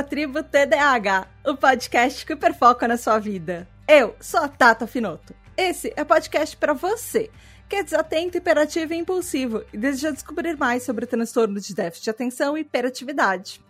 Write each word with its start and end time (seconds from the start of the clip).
à 0.00 0.02
Tribo 0.02 0.42
TDAH, 0.42 1.28
o 1.44 1.54
podcast 1.54 2.24
que 2.24 2.32
hiperfoca 2.32 2.88
na 2.88 2.96
sua 2.96 3.18
vida. 3.18 3.68
Eu 3.86 4.16
sou 4.18 4.40
a 4.40 4.48
Tata 4.48 4.86
Finoto. 4.86 5.34
Esse 5.54 5.92
é 5.94 6.00
o 6.00 6.06
podcast 6.06 6.56
para 6.56 6.72
você 6.72 7.30
que 7.68 7.76
é 7.76 7.82
desatento, 7.82 8.38
hiperativo 8.38 8.94
e 8.94 8.96
impulsivo 8.96 9.62
e 9.70 9.76
deseja 9.76 10.10
descobrir 10.10 10.56
mais 10.56 10.84
sobre 10.84 11.04
o 11.04 11.06
transtorno 11.06 11.60
de 11.60 11.74
déficit 11.74 12.04
de 12.04 12.10
atenção 12.10 12.56
e 12.56 12.62
hiperatividade. 12.62 13.62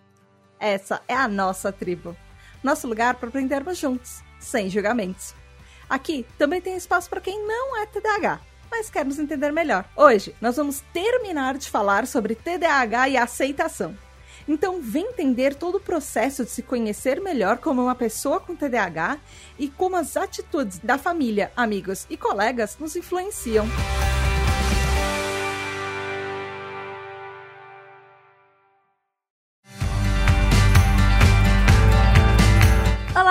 Essa 0.60 1.02
é 1.08 1.14
a 1.14 1.26
nossa 1.26 1.72
tribo. 1.72 2.16
Nosso 2.62 2.86
lugar 2.86 3.16
para 3.16 3.28
aprendermos 3.28 3.76
juntos, 3.76 4.22
sem 4.38 4.70
julgamentos. 4.70 5.34
Aqui 5.88 6.24
também 6.38 6.60
tem 6.60 6.76
espaço 6.76 7.10
para 7.10 7.20
quem 7.20 7.44
não 7.44 7.76
é 7.76 7.86
TDAH, 7.86 8.40
mas 8.70 8.88
quer 8.88 9.04
nos 9.04 9.18
entender 9.18 9.50
melhor. 9.50 9.84
Hoje 9.96 10.32
nós 10.40 10.56
vamos 10.56 10.80
terminar 10.92 11.58
de 11.58 11.68
falar 11.68 12.06
sobre 12.06 12.36
TDAH 12.36 13.08
e 13.08 13.16
aceitação. 13.16 13.96
Então, 14.52 14.82
vem 14.82 15.06
entender 15.06 15.54
todo 15.54 15.76
o 15.76 15.80
processo 15.80 16.44
de 16.44 16.50
se 16.50 16.60
conhecer 16.60 17.20
melhor 17.20 17.58
como 17.58 17.82
uma 17.82 17.94
pessoa 17.94 18.40
com 18.40 18.56
TDAH 18.56 19.16
e 19.56 19.68
como 19.68 19.94
as 19.94 20.16
atitudes 20.16 20.80
da 20.80 20.98
família, 20.98 21.52
amigos 21.56 22.04
e 22.10 22.16
colegas 22.16 22.76
nos 22.76 22.96
influenciam. 22.96 23.64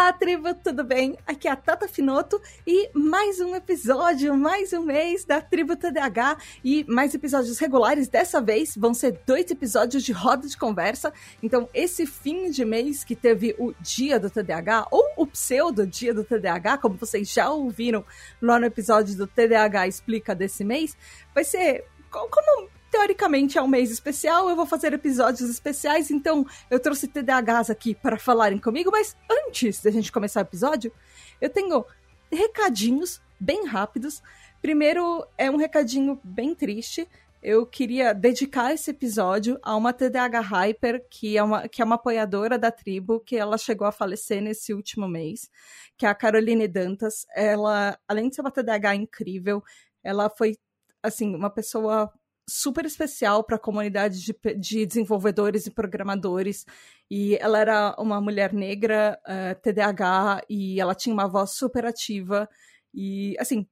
Olá, 0.09 0.17
tribo, 0.17 0.55
tudo 0.55 0.83
bem? 0.83 1.15
Aqui 1.23 1.47
é 1.47 1.51
a 1.51 1.55
Tata 1.55 1.87
Finoto 1.87 2.41
e 2.65 2.89
mais 2.95 3.39
um 3.39 3.55
episódio, 3.55 4.35
mais 4.35 4.73
um 4.73 4.81
mês 4.81 5.23
da 5.23 5.39
Tribo 5.39 5.75
TDAH 5.75 6.35
e 6.63 6.83
mais 6.89 7.13
episódios 7.13 7.59
regulares. 7.59 8.07
Dessa 8.07 8.41
vez 8.41 8.75
vão 8.75 8.91
ser 8.91 9.21
dois 9.23 9.51
episódios 9.51 10.03
de 10.03 10.11
roda 10.11 10.47
de 10.47 10.57
conversa. 10.57 11.13
Então, 11.43 11.69
esse 11.75 12.07
fim 12.07 12.49
de 12.49 12.65
mês 12.65 13.03
que 13.03 13.15
teve 13.15 13.55
o 13.59 13.71
Dia 13.81 14.19
do 14.19 14.31
TDAH 14.31 14.87
ou 14.89 15.05
o 15.15 15.27
pseudo 15.27 15.85
Dia 15.85 16.11
do 16.11 16.23
TDAH, 16.23 16.79
como 16.79 16.95
vocês 16.95 17.31
já 17.31 17.51
ouviram 17.51 18.03
lá 18.41 18.59
no 18.59 18.65
episódio 18.65 19.15
do 19.15 19.27
TDAH 19.27 19.87
Explica 19.89 20.33
desse 20.33 20.63
mês, 20.63 20.97
vai 21.35 21.43
ser 21.43 21.85
como 22.09 22.67
teoricamente 22.91 23.57
é 23.57 23.61
um 23.61 23.67
mês 23.67 23.91
especial, 23.91 24.49
eu 24.49 24.55
vou 24.55 24.65
fazer 24.65 24.93
episódios 24.93 25.49
especiais, 25.49 26.11
então 26.11 26.45
eu 26.69 26.79
trouxe 26.79 27.07
TDAHs 27.07 27.69
aqui 27.69 27.95
para 27.95 28.17
falarem 28.17 28.57
comigo, 28.57 28.91
mas 28.91 29.15
antes 29.47 29.81
da 29.81 29.91
gente 29.91 30.11
começar 30.11 30.41
o 30.41 30.43
episódio, 30.43 30.91
eu 31.39 31.49
tenho 31.49 31.85
recadinhos 32.31 33.21
bem 33.39 33.65
rápidos. 33.65 34.21
Primeiro 34.61 35.25
é 35.37 35.49
um 35.49 35.57
recadinho 35.57 36.19
bem 36.23 36.53
triste. 36.53 37.07
Eu 37.41 37.65
queria 37.65 38.13
dedicar 38.13 38.73
esse 38.73 38.91
episódio 38.91 39.57
a 39.63 39.73
uma 39.75 39.93
TDAH 39.93 40.41
Hyper, 40.41 41.05
que 41.09 41.37
é 41.37 41.43
uma, 41.43 41.69
que 41.69 41.81
é 41.81 41.85
uma 41.85 41.95
apoiadora 41.95 42.59
da 42.59 42.69
tribo, 42.69 43.21
que 43.21 43.37
ela 43.37 43.57
chegou 43.57 43.87
a 43.87 43.93
falecer 43.93 44.41
nesse 44.41 44.73
último 44.73 45.07
mês, 45.07 45.49
que 45.97 46.05
é 46.05 46.09
a 46.09 46.15
Caroline 46.15 46.67
Dantas. 46.67 47.25
Ela, 47.33 47.97
além 48.05 48.27
de 48.27 48.35
ser 48.35 48.41
uma 48.41 48.51
TDAH 48.51 48.95
incrível, 48.95 49.63
ela 50.03 50.29
foi, 50.29 50.57
assim, 51.01 51.33
uma 51.33 51.49
pessoa 51.49 52.11
super 52.49 52.85
especial 52.85 53.43
para 53.43 53.55
a 53.55 53.59
comunidade 53.59 54.21
de, 54.21 54.33
de, 54.55 54.85
desenvolvedores 54.85 55.67
e 55.67 55.71
programadores. 55.71 56.65
E 57.09 57.37
ela 57.37 57.59
era 57.59 57.95
uma 57.97 58.19
mulher 58.19 58.53
negra, 58.53 59.19
uh, 59.27 59.31
eh, 59.31 59.55
TDAH, 59.55 60.41
e 60.49 60.79
ela 60.79 60.95
tinha 60.95 61.13
uma 61.13 61.27
voz 61.27 61.51
super 61.51 61.85
ativa. 61.85 62.49
E, 62.93 63.35
assim, 63.39 63.67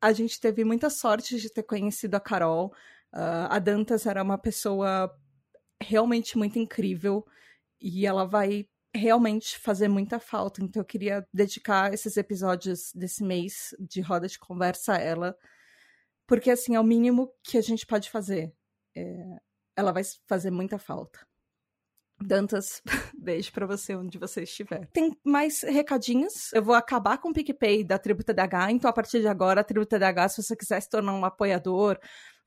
a 0.00 0.12
gente 0.12 0.40
teve 0.40 0.64
muita 0.64 0.90
sorte 0.90 1.38
de 1.38 1.50
ter 1.50 1.62
conhecido 1.62 2.16
a 2.16 2.20
Carol. 2.20 2.72
Uh, 3.14 3.48
a 3.48 3.58
Dantas 3.58 4.06
era 4.06 4.22
uma 4.22 4.38
pessoa 4.38 5.10
realmente 5.82 6.36
muito 6.36 6.58
incrível 6.58 7.24
e 7.80 8.06
ela 8.06 8.24
vai 8.24 8.66
realmente 8.94 9.58
fazer 9.58 9.88
muita 9.88 10.18
falta. 10.18 10.62
Então, 10.62 10.80
eu 10.80 10.86
queria 10.86 11.26
dedicar 11.32 11.92
esses 11.92 12.16
episódios 12.16 12.92
desse 12.94 13.22
mês 13.22 13.74
de 13.78 14.00
roda 14.00 14.26
de 14.26 14.38
conversa 14.38 14.94
a 14.94 14.98
ela 14.98 15.36
porque, 16.26 16.50
assim, 16.50 16.74
é 16.74 16.80
o 16.80 16.84
mínimo 16.84 17.32
que 17.42 17.56
a 17.58 17.62
gente 17.62 17.86
pode 17.86 18.10
fazer. 18.10 18.52
É, 18.96 19.36
ela 19.76 19.92
vai 19.92 20.02
fazer 20.26 20.50
muita 20.50 20.78
falta. 20.78 21.26
Dantas, 22.18 22.80
beijo 23.18 23.52
para 23.52 23.66
você 23.66 23.94
onde 23.94 24.18
você 24.18 24.42
estiver. 24.42 24.86
Tem 24.92 25.14
mais 25.22 25.60
recadinhos. 25.62 26.50
Eu 26.52 26.62
vou 26.62 26.74
acabar 26.74 27.18
com 27.18 27.28
o 27.28 27.32
PicPay 27.32 27.84
da 27.84 27.98
Tribo 27.98 28.24
TDH, 28.24 28.70
então 28.70 28.88
a 28.88 28.92
partir 28.92 29.20
de 29.20 29.28
agora, 29.28 29.60
a 29.60 29.64
Tribo 29.64 29.84
TDH, 29.84 30.30
se 30.30 30.42
você 30.42 30.56
quiser 30.56 30.80
se 30.80 30.88
tornar 30.88 31.12
um 31.12 31.24
apoiador, 31.26 31.98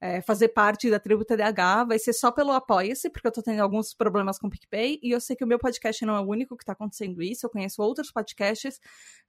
é, 0.02 0.22
fazer 0.22 0.50
parte 0.50 0.90
da 0.90 1.00
Tribo 1.00 1.24
TDH, 1.24 1.86
vai 1.88 2.00
ser 2.00 2.14
só 2.14 2.32
pelo 2.32 2.52
Apoia-se, 2.52 3.10
porque 3.12 3.28
eu 3.28 3.32
tô 3.32 3.44
tendo 3.44 3.62
alguns 3.62 3.94
problemas 3.94 4.40
com 4.40 4.48
o 4.48 4.50
PicPay, 4.50 5.00
e 5.04 5.12
eu 5.12 5.22
sei 5.22 5.36
que 5.36 5.44
o 5.44 5.48
meu 5.48 5.60
podcast 5.60 6.04
não 6.04 6.16
é 6.16 6.20
o 6.20 6.28
único 6.28 6.58
que 6.58 6.66
tá 6.66 6.72
acontecendo 6.72 7.22
isso, 7.22 7.46
eu 7.46 7.50
conheço 7.50 7.82
outros 7.82 8.12
podcasts 8.12 8.80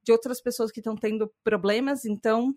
de 0.03 0.11
outras 0.11 0.41
pessoas 0.41 0.71
que 0.71 0.81
estão 0.81 0.97
tendo 0.97 1.31
problemas, 1.44 2.05
então 2.06 2.55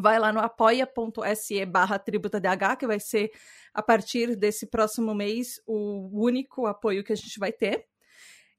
vai 0.00 0.18
lá 0.18 0.32
no 0.32 0.40
apoia.se 0.40 1.64
barra 1.66 1.98
tributadh, 1.98 2.76
que 2.78 2.86
vai 2.86 2.98
ser 2.98 3.30
a 3.72 3.82
partir 3.82 4.36
desse 4.36 4.66
próximo 4.66 5.14
mês 5.14 5.60
o 5.66 6.10
único 6.12 6.66
apoio 6.66 7.04
que 7.04 7.12
a 7.12 7.16
gente 7.16 7.38
vai 7.38 7.52
ter. 7.52 7.86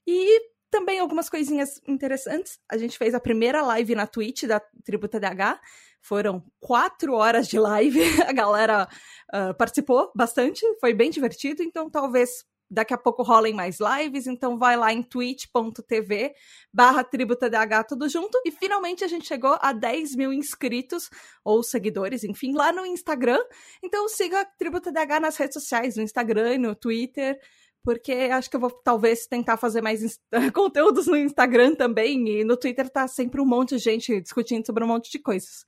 E 0.06 0.51
também 0.72 1.00
algumas 1.00 1.30
coisinhas 1.30 1.81
interessantes. 1.85 2.57
A 2.69 2.78
gente 2.78 2.97
fez 2.97 3.13
a 3.13 3.19
primeira 3.19 3.62
live 3.62 3.94
na 3.94 4.07
Twitch 4.07 4.44
da 4.44 4.59
Tributa 4.84 5.19
DH. 5.19 5.59
Foram 6.01 6.44
quatro 6.59 7.13
horas 7.13 7.47
de 7.47 7.59
live. 7.59 8.00
A 8.25 8.31
galera 8.31 8.88
uh, 9.34 9.53
participou 9.56 10.12
bastante. 10.16 10.66
Foi 10.80 10.94
bem 10.94 11.12
divertido. 11.12 11.62
Então, 11.62 11.90
talvez 11.90 12.46
daqui 12.72 12.94
a 12.94 12.98
pouco 12.98 13.22
rolem 13.22 13.54
mais 13.54 13.78
lives, 13.80 14.26
então 14.28 14.58
vai 14.58 14.78
lá 14.78 14.94
em 14.94 15.04
twitch.tv 15.04 16.34
barra 16.74 17.04
tributadh 17.04 17.86
tudo 17.88 18.08
junto. 18.08 18.42
E 18.46 18.52
finalmente 18.52 19.04
a 19.04 19.08
gente 19.08 19.28
chegou 19.28 19.58
a 19.62 19.74
10 19.74 20.16
mil 20.16 20.32
inscritos, 20.32 21.10
ou 21.44 21.62
seguidores, 21.62 22.24
enfim, 22.24 22.54
lá 22.54 22.72
no 22.72 22.86
Instagram. 22.86 23.40
Então 23.84 24.08
siga 24.08 24.40
a 24.42 24.46
TributaDH 24.46 25.20
nas 25.20 25.36
redes 25.36 25.56
sociais, 25.56 25.98
no 25.98 26.04
Instagram 26.04 26.54
e 26.54 26.58
no 26.58 26.74
Twitter, 26.74 27.38
porque 27.84 28.14
acho 28.14 28.50
que 28.50 28.56
eu 28.56 28.62
vou 28.62 28.72
talvez 28.72 29.28
tentar 29.28 29.58
fazer 29.58 29.81
mais 29.81 30.20
conteúdos 30.54 31.08
no 31.08 31.18
Instagram 31.18 31.76
também, 31.76 32.28
e 32.30 32.44
no 32.46 32.56
Twitter 32.56 32.90
tá 32.90 33.08
sempre 33.08 33.42
um 33.42 33.46
monte 33.46 33.76
de 33.76 33.80
gente 33.80 34.22
discutindo 34.22 34.66
sobre 34.66 34.84
um 34.84 34.88
monte 34.88 35.12
de 35.12 35.20
coisas. 35.20 35.66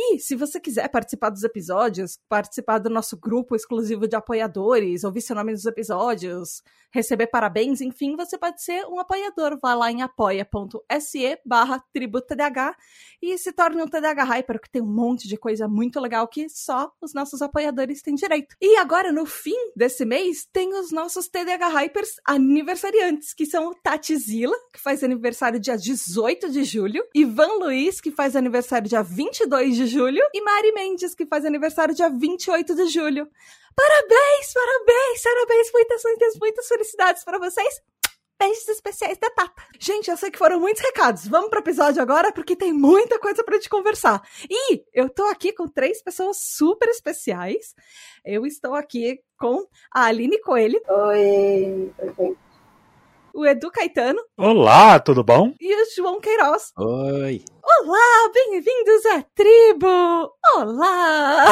E 0.00 0.20
se 0.20 0.36
você 0.36 0.60
quiser 0.60 0.86
participar 0.88 1.28
dos 1.28 1.42
episódios, 1.42 2.20
participar 2.28 2.78
do 2.78 2.88
nosso 2.88 3.16
grupo 3.16 3.56
exclusivo 3.56 4.06
de 4.06 4.14
apoiadores, 4.14 5.02
ouvir 5.02 5.20
seu 5.20 5.34
nome 5.34 5.50
nos 5.50 5.66
episódios, 5.66 6.62
receber 6.92 7.26
parabéns, 7.26 7.80
enfim, 7.80 8.14
você 8.14 8.38
pode 8.38 8.62
ser 8.62 8.86
um 8.86 9.00
apoiador. 9.00 9.58
Vá 9.60 9.74
lá 9.74 9.90
em 9.90 10.02
apoia.se 10.02 11.40
barra 11.44 11.84
e 13.20 13.36
se 13.38 13.52
torne 13.52 13.82
um 13.82 13.88
TDH 13.88 14.22
Hyper, 14.22 14.60
que 14.60 14.70
tem 14.70 14.80
um 14.80 14.86
monte 14.86 15.26
de 15.26 15.36
coisa 15.36 15.66
muito 15.66 15.98
legal 15.98 16.28
que 16.28 16.48
só 16.48 16.92
os 17.00 17.12
nossos 17.12 17.42
apoiadores 17.42 18.00
têm 18.00 18.14
direito. 18.14 18.54
E 18.60 18.76
agora, 18.76 19.10
no 19.10 19.26
fim 19.26 19.56
desse 19.74 20.04
mês, 20.04 20.46
tem 20.52 20.72
os 20.78 20.92
nossos 20.92 21.28
TDH 21.28 21.68
Hypers 21.74 22.10
aniversariantes, 22.24 23.34
que 23.34 23.46
são 23.46 23.74
Tati 23.82 24.16
que 24.72 24.80
faz 24.80 25.02
aniversário 25.02 25.58
dia 25.58 25.76
18 25.76 26.50
de 26.50 26.62
julho, 26.62 27.02
Ivan 27.12 27.58
Luiz, 27.58 28.00
que 28.00 28.12
faz 28.12 28.36
aniversário 28.36 28.88
dia 28.88 29.02
22 29.02 29.74
de 29.74 29.87
julho, 29.88 30.22
e 30.32 30.40
Mari 30.40 30.72
Mendes, 30.72 31.14
que 31.14 31.26
faz 31.26 31.44
aniversário 31.44 31.94
dia 31.94 32.08
28 32.08 32.74
de 32.74 32.86
julho. 32.86 33.28
Parabéns, 33.74 34.52
parabéns, 34.52 35.22
parabéns, 35.22 35.72
muitas, 35.72 36.02
muitas, 36.04 36.36
muitas 36.38 36.68
felicidades 36.68 37.24
para 37.24 37.38
vocês. 37.38 37.82
Beijos 38.38 38.68
especiais 38.68 39.18
da 39.18 39.28
Tata. 39.30 39.62
Gente, 39.80 40.08
eu 40.08 40.16
sei 40.16 40.30
que 40.30 40.38
foram 40.38 40.60
muitos 40.60 40.80
recados. 40.80 41.26
Vamos 41.26 41.50
pro 41.50 41.58
episódio 41.58 42.00
agora, 42.00 42.30
porque 42.32 42.54
tem 42.54 42.72
muita 42.72 43.18
coisa 43.18 43.42
pra 43.42 43.56
gente 43.56 43.68
conversar. 43.68 44.22
E 44.48 44.84
eu 44.94 45.08
tô 45.08 45.24
aqui 45.24 45.52
com 45.52 45.66
três 45.66 46.00
pessoas 46.00 46.38
super 46.40 46.88
especiais. 46.88 47.74
Eu 48.24 48.46
estou 48.46 48.74
aqui 48.76 49.20
com 49.36 49.66
a 49.92 50.04
Aline 50.04 50.40
Coelho. 50.40 50.80
Oi. 50.88 51.92
Oi. 52.16 52.36
O 53.34 53.44
Edu 53.44 53.70
Caetano. 53.70 54.20
Olá, 54.36 54.98
tudo 54.98 55.22
bom? 55.22 55.52
E 55.60 55.74
o 55.74 55.94
João 55.94 56.20
Queiroz. 56.20 56.72
Oi. 56.76 57.44
Olá, 57.62 58.30
bem-vindos 58.32 59.06
à 59.06 59.22
tribo! 59.34 60.32
Olá! 60.56 61.46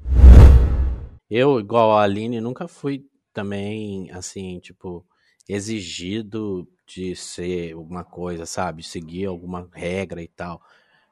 eu, 1.30 1.60
igual 1.60 1.92
a 1.92 2.02
Aline, 2.02 2.40
nunca 2.40 2.66
fui 2.66 3.06
também, 3.32 4.10
assim, 4.10 4.58
tipo, 4.58 5.06
exigido 5.48 6.68
de 6.86 7.14
ser 7.14 7.74
alguma 7.74 8.04
coisa, 8.04 8.44
sabe? 8.44 8.82
Seguir 8.82 9.26
alguma 9.26 9.68
regra 9.72 10.22
e 10.22 10.28
tal. 10.28 10.60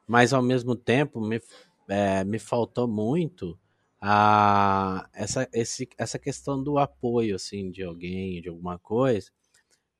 Mas, 0.05 0.33
ao 0.33 0.41
mesmo 0.41 0.75
tempo, 0.75 1.21
me, 1.21 1.41
é, 1.87 2.23
me 2.23 2.37
faltou 2.37 2.87
muito 2.87 3.57
a, 4.01 5.07
essa, 5.13 5.47
esse, 5.53 5.87
essa 5.97 6.19
questão 6.19 6.61
do 6.61 6.77
apoio, 6.77 7.35
assim, 7.35 7.71
de 7.71 7.83
alguém, 7.83 8.41
de 8.41 8.49
alguma 8.49 8.77
coisa, 8.77 9.31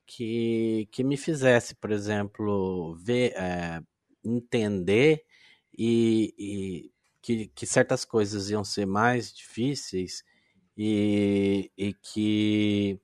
que, 0.06 0.88
que 0.92 1.04
me 1.04 1.18
fizesse, 1.18 1.76
por 1.76 1.92
exemplo, 1.92 2.96
ver, 2.96 3.34
é, 3.36 3.82
entender 4.24 5.24
e, 5.78 6.34
e 6.38 6.92
que, 7.22 7.48
que, 7.48 7.66
certas 7.66 8.06
coisas 8.06 8.50
iam 8.50 8.64
ser 8.64 8.86
mais 8.86 9.34
difíceis 9.34 10.24
e, 10.78 11.72
e 11.78 11.94
que 11.94 13.00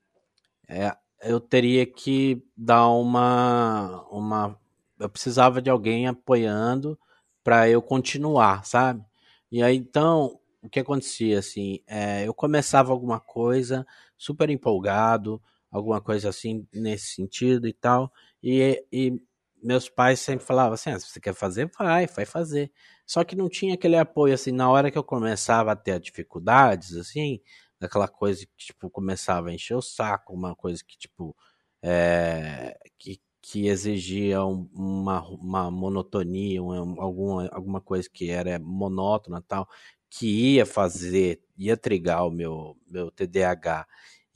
é, 0.68 0.96
eu 1.22 1.40
teria 1.40 1.86
que 1.86 2.44
dar 2.56 2.90
uma, 2.90 4.06
uma. 4.12 4.60
Eu 5.00 5.10
precisava 5.10 5.62
de 5.62 5.70
alguém 5.70 6.08
apoiando 6.08 7.00
para 7.44 7.70
eu 7.70 7.82
continuar, 7.82 8.66
sabe? 8.66 9.04
E 9.52 9.64
aí 9.64 9.78
então, 9.78 10.40
o 10.62 10.70
que 10.70 10.80
acontecia 10.80 11.40
assim? 11.40 11.82
É, 11.88 12.28
eu 12.28 12.34
começava 12.34 12.92
alguma 12.92 13.20
coisa 13.20 13.86
super 14.18 14.50
empolgado, 14.50 15.42
alguma 15.78 16.02
coisa 16.02 16.30
assim 16.30 16.68
nesse 16.74 17.16
sentido 17.16 17.68
e 17.68 17.74
tal, 17.74 18.12
e, 18.44 18.84
e 18.92 19.20
meus 19.62 19.90
pais 19.90 20.20
sempre 20.20 20.46
falavam 20.46 20.74
assim: 20.74 20.90
ah, 20.92 21.00
se 21.00 21.08
você 21.10 21.20
quer 21.20 21.34
fazer, 21.34 21.70
vai, 21.78 22.08
vai 22.08 22.26
fazer. 22.26 22.72
Só 23.06 23.24
que 23.24 23.36
não 23.36 23.50
tinha 23.50 23.74
aquele 23.76 23.96
apoio 23.98 24.34
assim, 24.34 24.52
na 24.52 24.70
hora 24.70 24.92
que 24.92 24.98
eu 24.98 25.04
começava 25.04 25.72
a 25.72 25.76
ter 25.76 26.00
dificuldades, 26.00 26.96
assim, 26.96 27.42
daquela 27.80 28.08
coisa 28.08 28.46
que, 28.46 28.52
tipo, 28.58 28.90
começava 28.90 29.50
a 29.50 29.54
encher 29.54 29.76
o 29.76 29.82
saco, 29.82 30.34
uma 30.34 30.56
coisa 30.56 30.84
que, 30.86 30.98
tipo, 30.98 31.36
é, 31.82 32.78
que, 32.98 33.22
que 33.42 33.68
exigia 33.68 34.44
uma, 34.44 35.22
uma 35.30 35.72
monotonia, 35.72 36.62
uma, 36.62 37.02
alguma, 37.02 37.48
alguma 37.50 37.82
coisa 37.82 38.10
que 38.12 38.30
era 38.30 38.60
monótona 38.60 39.42
tal, 39.42 39.68
que 40.10 40.56
ia 40.56 40.66
fazer, 40.66 41.42
ia 41.58 41.78
trigar 41.78 42.26
o 42.28 42.32
meu, 42.32 42.78
meu 42.88 43.12
TDAH 43.12 43.88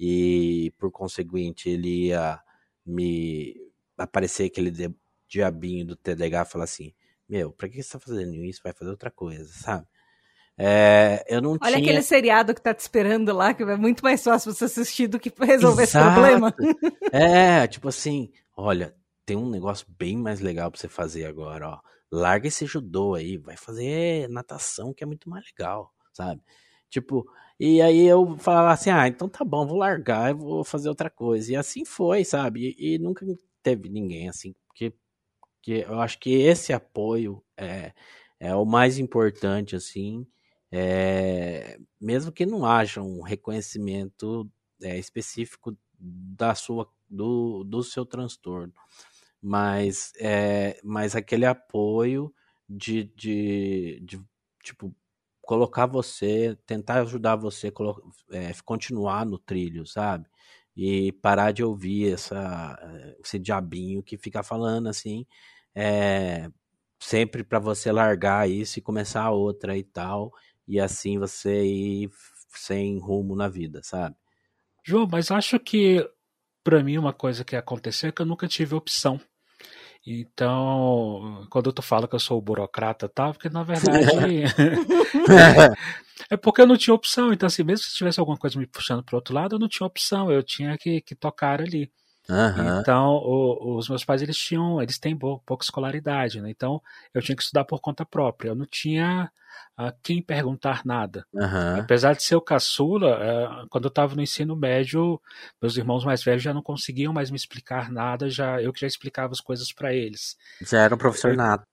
e, 0.04 0.74
por 0.80 0.90
conseguinte, 0.92 1.70
ele 1.70 2.08
ia 2.08 2.42
me 2.84 3.56
aparecer 3.96 4.46
aquele 4.46 4.74
diabinho 5.28 5.86
do 5.86 5.96
TDAH 5.96 6.42
e 6.42 6.46
falar 6.46 6.64
assim, 6.64 6.92
meu, 7.30 7.52
pra 7.52 7.70
que 7.70 7.84
você 7.84 7.92
tá 7.92 8.00
fazendo 8.00 8.34
isso? 8.44 8.62
Vai 8.64 8.74
fazer 8.74 8.90
outra 8.90 9.12
coisa, 9.12 9.48
sabe? 9.54 9.86
É, 10.58 11.24
eu 11.30 11.40
não 11.40 11.52
Olha 11.52 11.60
tinha... 11.60 11.78
aquele 11.78 12.02
seriado 12.02 12.56
que 12.56 12.62
tá 12.64 12.74
te 12.74 12.80
esperando 12.80 13.32
lá, 13.32 13.54
que 13.54 13.62
é 13.62 13.78
muito 13.78 14.04
mais 14.04 14.24
fácil 14.24 14.52
você 14.52 14.66
assistir 14.66 15.06
do 15.06 15.20
que 15.20 15.32
resolver 15.40 15.84
Exato. 15.84 16.08
esse 16.08 16.14
problema. 16.14 16.56
É, 17.14 17.68
tipo 17.68 17.88
assim, 17.88 18.32
olha, 18.58 18.96
tem 19.24 19.38
um 19.38 19.52
negócio 19.52 19.86
bem 20.00 20.18
mais 20.18 20.40
legal 20.40 20.72
pra 20.72 20.80
você 20.80 20.90
fazer 20.90 21.26
agora, 21.26 21.70
ó. 21.70 21.80
Larga 22.12 22.48
esse 22.48 22.66
judô 22.66 23.14
aí, 23.14 23.38
vai 23.38 23.56
fazer 23.56 24.28
natação, 24.30 24.96
que 24.96 25.04
é 25.04 25.08
muito 25.08 25.30
mais 25.30 25.46
legal, 25.46 25.94
sabe? 26.12 26.42
Tipo, 26.90 27.26
e 27.64 27.80
aí 27.80 28.08
eu 28.08 28.38
falava 28.40 28.72
assim, 28.72 28.90
ah, 28.90 29.08
então 29.08 29.30
tá 29.30 29.46
bom, 29.46 29.68
vou 29.68 29.78
largar 29.78 30.34
vou 30.34 30.64
fazer 30.64 30.90
outra 30.90 31.12
coisa. 31.12 31.52
E 31.54 31.56
assim 31.56 31.86
foi, 31.86 32.26
sabe? 32.26 32.76
E, 32.80 32.96
e 32.96 32.98
nunca 32.98 33.24
teve 33.62 33.88
ninguém 33.88 34.28
assim, 34.28 34.54
porque, 34.68 34.92
porque 35.56 35.86
eu 35.88 36.00
acho 36.02 36.18
que 36.20 36.32
esse 36.34 36.74
apoio 36.74 37.44
é, 37.56 37.94
é 38.40 38.56
o 38.56 38.66
mais 38.66 38.98
importante, 38.98 39.76
assim, 39.76 40.26
é, 40.72 41.78
mesmo 42.00 42.32
que 42.32 42.48
não 42.48 42.66
haja 42.66 43.00
um 43.00 43.22
reconhecimento 43.22 44.50
é, 44.82 44.98
específico 44.98 45.78
da 46.00 46.56
sua 46.56 46.90
do, 47.08 47.64
do 47.64 47.84
seu 47.84 48.06
transtorno, 48.08 48.74
mas 49.42 50.14
é, 50.20 50.80
mas 50.84 51.16
aquele 51.16 51.46
apoio 51.46 52.34
de, 52.68 53.04
de, 53.16 54.00
de 54.04 54.20
tipo 54.64 54.96
colocar 55.42 55.86
você, 55.86 56.58
tentar 56.66 57.02
ajudar 57.02 57.36
você 57.36 57.72
é, 58.32 58.52
continuar 58.66 59.26
no 59.26 59.38
trilho, 59.38 59.86
sabe? 59.86 60.28
E 60.76 61.12
parar 61.14 61.52
de 61.52 61.64
ouvir 61.64 62.14
essa, 62.14 62.78
esse 63.24 63.38
diabinho 63.40 64.04
que 64.04 64.18
fica 64.18 64.44
falando 64.44 64.88
assim, 64.88 65.26
é, 65.76 66.50
sempre 67.00 67.44
para 67.44 67.60
você 67.60 67.92
largar 67.92 68.50
isso 68.50 68.80
e 68.80 68.82
começar 68.82 69.30
outra 69.32 69.78
e 69.78 69.84
tal 69.84 70.32
e 70.68 70.80
assim 70.80 71.20
você 71.20 71.66
ir 71.66 72.10
sem 72.50 72.98
rumo 73.00 73.36
na 73.36 73.48
vida, 73.48 73.82
sabe? 73.84 74.16
João, 74.84 75.08
mas 75.10 75.32
acho 75.32 75.60
que 75.60 76.10
para 76.64 76.84
mim 76.84 76.98
uma 76.98 77.14
coisa 77.14 77.44
que 77.44 77.56
aconteceu 77.56 78.10
é 78.10 78.12
que 78.12 78.22
eu 78.22 78.26
nunca 78.26 78.48
tive 78.48 78.76
opção. 78.76 79.20
Então, 80.06 81.46
quando 81.52 81.72
tu 81.72 81.82
fala 81.82 82.08
que 82.08 82.16
eu 82.16 82.20
sou 82.20 82.38
o 82.40 82.42
burocrata, 82.42 83.08
tá? 83.08 83.32
Porque 83.32 83.50
na 83.50 83.64
verdade 83.64 84.44
é 86.30 86.38
porque 86.38 86.62
eu 86.62 86.68
não 86.68 86.78
tinha 86.78 86.94
opção. 86.94 87.32
Então, 87.32 87.48
assim, 87.48 87.64
mesmo 87.64 87.86
se 87.86 87.96
tivesse 87.96 88.20
alguma 88.20 88.38
coisa 88.38 88.58
me 88.60 88.66
puxando 88.68 89.04
para 89.04 89.16
outro 89.16 89.34
lado, 89.36 89.56
eu 89.56 89.60
não 89.60 89.68
tinha 89.68 89.86
opção. 89.86 90.32
Eu 90.32 90.44
tinha 90.44 90.78
que, 90.78 91.02
que 91.02 91.16
tocar 91.16 91.62
ali. 91.62 91.92
Uhum. 92.30 92.80
Então, 92.80 93.16
o, 93.16 93.78
os 93.78 93.90
meus 93.90 94.06
pais 94.06 94.22
eles 94.22 94.38
tinham, 94.38 94.82
eles 94.82 94.98
têm 94.98 95.18
pouca 95.18 95.64
escolaridade, 95.64 96.42
né? 96.42 96.50
Então, 96.50 96.82
eu 97.14 97.22
tinha 97.22 97.36
que 97.36 97.44
estudar 97.44 97.66
por 97.66 97.80
conta 97.80 98.06
própria. 98.06 98.50
Eu 98.50 98.56
não 98.56 98.66
tinha 98.66 99.32
a 99.76 99.92
quem 100.04 100.22
perguntar 100.22 100.82
nada. 100.86 101.26
Uhum. 101.34 101.80
Apesar 101.80 102.14
de 102.14 102.24
ser 102.24 102.36
o 102.36 102.42
caçula, 102.42 103.18
uh, 103.64 103.68
quando 103.70 103.86
eu 103.86 103.90
estava 103.90 104.16
no 104.16 104.22
ensino 104.22 104.56
médio, 104.56 105.20
meus 105.62 105.76
irmãos 105.78 106.06
mais 106.06 106.24
velhos 106.24 106.44
já 106.44 106.54
não 106.54 106.62
conseguiam 106.62 107.14
mais 107.14 107.32
me 107.32 107.38
explicar 107.38 107.92
nada, 107.92 108.30
já 108.30 108.62
eu 108.62 108.72
que 108.72 108.82
já 108.82 108.88
explicava 108.88 109.34
as 109.34 109.42
coisas 109.42 109.72
para 109.74 109.94
eles. 109.94 110.38
Já 110.62 110.82
era 110.82 110.96
um 110.96 110.98
professor 110.98 111.36
nato. 111.36 111.66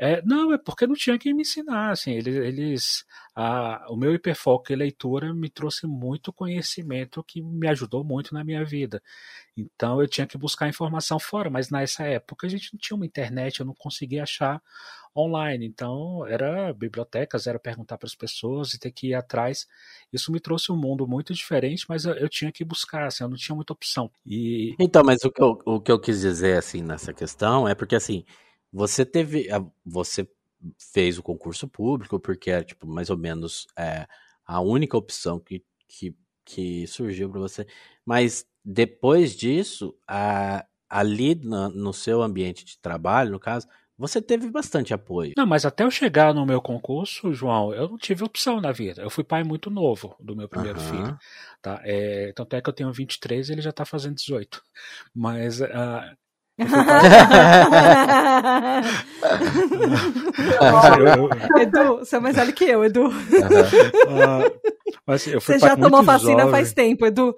É, 0.00 0.22
não, 0.24 0.52
é 0.52 0.58
porque 0.58 0.86
não 0.86 0.94
tinha 0.94 1.18
quem 1.18 1.34
me 1.34 1.42
ensinar, 1.42 1.90
assim, 1.90 2.12
eles, 2.12 2.36
eles 2.36 3.04
a, 3.34 3.84
o 3.90 3.96
meu 3.96 4.14
hiperfoco 4.14 4.72
em 4.72 4.76
leitura 4.76 5.34
me 5.34 5.50
trouxe 5.50 5.88
muito 5.88 6.32
conhecimento 6.32 7.22
que 7.24 7.42
me 7.42 7.66
ajudou 7.68 8.04
muito 8.04 8.32
na 8.32 8.44
minha 8.44 8.64
vida. 8.64 9.02
Então 9.56 10.00
eu 10.00 10.06
tinha 10.06 10.24
que 10.24 10.38
buscar 10.38 10.68
informação 10.68 11.18
fora, 11.18 11.50
mas 11.50 11.68
nessa 11.68 12.04
época 12.04 12.46
a 12.46 12.50
gente 12.50 12.72
não 12.72 12.78
tinha 12.78 12.96
uma 12.96 13.06
internet, 13.06 13.58
eu 13.58 13.66
não 13.66 13.74
conseguia 13.74 14.22
achar 14.22 14.62
online, 15.16 15.66
então 15.66 16.24
era 16.28 16.72
bibliotecas, 16.72 17.48
era 17.48 17.58
perguntar 17.58 17.98
para 17.98 18.06
as 18.06 18.14
pessoas 18.14 18.74
e 18.74 18.78
ter 18.78 18.92
que 18.92 19.08
ir 19.08 19.14
atrás. 19.14 19.66
Isso 20.12 20.30
me 20.30 20.38
trouxe 20.38 20.70
um 20.70 20.76
mundo 20.76 21.08
muito 21.08 21.34
diferente, 21.34 21.86
mas 21.88 22.04
eu, 22.04 22.14
eu 22.14 22.28
tinha 22.28 22.52
que 22.52 22.64
buscar, 22.64 23.06
assim, 23.06 23.24
eu 23.24 23.28
não 23.28 23.36
tinha 23.36 23.56
muita 23.56 23.72
opção. 23.72 24.08
E... 24.24 24.76
Então, 24.78 25.02
mas 25.04 25.24
o 25.24 25.30
que, 25.30 25.42
eu, 25.42 25.58
o 25.66 25.80
que 25.80 25.90
eu 25.90 25.98
quis 25.98 26.20
dizer, 26.20 26.56
assim, 26.56 26.82
nessa 26.82 27.12
questão 27.12 27.66
é 27.66 27.74
porque, 27.74 27.96
assim, 27.96 28.24
você 28.72 29.04
teve. 29.04 29.48
Você 29.84 30.28
fez 30.76 31.18
o 31.18 31.22
concurso 31.22 31.68
público, 31.68 32.18
porque 32.18 32.50
era, 32.50 32.64
tipo, 32.64 32.86
mais 32.86 33.10
ou 33.10 33.16
menos 33.16 33.66
é, 33.76 34.06
a 34.44 34.60
única 34.60 34.96
opção 34.96 35.38
que, 35.38 35.64
que, 35.86 36.16
que 36.44 36.86
surgiu 36.86 37.30
para 37.30 37.40
você. 37.40 37.66
Mas 38.04 38.44
depois 38.64 39.36
disso, 39.36 39.96
a, 40.06 40.66
ali 40.88 41.34
no, 41.36 41.68
no 41.68 41.92
seu 41.92 42.22
ambiente 42.22 42.64
de 42.64 42.78
trabalho, 42.78 43.30
no 43.30 43.38
caso, 43.38 43.68
você 43.98 44.22
teve 44.22 44.48
bastante 44.48 44.94
apoio. 44.94 45.32
Não, 45.36 45.44
mas 45.44 45.66
até 45.66 45.82
eu 45.82 45.90
chegar 45.90 46.32
no 46.32 46.46
meu 46.46 46.62
concurso, 46.62 47.32
João, 47.32 47.74
eu 47.74 47.88
não 47.88 47.98
tive 47.98 48.22
opção 48.22 48.60
na 48.60 48.70
vida. 48.70 49.02
Eu 49.02 49.10
fui 49.10 49.24
pai 49.24 49.42
muito 49.42 49.70
novo 49.70 50.14
do 50.20 50.36
meu 50.36 50.48
primeiro 50.48 50.78
uhum. 50.78 50.86
filho. 50.86 51.18
Tá? 51.60 51.80
É, 51.84 52.32
tanto 52.32 52.54
é 52.54 52.62
que 52.62 52.70
eu 52.70 52.72
tenho 52.72 52.92
23 52.92 53.48
e 53.48 53.52
ele 53.52 53.60
já 53.60 53.70
está 53.70 53.84
fazendo 53.84 54.14
18. 54.14 54.62
Mas 55.12 55.60
uh, 55.60 56.16
Edu, 61.60 61.98
você 61.98 62.16
é 62.16 62.20
mais 62.20 62.34
velho 62.34 62.52
que 62.52 62.64
eu, 62.64 62.84
Edu. 62.84 63.04
Uhum. 63.04 63.12
Uh, 63.12 64.58
você 65.06 65.58
já 65.58 65.76
tomou 65.76 66.02
vacina 66.02 66.42
jovem. 66.42 66.50
faz 66.50 66.72
tempo, 66.72 67.06
Edu. 67.06 67.34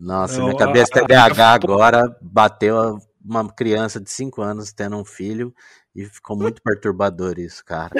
Nossa, 0.00 0.40
minha 0.40 0.56
cabeça 0.56 0.90
TDAH 0.90 1.52
agora 1.52 2.16
bateu 2.20 2.98
uma 3.22 3.46
criança 3.52 4.00
de 4.00 4.10
5 4.10 4.40
anos 4.40 4.72
tendo 4.72 4.96
um 4.96 5.04
filho 5.04 5.54
e 5.94 6.06
ficou 6.06 6.36
muito 6.36 6.62
perturbador 6.62 7.38
isso, 7.38 7.62
cara. 7.64 7.92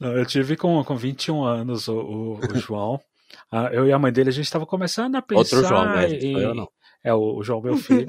Eu 0.00 0.24
tive 0.26 0.56
com, 0.56 0.84
com 0.84 0.96
21 0.96 1.44
anos 1.44 1.88
o, 1.88 1.96
o, 1.96 2.38
o 2.38 2.58
João. 2.58 3.00
Uh, 3.52 3.68
eu 3.72 3.86
e 3.86 3.92
a 3.92 3.98
mãe 3.98 4.12
dele, 4.12 4.28
a 4.28 4.32
gente 4.32 4.44
estava 4.44 4.66
começando 4.66 5.16
a 5.16 5.22
pensar 5.22 5.56
Outro 5.56 5.68
João, 5.68 5.86
né? 5.86 6.08
em... 6.10 6.38
Eu 6.38 6.54
não. 6.54 6.68
É, 7.04 7.12
o, 7.12 7.42
João, 7.42 7.60
meu 7.60 7.76
filho. 7.76 8.06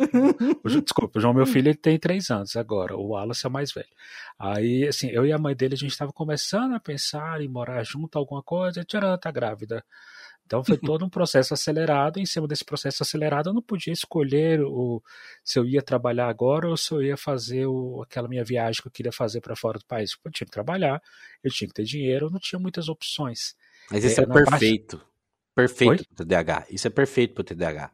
o, 0.64 0.70
desculpa, 0.70 1.20
o 1.20 1.22
João, 1.22 1.34
meu 1.34 1.46
filho, 1.46 1.68
ele 1.68 1.78
tem 1.78 2.00
três 2.00 2.30
anos 2.30 2.56
agora. 2.56 2.96
O 2.96 3.10
Wallace 3.10 3.46
é 3.46 3.50
o 3.50 3.52
mais 3.52 3.74
velho. 3.74 3.90
Aí, 4.40 4.88
assim, 4.88 5.10
eu 5.10 5.26
e 5.26 5.34
a 5.34 5.38
mãe 5.38 5.54
dele, 5.54 5.74
a 5.74 5.78
gente 5.78 5.92
estava 5.92 6.14
começando 6.14 6.74
a 6.74 6.80
pensar 6.80 7.42
em 7.42 7.48
morar 7.50 7.84
junto, 7.84 8.18
alguma 8.18 8.42
coisa. 8.42 8.86
Tcharam, 8.86 9.18
tá 9.18 9.30
grávida. 9.30 9.84
Então 10.46 10.64
foi 10.64 10.78
todo 10.78 11.04
um 11.04 11.10
processo 11.10 11.54
acelerado. 11.54 12.20
Em 12.20 12.26
cima 12.26 12.48
desse 12.48 12.64
processo 12.64 13.04
acelerado, 13.04 13.50
eu 13.50 13.54
não 13.54 13.62
podia 13.62 13.92
escolher 13.92 14.62
o, 14.62 15.04
se 15.44 15.60
eu 15.60 15.66
ia 15.66 15.82
trabalhar 15.82 16.30
agora 16.30 16.70
ou 16.70 16.78
se 16.78 16.94
eu 16.94 17.02
ia 17.02 17.18
fazer 17.18 17.66
o, 17.66 18.02
aquela 18.04 18.30
minha 18.30 18.46
viagem 18.46 18.82
que 18.82 18.88
eu 18.88 18.92
queria 18.92 19.12
fazer 19.12 19.42
para 19.42 19.56
fora 19.58 19.78
do 19.78 19.86
país. 19.86 20.16
Eu 20.24 20.32
tinha 20.32 20.46
que 20.46 20.54
trabalhar, 20.54 21.02
eu 21.44 21.52
tinha 21.52 21.68
que 21.68 21.74
ter 21.74 21.84
dinheiro, 21.84 22.28
eu 22.28 22.30
não 22.30 22.40
tinha 22.40 22.60
muitas 22.60 22.88
opções. 22.88 23.56
Mas 23.92 24.06
isso 24.06 24.22
é, 24.22 24.24
é 24.24 24.28
perfeito. 24.28 24.98
Parte... 24.98 25.16
Perfeito 25.56 26.06
para 26.06 26.24
o 26.24 26.26
TDAH. 26.26 26.66
Isso 26.70 26.88
é 26.88 26.90
perfeito 26.90 27.34
para 27.34 27.42
o 27.42 27.44
TDAH. 27.44 27.92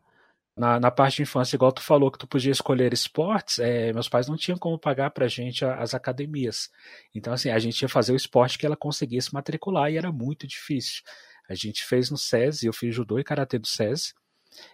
Na, 0.62 0.80
na 0.80 0.91
parte 0.91 1.15
de 1.15 1.22
infância, 1.24 1.56
igual 1.56 1.72
tu 1.72 1.82
falou 1.82 2.12
que 2.12 2.20
tu 2.20 2.27
podia 2.27 2.51
escolher 2.51 2.94
esportes, 2.94 3.58
é, 3.58 3.91
meus 3.94 4.08
pais 4.08 4.27
não 4.27 4.38
tinham 4.38 4.60
como 4.60 4.77
pagar 4.77 5.10
pra 5.10 5.27
gente 5.27 5.65
as 5.65 5.96
academias. 5.96 6.70
Então, 7.15 7.34
assim, 7.34 7.50
a 7.50 7.58
gente 7.58 7.82
ia 7.82 7.89
fazer 7.89 8.13
o 8.13 8.15
esporte 8.15 8.60
que 8.60 8.65
ela 8.68 8.77
conseguisse 8.77 9.34
matricular 9.34 9.91
e 9.91 9.98
era 9.98 10.12
muito 10.12 10.46
difícil. 10.46 11.01
A 11.50 11.56
gente 11.56 11.84
fez 11.84 12.12
no 12.12 12.18
SESI, 12.18 12.68
eu 12.68 12.74
fiz 12.74 12.94
judô 12.94 13.18
e 13.18 13.24
karatê 13.24 13.58
do 13.58 13.65
SESI, 13.65 14.13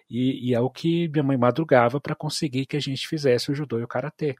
e, 0.10 0.50
e 0.50 0.53
é 0.53 0.60
o 0.60 0.70
que 0.70 1.08
minha 1.08 1.24
mãe 1.24 1.38
madrugava 1.38 2.01
para 2.01 2.13
conseguir 2.13 2.65
que 2.65 2.75
a 2.75 2.82
gente 2.82 3.08
fizesse 3.08 3.50
o 3.50 3.56
judô 3.56 3.79
e 3.79 3.84
o 3.84 3.88
karatê. 3.88 4.36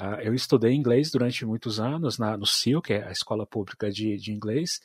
Uh, 0.00 0.18
eu 0.22 0.34
estudei 0.34 0.72
inglês 0.72 1.08
durante 1.12 1.46
muitos 1.46 1.78
anos 1.78 2.18
na, 2.18 2.36
no 2.36 2.46
CIL, 2.46 2.82
que 2.82 2.94
é 2.94 3.06
a 3.06 3.12
escola 3.12 3.46
pública 3.46 3.92
de, 3.92 4.16
de 4.16 4.32
inglês, 4.32 4.80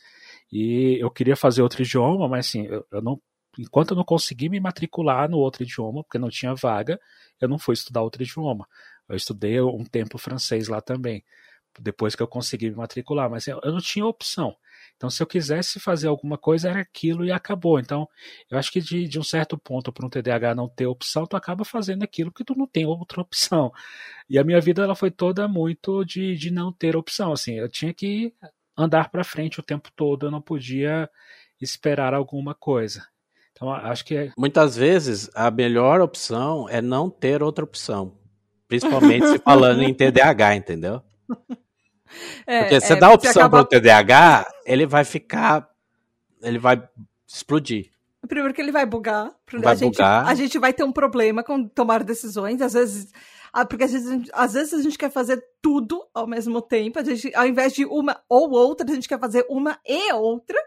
e 0.52 1.00
eu 1.02 1.10
queria 1.10 1.36
fazer 1.36 1.64
outro 1.64 1.82
idioma, 1.82 2.28
mas 2.28 2.46
assim, 2.46 2.68
eu, 2.68 2.86
eu 2.92 3.02
não 3.02 3.20
enquanto 3.62 3.92
eu 3.92 3.98
não 3.98 4.04
consegui 4.04 4.50
me 4.50 4.60
matricular 4.60 5.30
no 5.30 5.38
outro 5.38 5.64
idioma, 5.64 6.04
porque 6.04 6.18
não 6.18 6.30
tinha 6.30 6.54
vaga, 6.56 7.00
eu 7.40 7.48
não 7.48 7.60
fui 7.60 7.74
estudar 7.74 8.02
outro 8.02 8.24
idioma. 8.24 8.68
Eu 9.08 9.16
estudei 9.16 9.60
um 9.62 9.84
tempo 9.84 10.18
francês 10.18 10.68
lá 10.68 10.82
também, 10.82 11.24
depois 11.80 12.16
que 12.16 12.22
eu 12.24 12.28
consegui 12.28 12.70
me 12.70 12.76
matricular, 12.76 13.30
mas 13.30 13.48
eu 13.48 13.60
não 13.66 13.80
tinha 13.80 14.06
opção. 14.06 14.56
Então, 14.96 15.10
se 15.10 15.22
eu 15.24 15.28
quisesse 15.28 15.80
fazer 15.80 16.08
alguma 16.08 16.38
coisa, 16.38 16.70
era 16.70 16.82
aquilo 16.82 17.24
e 17.26 17.32
acabou. 17.32 17.80
Então, 17.80 18.08
eu 18.50 18.58
acho 18.58 18.72
que 18.72 18.82
de, 18.82 19.08
de 19.08 19.20
um 19.20 19.24
certo 19.24 19.58
ponto, 19.58 19.92
para 19.94 20.06
um 20.06 20.10
TDAH 20.10 20.56
não 20.56 20.68
ter 20.68 20.88
opção, 20.88 21.26
tu 21.26 21.38
acaba 21.38 21.64
fazendo 21.64 22.04
aquilo 22.04 22.32
porque 22.32 22.44
tu 22.44 22.56
não 22.58 22.68
tem 22.68 22.86
outra 22.86 23.22
opção. 23.22 23.72
E 24.30 24.38
a 24.38 24.44
minha 24.44 24.60
vida 24.60 24.84
ela 24.84 24.96
foi 24.96 25.12
toda 25.12 25.48
muito 25.48 26.04
de, 26.04 26.36
de 26.36 26.52
não 26.52 26.72
ter 26.72 26.96
opção. 26.98 27.32
Assim, 27.32 27.54
eu 27.54 27.70
tinha 27.70 27.94
que 27.94 28.34
andar 28.78 29.10
para 29.10 29.24
frente 29.24 29.60
o 29.60 29.64
tempo 29.64 29.90
todo, 29.96 30.26
eu 30.26 30.32
não 30.32 30.42
podia 30.42 31.10
esperar 31.62 32.14
alguma 32.14 32.56
coisa. 32.56 33.08
Então, 33.60 33.74
acho 33.74 34.06
que 34.06 34.16
é... 34.16 34.32
muitas 34.38 34.78
vezes 34.78 35.30
a 35.36 35.52
melhor 35.52 36.00
opção 36.00 36.70
é 36.70 36.82
não 36.82 37.10
ter 37.10 37.44
outra 37.44 37.66
opção, 37.66 38.14
principalmente 38.70 39.28
se 39.28 39.40
falando 39.40 39.84
em 39.84 39.94
TDAH, 39.94 40.56
entendeu? 40.56 41.02
É, 42.48 42.62
Porque 42.62 42.80
você 42.80 42.94
é, 42.94 42.96
dá 42.96 43.08
a 43.08 43.14
opção 43.14 43.44
acaba... 43.44 43.64
para 43.64 43.78
o 43.78 43.82
TDAH, 43.82 44.52
ele 44.66 44.88
vai 44.88 45.04
ficar. 45.04 45.70
Ele 46.42 46.58
vai 46.58 46.82
explodir. 47.28 47.92
Primeiro 48.28 48.54
que 48.54 48.62
ele 48.62 48.72
vai 48.72 48.86
bugar. 48.86 49.32
Vai 49.54 49.74
a, 49.74 49.76
gente, 49.76 49.94
bugar. 49.94 50.28
a 50.28 50.34
gente 50.34 50.58
vai 50.58 50.74
ter 50.74 50.84
um 50.84 50.92
problema 50.92 51.44
com 51.44 51.68
tomar 51.68 52.04
decisões. 52.04 52.62
Às 52.62 52.74
vezes. 52.74 53.12
Ah, 53.54 53.66
porque 53.66 53.84
às 53.84 53.92
vezes, 53.92 54.30
às 54.34 54.54
vezes 54.54 54.74
a 54.74 54.82
gente 54.82 54.98
quer 54.98 55.12
fazer 55.12 55.44
tudo 55.62 56.04
ao 56.14 56.26
mesmo 56.26 56.62
tempo. 56.62 56.98
A 56.98 57.04
gente, 57.04 57.34
ao 57.36 57.46
invés 57.46 57.74
de 57.74 57.86
uma 57.86 58.20
ou 58.28 58.50
outra, 58.52 58.90
a 58.90 58.94
gente 58.96 59.08
quer 59.08 59.20
fazer 59.20 59.46
uma 59.50 59.78
e 59.86 60.12
outra. 60.14 60.58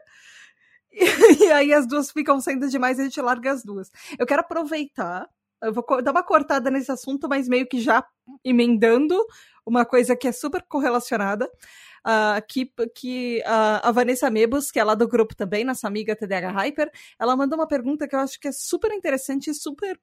E, 1.41 1.51
aí 1.51 1.73
as 1.73 1.87
duas 1.87 2.11
ficam 2.11 2.41
sendo 2.41 2.69
demais 2.69 2.99
e 2.99 3.03
a 3.03 3.05
gente 3.05 3.21
larga 3.21 3.53
as 3.53 3.65
duas. 3.65 3.91
Eu 4.19 4.27
quero 4.27 4.43
aproveitar 4.43 5.29
eu 5.63 5.73
vou 5.73 5.85
dar 6.03 6.11
uma 6.11 6.25
cortada 6.25 6.71
nesse 6.71 6.91
assunto, 6.91 7.29
mas 7.29 7.49
meio 7.49 7.67
que 7.69 7.81
já 7.81 8.05
emendando 8.45 9.17
uma 9.65 9.85
coisa 9.85 10.17
que 10.17 10.27
é 10.27 10.33
super 10.33 10.63
correlacionada. 10.63 11.49
Uh, 12.05 12.43
que, 12.49 12.69
que 12.97 13.39
uh, 13.47 13.79
a 13.81 13.93
Vanessa 13.93 14.29
Mebus, 14.29 14.73
que 14.73 14.81
é 14.81 14.83
lá 14.83 14.97
do 14.97 15.07
grupo 15.07 15.37
também, 15.37 15.63
nossa 15.63 15.87
amiga 15.87 16.17
TDH 16.17 16.51
Hyper, 16.51 16.91
ela 17.17 17.37
mandou 17.37 17.57
uma 17.57 17.69
pergunta 17.69 18.09
que 18.09 18.17
eu 18.17 18.19
acho 18.19 18.41
que 18.41 18.49
é 18.49 18.53
super 18.53 18.91
interessante 18.91 19.51
e 19.51 19.55
super 19.55 19.97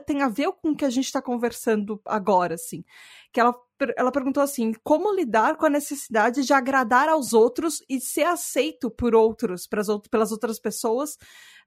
tem 0.00 0.22
a 0.22 0.28
ver 0.28 0.50
com 0.52 0.70
o 0.70 0.76
que 0.76 0.84
a 0.84 0.90
gente 0.90 1.06
está 1.06 1.22
conversando 1.22 2.00
agora, 2.04 2.54
assim. 2.54 2.84
Que 3.32 3.40
ela, 3.40 3.54
ela 3.96 4.12
perguntou 4.12 4.42
assim: 4.42 4.72
como 4.82 5.14
lidar 5.14 5.56
com 5.56 5.66
a 5.66 5.70
necessidade 5.70 6.44
de 6.44 6.52
agradar 6.52 7.08
aos 7.08 7.32
outros 7.32 7.82
e 7.88 8.00
ser 8.00 8.24
aceito 8.24 8.90
por 8.90 9.14
outros, 9.14 9.66
pelas 9.66 10.32
outras 10.32 10.58
pessoas, 10.58 11.14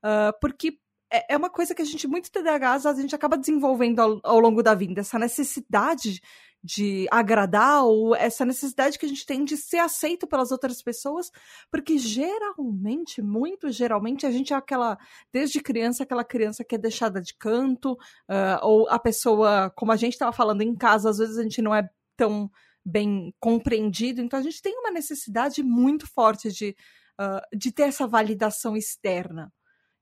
uh, 0.04 0.38
porque 0.42 0.80
é, 1.12 1.34
é 1.34 1.38
uma 1.38 1.50
coisa 1.50 1.74
que 1.74 1.82
a 1.82 1.86
gente, 1.86 2.08
muito 2.08 2.32
TDAH, 2.32 2.90
a 2.90 2.94
gente 2.94 3.16
acaba 3.16 3.38
desenvolvendo 3.38 4.00
ao, 4.00 4.20
ao 4.24 4.40
longo 4.40 4.62
da 4.62 4.74
vida, 4.74 5.02
essa 5.02 5.20
necessidade 5.20 6.22
de 6.64 7.08
agradar 7.12 7.86
ou 7.86 8.16
essa 8.16 8.44
necessidade 8.44 8.98
que 8.98 9.06
a 9.06 9.10
gente 9.10 9.26
tem 9.26 9.46
de 9.46 9.56
ser 9.56 9.78
aceito 9.78 10.28
pelas 10.28 10.52
outras 10.52 10.82
pessoas, 10.82 11.32
porque 11.72 11.98
geralmente, 11.98 13.22
muito 13.22 13.70
geralmente, 13.70 14.26
a 14.26 14.32
gente 14.32 14.54
é 14.54 14.56
aquela, 14.58 14.98
desde 15.32 15.62
criança, 15.62 16.04
aquela 16.04 16.24
criança 16.24 16.64
que 16.64 16.76
é 16.76 16.78
deixada 16.78 17.22
de 17.22 17.36
canto, 17.38 17.94
uh, 17.94 18.60
ou 18.64 18.90
a 18.90 19.00
pessoa, 19.00 19.72
como 19.76 19.92
a 19.92 19.96
gente 19.96 20.14
estava 20.14 20.34
falando 20.34 20.62
em 20.62 20.76
casa, 20.76 21.10
às 21.10 21.18
vezes 21.18 21.38
a 21.38 21.44
gente 21.44 21.62
não 21.62 21.74
é 21.74 21.88
tão 22.18 22.50
bem 22.84 23.34
compreendido, 23.40 24.22
então 24.22 24.40
a 24.40 24.44
gente 24.44 24.62
tem 24.62 24.78
uma 24.80 24.92
necessidade 24.92 25.62
muito 25.62 26.08
forte 26.08 26.52
de, 26.52 26.76
uh, 27.20 27.58
de 27.58 27.72
ter 27.72 27.84
essa 27.84 28.08
validação 28.08 28.76
externa. 28.76 29.52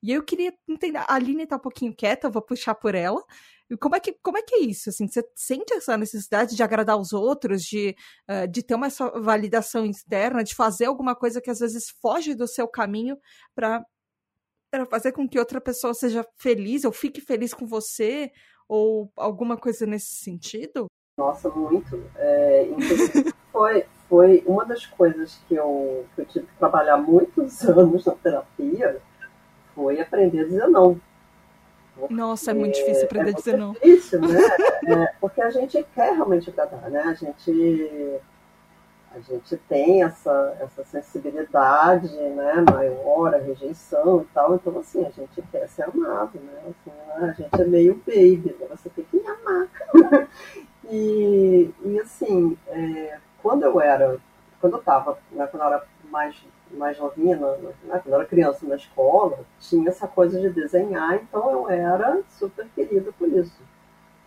E 0.05 0.11
eu 0.11 0.21
queria 0.23 0.53
entender, 0.69 0.99
a 0.99 1.15
Aline 1.15 1.47
tá 1.47 1.55
um 1.55 1.59
pouquinho 1.59 1.95
quieta, 1.95 2.27
eu 2.27 2.31
vou 2.31 2.41
puxar 2.41 2.75
por 2.75 2.93
ela. 2.93 3.23
Como 3.79 3.95
é 3.95 3.99
que, 3.99 4.13
como 4.21 4.37
é, 4.37 4.41
que 4.41 4.55
é 4.55 4.59
isso? 4.59 4.89
Assim, 4.89 5.07
você 5.07 5.23
sente 5.35 5.73
essa 5.73 5.97
necessidade 5.97 6.55
de 6.55 6.61
agradar 6.61 6.99
os 6.99 7.13
outros, 7.13 7.63
de, 7.63 7.95
uh, 8.29 8.47
de 8.47 8.61
ter 8.61 8.75
uma 8.75 8.89
validação 9.21 9.85
externa, 9.85 10.43
de 10.43 10.53
fazer 10.53 10.85
alguma 10.85 11.15
coisa 11.15 11.41
que 11.41 11.49
às 11.49 11.59
vezes 11.59 11.89
foge 12.01 12.35
do 12.35 12.47
seu 12.47 12.67
caminho 12.67 13.17
para 13.55 13.83
fazer 14.89 15.13
com 15.13 15.27
que 15.27 15.39
outra 15.39 15.59
pessoa 15.59 15.93
seja 15.93 16.23
feliz 16.37 16.83
ou 16.85 16.91
fique 16.91 17.21
feliz 17.21 17.53
com 17.53 17.65
você? 17.65 18.31
Ou 18.67 19.11
alguma 19.15 19.57
coisa 19.57 19.85
nesse 19.85 20.15
sentido? 20.15 20.87
Nossa, 21.17 21.49
muito. 21.49 22.03
É, 22.15 22.67
foi, 23.51 23.85
foi 24.09 24.43
uma 24.45 24.65
das 24.65 24.85
coisas 24.85 25.39
que 25.47 25.55
eu, 25.55 26.05
que 26.13 26.21
eu 26.21 26.25
tive 26.25 26.45
que 26.45 26.57
trabalhar 26.57 26.97
muitos 26.97 27.61
anos 27.67 28.05
na 28.05 28.13
terapia 28.13 29.01
foi 29.73 29.99
aprender 29.99 30.41
a 30.41 30.43
dizer 30.45 30.67
não. 30.67 30.99
Nossa, 32.09 32.51
é 32.51 32.53
muito 32.53 32.75
difícil 32.75 33.05
aprender 33.05 33.29
é 33.29 33.33
a 33.33 33.35
dizer 33.35 33.57
não. 33.57 33.71
É 33.81 33.85
difícil, 33.85 34.21
né? 34.21 34.39
é, 34.87 35.13
porque 35.19 35.41
a 35.41 35.49
gente 35.49 35.85
quer 35.95 36.13
realmente 36.13 36.49
agradar, 36.49 36.89
né? 36.89 37.01
A 37.01 37.13
gente, 37.13 38.19
a 39.13 39.19
gente 39.19 39.57
tem 39.69 40.03
essa, 40.03 40.57
essa 40.59 40.83
sensibilidade 40.83 42.13
né, 42.15 42.65
maior, 42.69 43.33
a 43.33 43.37
rejeição 43.37 44.21
e 44.21 44.25
tal. 44.33 44.55
Então, 44.55 44.77
assim, 44.79 45.05
a 45.05 45.09
gente 45.09 45.41
quer 45.51 45.67
ser 45.67 45.83
amado, 45.83 46.39
né? 46.39 46.61
Assim, 46.63 46.97
né? 46.97 47.29
A 47.29 47.31
gente 47.33 47.61
é 47.61 47.65
meio 47.65 47.95
baby, 48.05 48.55
né? 48.59 48.67
você 48.69 48.89
tem 48.89 49.05
que 49.05 49.17
me 49.17 49.27
amar. 49.27 49.67
e, 50.89 51.71
e, 51.83 51.99
assim, 51.99 52.57
é, 52.67 53.17
quando 53.41 53.63
eu 53.63 53.79
era, 53.79 54.17
quando 54.59 54.73
eu 54.73 54.79
estava, 54.79 55.17
né, 55.31 55.47
quando 55.47 55.63
eu 55.63 55.67
era 55.67 55.85
mais 56.09 56.35
mais 56.75 56.97
novinha, 56.97 57.37
na, 57.37 57.51
né, 57.57 57.73
quando 57.83 58.07
eu 58.07 58.15
era 58.15 58.25
criança 58.25 58.65
na 58.65 58.75
escola, 58.75 59.39
tinha 59.59 59.89
essa 59.89 60.07
coisa 60.07 60.39
de 60.39 60.49
desenhar, 60.49 61.15
então 61.15 61.51
eu 61.51 61.69
era 61.69 62.21
super 62.29 62.67
querida 62.75 63.11
por 63.17 63.27
isso. 63.27 63.61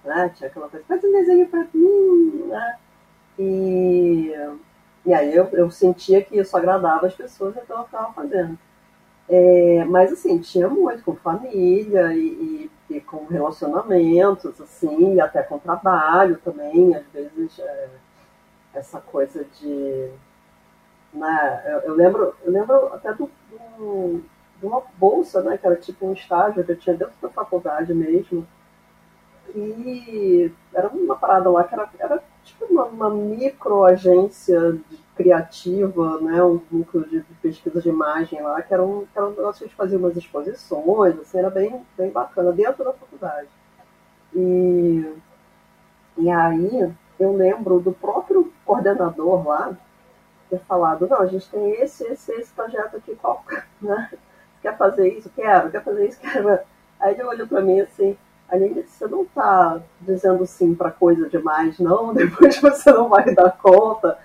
Né? 0.05 0.33
Tinha 0.35 0.49
aquela 0.49 0.69
coisa, 0.69 0.85
faz 0.87 1.03
um 1.05 1.13
desenho 1.13 1.49
para 1.49 1.67
mim, 1.73 2.45
né? 2.47 2.79
E, 3.39 4.33
e 5.07 5.15
aí 5.15 5.35
eu, 5.35 5.49
eu 5.53 5.71
sentia 5.71 6.23
que 6.23 6.39
isso 6.39 6.57
agradava 6.57 7.07
as 7.07 7.15
pessoas, 7.15 7.57
então 7.57 7.79
eu 7.79 7.85
estava 7.85 8.13
fazendo. 8.13 8.59
É, 9.29 9.85
mas 9.85 10.13
assim, 10.13 10.39
tinha 10.39 10.69
muito 10.69 11.05
com 11.05 11.15
família 11.15 12.15
e, 12.15 12.71
e, 12.89 12.97
e, 12.97 13.01
com 13.01 13.27
relacionamentos, 13.27 14.59
assim, 14.61 15.15
e 15.15 15.21
até 15.21 15.43
com 15.43 15.59
trabalho 15.59 16.39
também, 16.39 16.95
às 16.95 17.07
vezes 17.13 17.59
é, 17.59 17.89
essa 18.73 19.01
coisa 19.01 19.45
de 19.61 20.11
né? 21.13 21.63
Eu, 21.67 21.79
eu, 21.81 21.95
lembro, 21.95 22.35
eu 22.45 22.53
lembro 22.53 22.95
até 22.95 23.13
do, 23.13 23.31
do, 23.51 24.23
de 24.61 24.67
uma 24.67 24.83
bolsa, 24.97 25.43
né, 25.43 25.57
que 25.57 25.67
era 25.67 25.77
tipo 25.77 26.07
um 26.07 26.13
estágio 26.13 26.65
que 26.65 26.73
eu 26.73 26.79
tinha 26.79 26.97
dentro 26.97 27.15
da 27.21 27.29
faculdade 27.29 27.95
mesmo, 27.95 28.47
que 29.53 30.53
era 30.75 30.89
uma 30.89 31.17
parada 31.17 31.49
lá 31.49 31.65
que 31.65 31.75
era, 31.75 31.89
era 31.99 32.23
tipo 32.45 32.67
uma, 32.67 32.85
uma 32.85 33.11
microagência 33.11 34.79
criativa, 35.17 36.21
né, 36.21 36.43
um 36.43 36.61
núcleo 36.71 37.05
de 37.09 37.21
pesquisa 37.43 37.81
de 37.81 37.89
imagem 37.89 38.41
lá, 38.41 38.61
que 38.63 38.73
era 38.73 38.85
um, 38.85 39.05
que 39.07 39.19
era 39.19 39.27
um 39.27 39.31
negócio 39.31 39.59
que 39.59 39.65
a 39.65 39.67
gente 39.67 39.77
fazia 39.77 39.99
umas 39.99 40.17
exposições, 40.17 41.19
assim, 41.19 41.39
era 41.39 41.51
bem, 41.51 41.85
bem 41.97 42.11
bacana, 42.11 42.53
dentro 42.53 42.85
da 42.85 42.93
faculdade. 42.93 43.49
E, 44.35 45.13
e 46.19 46.31
aí 46.31 46.93
eu 47.19 47.33
lembro 47.33 47.81
do 47.81 47.93
próprio 47.93 48.53
coordenador 48.65 49.47
lá, 49.47 49.77
ter 50.49 50.61
falado, 50.61 51.07
não, 51.09 51.21
a 51.21 51.27
gente 51.27 51.49
tem 51.51 51.71
esse, 51.81 52.05
esse, 52.05 52.33
esse 52.33 52.53
projeto 52.53 52.97
aqui, 52.97 53.15
qual, 53.17 53.45
né? 53.81 54.11
Quer 54.61 54.77
fazer 54.77 55.09
isso? 55.09 55.31
Quero, 55.35 55.71
quer 55.71 55.83
fazer 55.85 56.09
isso? 56.09 56.21
Quero. 56.21 56.59
Aí 57.01 57.15
ele 57.15 57.23
olhou 57.23 57.47
para 57.47 57.61
mim 57.61 57.81
assim, 57.81 58.17
Aline, 58.49 58.83
você 58.83 59.07
não 59.07 59.23
está 59.23 59.81
dizendo 60.01 60.45
sim 60.47 60.75
para 60.75 60.91
coisa 60.91 61.29
demais, 61.29 61.79
não? 61.79 62.13
Depois 62.15 62.59
você 62.59 62.91
não 62.91 63.09
vai 63.09 63.35
dar 63.35 63.57
conta. 63.59 64.19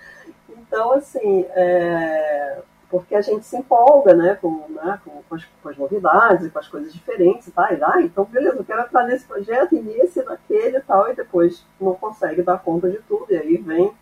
Então, 0.49 0.93
assim, 0.93 1.45
é... 1.49 2.61
porque 2.89 3.13
a 3.13 3.21
gente 3.21 3.45
se 3.45 3.55
empolga, 3.57 4.15
né, 4.15 4.35
com, 4.41 4.65
né, 4.69 4.99
com, 5.03 5.21
com, 5.29 5.35
as, 5.35 5.45
com 5.61 5.69
as 5.69 5.77
novidades, 5.77 6.51
com 6.51 6.59
as 6.59 6.67
coisas 6.67 6.93
diferentes, 6.93 7.51
tá? 7.53 7.71
E, 7.71 7.83
ah, 7.83 8.01
então 8.01 8.23
beleza, 8.25 8.57
eu 8.57 8.63
quero 8.63 8.81
entrar 8.81 9.03
nesse 9.05 9.25
projeto 9.25 9.75
e 9.75 9.81
nesse, 9.81 10.23
naquele 10.23 10.77
e 10.77 10.81
tal, 10.81 11.11
e 11.11 11.15
depois 11.15 11.63
não 11.79 11.93
consegue 11.93 12.41
dar 12.41 12.57
conta 12.57 12.89
de 12.89 12.97
tudo, 12.99 13.27
e 13.29 13.37
aí 13.37 13.57
vem 13.57 13.93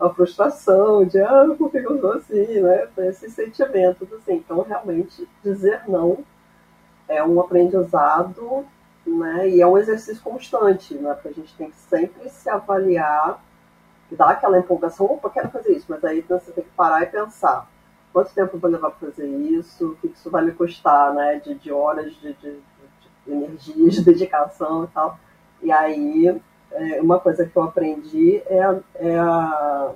a 0.00 0.08
frustração 0.08 1.04
de, 1.04 1.20
ah, 1.20 1.46
por 1.58 1.70
que 1.70 1.78
eu 1.78 2.00
sou 2.00 2.12
assim, 2.12 2.60
né? 2.60 2.88
Esses 2.98 3.34
sentimentos, 3.34 4.10
assim. 4.14 4.36
Então, 4.36 4.62
realmente, 4.62 5.28
dizer 5.44 5.82
não 5.86 6.24
é 7.06 7.22
um 7.22 7.38
aprendizado, 7.40 8.64
né? 9.06 9.48
E 9.48 9.60
é 9.60 9.66
um 9.66 9.76
exercício 9.76 10.22
constante, 10.22 10.94
né? 10.94 11.12
Porque 11.14 11.28
a 11.28 11.32
gente 11.32 11.54
tem 11.54 11.70
que 11.70 11.76
sempre 11.76 12.30
se 12.30 12.48
avaliar, 12.48 13.42
dar 14.12 14.30
aquela 14.30 14.58
empolgação, 14.58 15.06
opa, 15.06 15.28
quero 15.28 15.50
fazer 15.50 15.72
isso, 15.72 15.86
mas 15.88 16.02
aí 16.04 16.22
você 16.22 16.50
tem 16.52 16.64
que 16.64 16.70
parar 16.70 17.02
e 17.02 17.06
pensar. 17.06 17.68
Quanto 18.12 18.32
tempo 18.32 18.56
eu 18.56 18.60
vou 18.60 18.70
levar 18.70 18.90
para 18.90 19.10
fazer 19.10 19.28
isso? 19.28 19.90
O 19.90 19.96
que 19.96 20.08
isso 20.08 20.30
vai 20.30 20.44
me 20.44 20.52
custar, 20.52 21.12
né? 21.12 21.40
De, 21.44 21.54
de 21.54 21.70
horas 21.70 22.12
de, 22.14 22.32
de, 22.34 22.58
de 23.26 23.32
energia, 23.32 23.90
de 23.90 24.02
dedicação 24.02 24.84
e 24.84 24.88
tal. 24.88 25.18
E 25.62 25.70
aí 25.70 26.40
é, 26.72 27.00
uma 27.00 27.18
coisa 27.18 27.44
que 27.44 27.56
eu 27.56 27.62
aprendi 27.62 28.42
é, 28.46 28.62
a, 28.62 28.78
é 28.96 29.18
a 29.18 29.92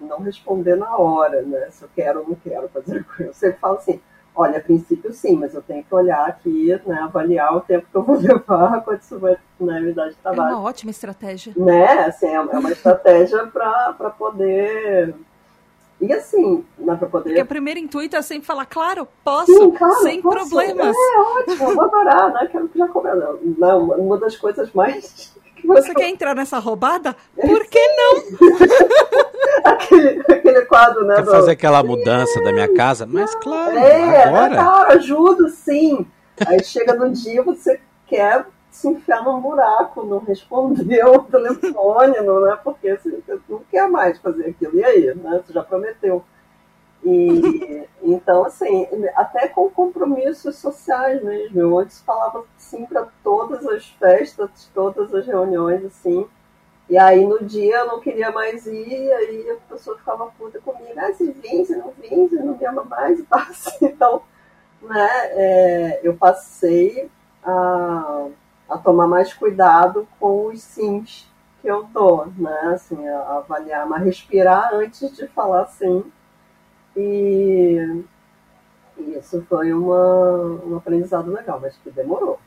não 0.00 0.20
responder 0.20 0.76
na 0.76 0.96
hora, 0.96 1.42
né? 1.42 1.68
Se 1.70 1.84
eu 1.84 1.88
quero 1.94 2.20
ou 2.20 2.28
não 2.28 2.34
quero 2.34 2.68
fazer. 2.68 3.06
Eu 3.20 3.32
sempre 3.32 3.58
falo 3.58 3.76
assim, 3.76 4.00
Olha, 4.34 4.58
a 4.58 4.62
princípio 4.62 5.12
sim, 5.12 5.36
mas 5.36 5.52
eu 5.52 5.60
tenho 5.60 5.84
que 5.84 5.94
olhar 5.94 6.26
aqui, 6.26 6.68
né, 6.86 7.00
avaliar 7.00 7.54
o 7.54 7.60
tempo 7.60 7.86
que 7.90 7.94
eu 7.94 8.02
vou 8.02 8.16
levar, 8.18 8.82
quanto 8.82 9.02
isso 9.02 9.18
vai 9.18 9.36
né, 9.60 9.78
me 9.80 9.92
dar 9.92 10.08
de 10.08 10.16
trabalho. 10.16 10.52
É 10.52 10.54
uma 10.54 10.62
ótima 10.62 10.90
estratégia. 10.90 11.52
Né, 11.54 12.06
assim, 12.06 12.28
é 12.28 12.40
uma 12.40 12.72
estratégia 12.72 13.46
para 13.46 14.10
poder 14.16 15.14
e 16.00 16.12
assim, 16.12 16.64
não 16.78 16.96
para 16.96 17.08
poder. 17.08 17.28
Porque 17.28 17.42
o 17.42 17.46
primeiro 17.46 17.78
intuito 17.78 18.16
é 18.16 18.22
sempre 18.22 18.46
falar, 18.46 18.66
claro, 18.66 19.06
posso, 19.22 19.52
Sim, 19.52 19.70
claro, 19.70 20.02
sem 20.02 20.20
posso. 20.20 20.48
problemas. 20.48 20.96
É, 20.96 21.18
ótimo, 21.18 21.74
vou 21.74 21.84
adorar, 21.84 22.32
né? 22.32 22.48
Quero 22.50 22.68
que 22.68 22.78
já 22.78 22.86
uma 23.76 24.18
das 24.18 24.36
coisas 24.36 24.72
mais. 24.72 25.36
Você 25.64 25.94
quer 25.94 26.08
entrar 26.08 26.34
nessa 26.34 26.58
roubada? 26.58 27.16
Por 27.34 27.66
que 27.66 27.80
não? 27.96 28.22
aquele, 29.64 30.20
aquele 30.20 30.64
quadro, 30.66 31.04
né? 31.04 31.16
Quer 31.16 31.24
do... 31.24 31.30
fazer 31.30 31.50
aquela 31.52 31.82
mudança 31.82 32.40
da 32.42 32.52
minha 32.52 32.72
casa? 32.74 33.06
Mas 33.06 33.34
claro, 33.36 33.76
é, 33.76 34.24
agora. 34.24 34.54
Claro, 34.54 34.92
ajudo 34.92 35.48
sim. 35.48 36.06
Aí 36.46 36.62
chega 36.64 36.94
no 36.94 37.10
dia, 37.10 37.42
você 37.42 37.80
quer 38.06 38.44
se 38.70 38.88
enfiar 38.88 39.22
num 39.22 39.40
buraco, 39.40 40.02
não 40.02 40.18
respondeu 40.18 41.14
o 41.14 41.24
telefone, 41.24 42.20
não, 42.20 42.40
né? 42.40 42.58
Porque 42.64 42.96
você 42.96 43.22
não 43.48 43.60
quer 43.70 43.88
mais 43.88 44.18
fazer 44.18 44.46
aquilo. 44.46 44.76
E 44.76 44.84
aí, 44.84 45.14
né? 45.14 45.42
Você 45.44 45.52
já 45.52 45.62
prometeu. 45.62 46.24
E 47.04 47.86
então, 48.02 48.44
assim, 48.44 48.86
até 49.16 49.48
com 49.48 49.70
compromissos 49.70 50.56
sociais 50.56 51.22
mesmo. 51.22 51.60
Eu 51.60 51.78
antes 51.78 52.00
falava 52.00 52.44
sim 52.58 52.84
para 52.86 53.08
todas 53.22 53.66
as 53.66 53.86
festas, 53.88 54.70
todas 54.74 55.14
as 55.14 55.26
reuniões, 55.26 55.84
assim. 55.84 56.26
E 56.88 56.98
aí 56.98 57.24
no 57.26 57.44
dia 57.44 57.78
eu 57.78 57.86
não 57.86 58.00
queria 58.00 58.30
mais 58.30 58.66
ir, 58.66 59.12
aí 59.12 59.50
a 59.50 59.56
pessoa 59.72 59.96
ficava 59.98 60.26
puta 60.38 60.60
comigo, 60.60 60.92
ah, 60.96 61.12
você 61.12 61.32
vem, 61.32 61.64
você 61.64 61.76
não 61.76 61.92
vem, 61.92 62.28
você 62.28 62.36
não 62.36 62.56
me 62.56 62.66
ama 62.66 62.84
mais 62.84 63.20
e. 63.20 63.78
Então, 63.82 64.22
né, 64.82 65.08
é, 65.32 66.00
eu 66.02 66.16
passei 66.16 67.10
a 67.44 68.28
a 68.68 68.78
tomar 68.78 69.06
mais 69.06 69.34
cuidado 69.34 70.08
com 70.18 70.46
os 70.46 70.62
sims 70.62 71.28
que 71.60 71.68
eu 71.68 71.84
dou, 71.84 72.26
né? 72.36 72.72
Assim, 72.74 73.06
a 73.06 73.36
avaliar, 73.38 73.86
mas 73.86 74.02
respirar 74.02 74.74
antes 74.74 75.14
de 75.14 75.26
falar 75.28 75.66
sim. 75.66 76.04
E 76.96 78.04
isso 79.18 79.42
foi 79.48 79.72
uma, 79.72 80.38
um 80.64 80.76
aprendizado 80.76 81.30
legal, 81.30 81.60
mas 81.60 81.76
que 81.78 81.90
demorou. 81.90 82.38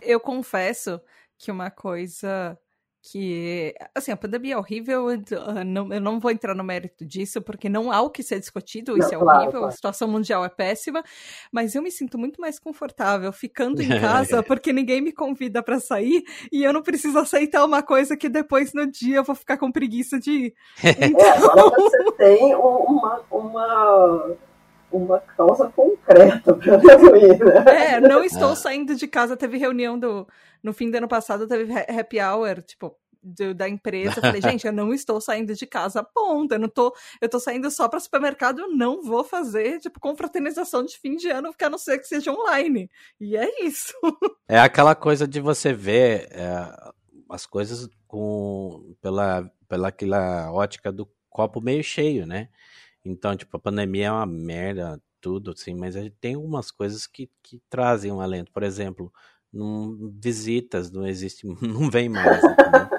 Eu 0.00 0.20
confesso 0.20 1.00
que 1.36 1.50
uma 1.50 1.70
coisa 1.70 2.58
que, 3.02 3.74
assim, 3.94 4.10
a 4.10 4.16
pandemia 4.16 4.54
é 4.54 4.58
horrível, 4.58 5.10
eu 5.10 5.64
não, 5.64 5.92
eu 5.92 6.00
não 6.00 6.18
vou 6.18 6.30
entrar 6.30 6.54
no 6.54 6.64
mérito 6.64 7.04
disso, 7.04 7.40
porque 7.40 7.68
não 7.68 7.92
há 7.92 8.00
o 8.00 8.10
que 8.10 8.22
ser 8.22 8.40
discutido, 8.40 8.98
isso 8.98 9.12
não, 9.12 9.20
é 9.20 9.24
horrível, 9.24 9.50
claro. 9.52 9.66
a 9.66 9.70
situação 9.70 10.08
mundial 10.08 10.44
é 10.44 10.48
péssima, 10.48 11.02
mas 11.52 11.74
eu 11.74 11.82
me 11.82 11.90
sinto 11.90 12.18
muito 12.18 12.40
mais 12.40 12.58
confortável 12.58 13.32
ficando 13.32 13.80
em 13.80 13.88
casa, 14.00 14.42
porque 14.42 14.72
ninguém 14.72 15.00
me 15.00 15.12
convida 15.12 15.62
para 15.62 15.78
sair, 15.80 16.24
e 16.52 16.64
eu 16.64 16.72
não 16.72 16.82
preciso 16.82 17.18
aceitar 17.18 17.64
uma 17.64 17.82
coisa 17.82 18.16
que 18.16 18.28
depois 18.28 18.72
no 18.72 18.86
dia 18.86 19.16
eu 19.16 19.24
vou 19.24 19.34
ficar 19.34 19.56
com 19.56 19.70
preguiça 19.70 20.18
de 20.18 20.30
ir. 20.30 20.54
Então... 20.84 21.18
É, 21.28 21.30
agora 21.30 21.70
você 21.70 22.12
tem 22.12 22.54
uma, 22.54 23.20
uma 23.30 24.36
uma 24.90 25.20
causa 25.20 25.68
concreta 25.70 26.54
para 26.54 26.78
não 26.78 27.16
ir, 27.16 27.38
né? 27.38 27.94
É, 27.94 28.00
não 28.00 28.24
estou 28.24 28.56
saindo 28.56 28.94
de 28.94 29.06
casa. 29.06 29.36
Teve 29.36 29.58
reunião 29.58 29.98
do. 29.98 30.26
No 30.62 30.72
fim 30.72 30.90
do 30.90 30.96
ano 30.96 31.08
passado, 31.08 31.46
teve 31.46 31.72
happy 31.72 32.20
hour, 32.20 32.62
tipo, 32.62 32.96
do, 33.22 33.54
da 33.54 33.68
empresa. 33.68 34.14
Eu 34.18 34.22
falei, 34.22 34.40
gente, 34.42 34.66
eu 34.66 34.72
não 34.72 34.92
estou 34.92 35.20
saindo 35.20 35.54
de 35.54 35.66
casa, 35.66 36.02
ponto. 36.02 36.52
Eu 36.52 36.58
não 36.58 36.68
tô. 36.68 36.94
Eu 37.20 37.28
tô 37.28 37.38
saindo 37.38 37.70
só 37.70 37.88
para 37.88 38.00
supermercado, 38.00 38.60
eu 38.60 38.68
não 38.68 39.02
vou 39.02 39.24
fazer, 39.24 39.78
tipo, 39.80 40.00
confraternização 40.00 40.84
de 40.84 40.98
fim 40.98 41.16
de 41.16 41.28
ano, 41.28 41.50
porque 41.50 41.64
a 41.64 41.70
não 41.70 41.78
ser 41.78 41.98
que 41.98 42.06
seja 42.06 42.32
online. 42.32 42.90
E 43.20 43.36
é 43.36 43.64
isso. 43.64 43.92
É 44.48 44.58
aquela 44.58 44.94
coisa 44.94 45.28
de 45.28 45.40
você 45.40 45.72
ver 45.72 46.28
é, 46.30 46.90
as 47.28 47.44
coisas 47.44 47.88
com 48.06 48.94
pela, 49.02 49.50
pela 49.68 49.88
aquela 49.88 50.50
ótica 50.50 50.90
do 50.90 51.08
copo 51.28 51.60
meio 51.60 51.84
cheio, 51.84 52.26
né? 52.26 52.48
Então, 53.08 53.36
tipo, 53.36 53.56
a 53.56 53.60
pandemia 53.60 54.06
é 54.06 54.12
uma 54.12 54.26
merda, 54.26 55.00
tudo, 55.20 55.52
assim, 55.52 55.74
mas 55.74 55.94
tem 56.20 56.34
algumas 56.34 56.70
coisas 56.70 57.06
que, 57.06 57.30
que 57.42 57.60
trazem 57.68 58.12
um 58.12 58.20
alento. 58.20 58.52
Por 58.52 58.62
exemplo, 58.62 59.12
não, 59.52 59.96
visitas 60.20 60.90
não 60.90 61.06
existe, 61.06 61.46
não 61.62 61.90
vem 61.90 62.08
mais. 62.08 62.40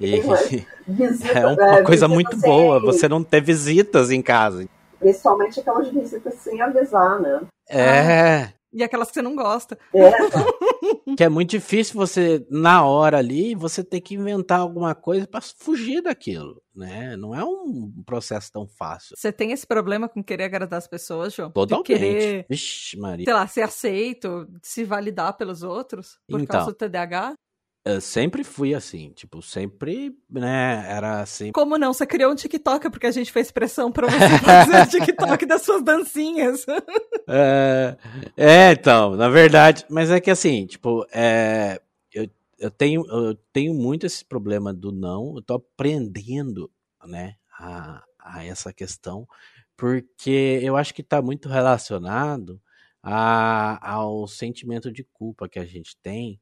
E, 0.00 0.18
é 1.34 1.46
uma 1.46 1.84
coisa 1.84 2.08
muito 2.08 2.34
sem... 2.36 2.48
boa 2.48 2.80
você 2.80 3.06
não 3.06 3.22
ter 3.22 3.42
visitas 3.42 4.10
em 4.10 4.20
casa. 4.22 4.66
Principalmente 4.98 5.60
aquelas 5.60 5.88
visitas 5.88 6.34
sem 6.34 6.60
avisar, 6.60 7.20
né? 7.20 7.42
É. 7.68 8.52
E 8.72 8.82
aquelas 8.82 9.08
que 9.08 9.14
você 9.14 9.22
não 9.22 9.34
gosta. 9.34 9.78
É. 9.94 10.10
que 11.16 11.24
é 11.24 11.28
muito 11.28 11.50
difícil 11.50 11.94
você, 11.94 12.46
na 12.50 12.84
hora 12.84 13.18
ali, 13.18 13.54
você 13.54 13.82
ter 13.82 14.00
que 14.00 14.14
inventar 14.14 14.60
alguma 14.60 14.94
coisa 14.94 15.26
para 15.26 15.40
fugir 15.40 16.02
daquilo, 16.02 16.62
né? 16.74 17.16
Não 17.16 17.34
é 17.34 17.44
um 17.44 17.92
processo 18.06 18.50
tão 18.52 18.66
fácil. 18.66 19.16
Você 19.16 19.32
tem 19.32 19.52
esse 19.52 19.66
problema 19.66 20.08
com 20.08 20.22
querer 20.22 20.44
agradar 20.44 20.78
as 20.78 20.86
pessoas, 20.86 21.34
João? 21.34 21.50
Totalmente. 21.50 21.86
De 21.86 21.92
querer, 21.94 22.46
Vixe, 22.48 22.98
Maria. 22.98 23.24
sei 23.24 23.34
lá, 23.34 23.46
ser 23.46 23.62
aceito, 23.62 24.46
se 24.62 24.84
validar 24.84 25.36
pelos 25.36 25.62
outros 25.62 26.18
por 26.28 26.40
então, 26.40 26.58
causa 26.58 26.70
do 26.70 26.76
TDAH? 26.76 27.34
Eu 27.82 27.98
sempre 27.98 28.44
fui 28.44 28.74
assim, 28.74 29.10
tipo, 29.12 29.40
sempre, 29.40 30.14
né, 30.28 30.84
era 30.86 31.22
assim. 31.22 31.50
Como 31.50 31.78
não? 31.78 31.94
Você 31.94 32.06
criou 32.06 32.30
um 32.30 32.34
TikTok 32.34 32.90
porque 32.90 33.06
a 33.06 33.10
gente 33.10 33.32
fez 33.32 33.50
pressão 33.50 33.90
pra 33.90 34.06
você 34.06 34.28
fazer 34.44 34.82
o 34.82 35.00
TikTok 35.00 35.46
das 35.46 35.62
suas 35.62 35.82
dancinhas. 35.82 36.66
é, 37.26 37.96
é, 38.36 38.72
então, 38.72 39.16
na 39.16 39.30
verdade, 39.30 39.86
mas 39.88 40.10
é 40.10 40.20
que 40.20 40.30
assim, 40.30 40.66
tipo, 40.66 41.06
é, 41.10 41.80
eu, 42.12 42.28
eu, 42.58 42.70
tenho, 42.70 43.02
eu 43.08 43.34
tenho 43.50 43.72
muito 43.72 44.04
esse 44.04 44.26
problema 44.26 44.74
do 44.74 44.92
não, 44.92 45.36
eu 45.36 45.42
tô 45.42 45.54
aprendendo, 45.54 46.70
né, 47.06 47.36
a, 47.58 48.04
a 48.18 48.44
essa 48.44 48.74
questão, 48.74 49.26
porque 49.74 50.60
eu 50.62 50.76
acho 50.76 50.92
que 50.92 51.02
tá 51.02 51.22
muito 51.22 51.48
relacionado 51.48 52.60
a, 53.02 53.92
ao 53.94 54.28
sentimento 54.28 54.92
de 54.92 55.02
culpa 55.02 55.48
que 55.48 55.58
a 55.58 55.64
gente 55.64 55.96
tem, 55.96 56.38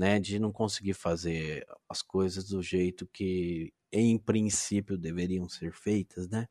né, 0.00 0.18
de 0.18 0.38
não 0.38 0.50
conseguir 0.50 0.94
fazer 0.94 1.66
as 1.86 2.00
coisas 2.00 2.48
do 2.48 2.62
jeito 2.62 3.06
que 3.12 3.70
em 3.92 4.16
princípio 4.16 4.96
deveriam 4.96 5.46
ser 5.46 5.74
feitas, 5.74 6.26
né? 6.26 6.48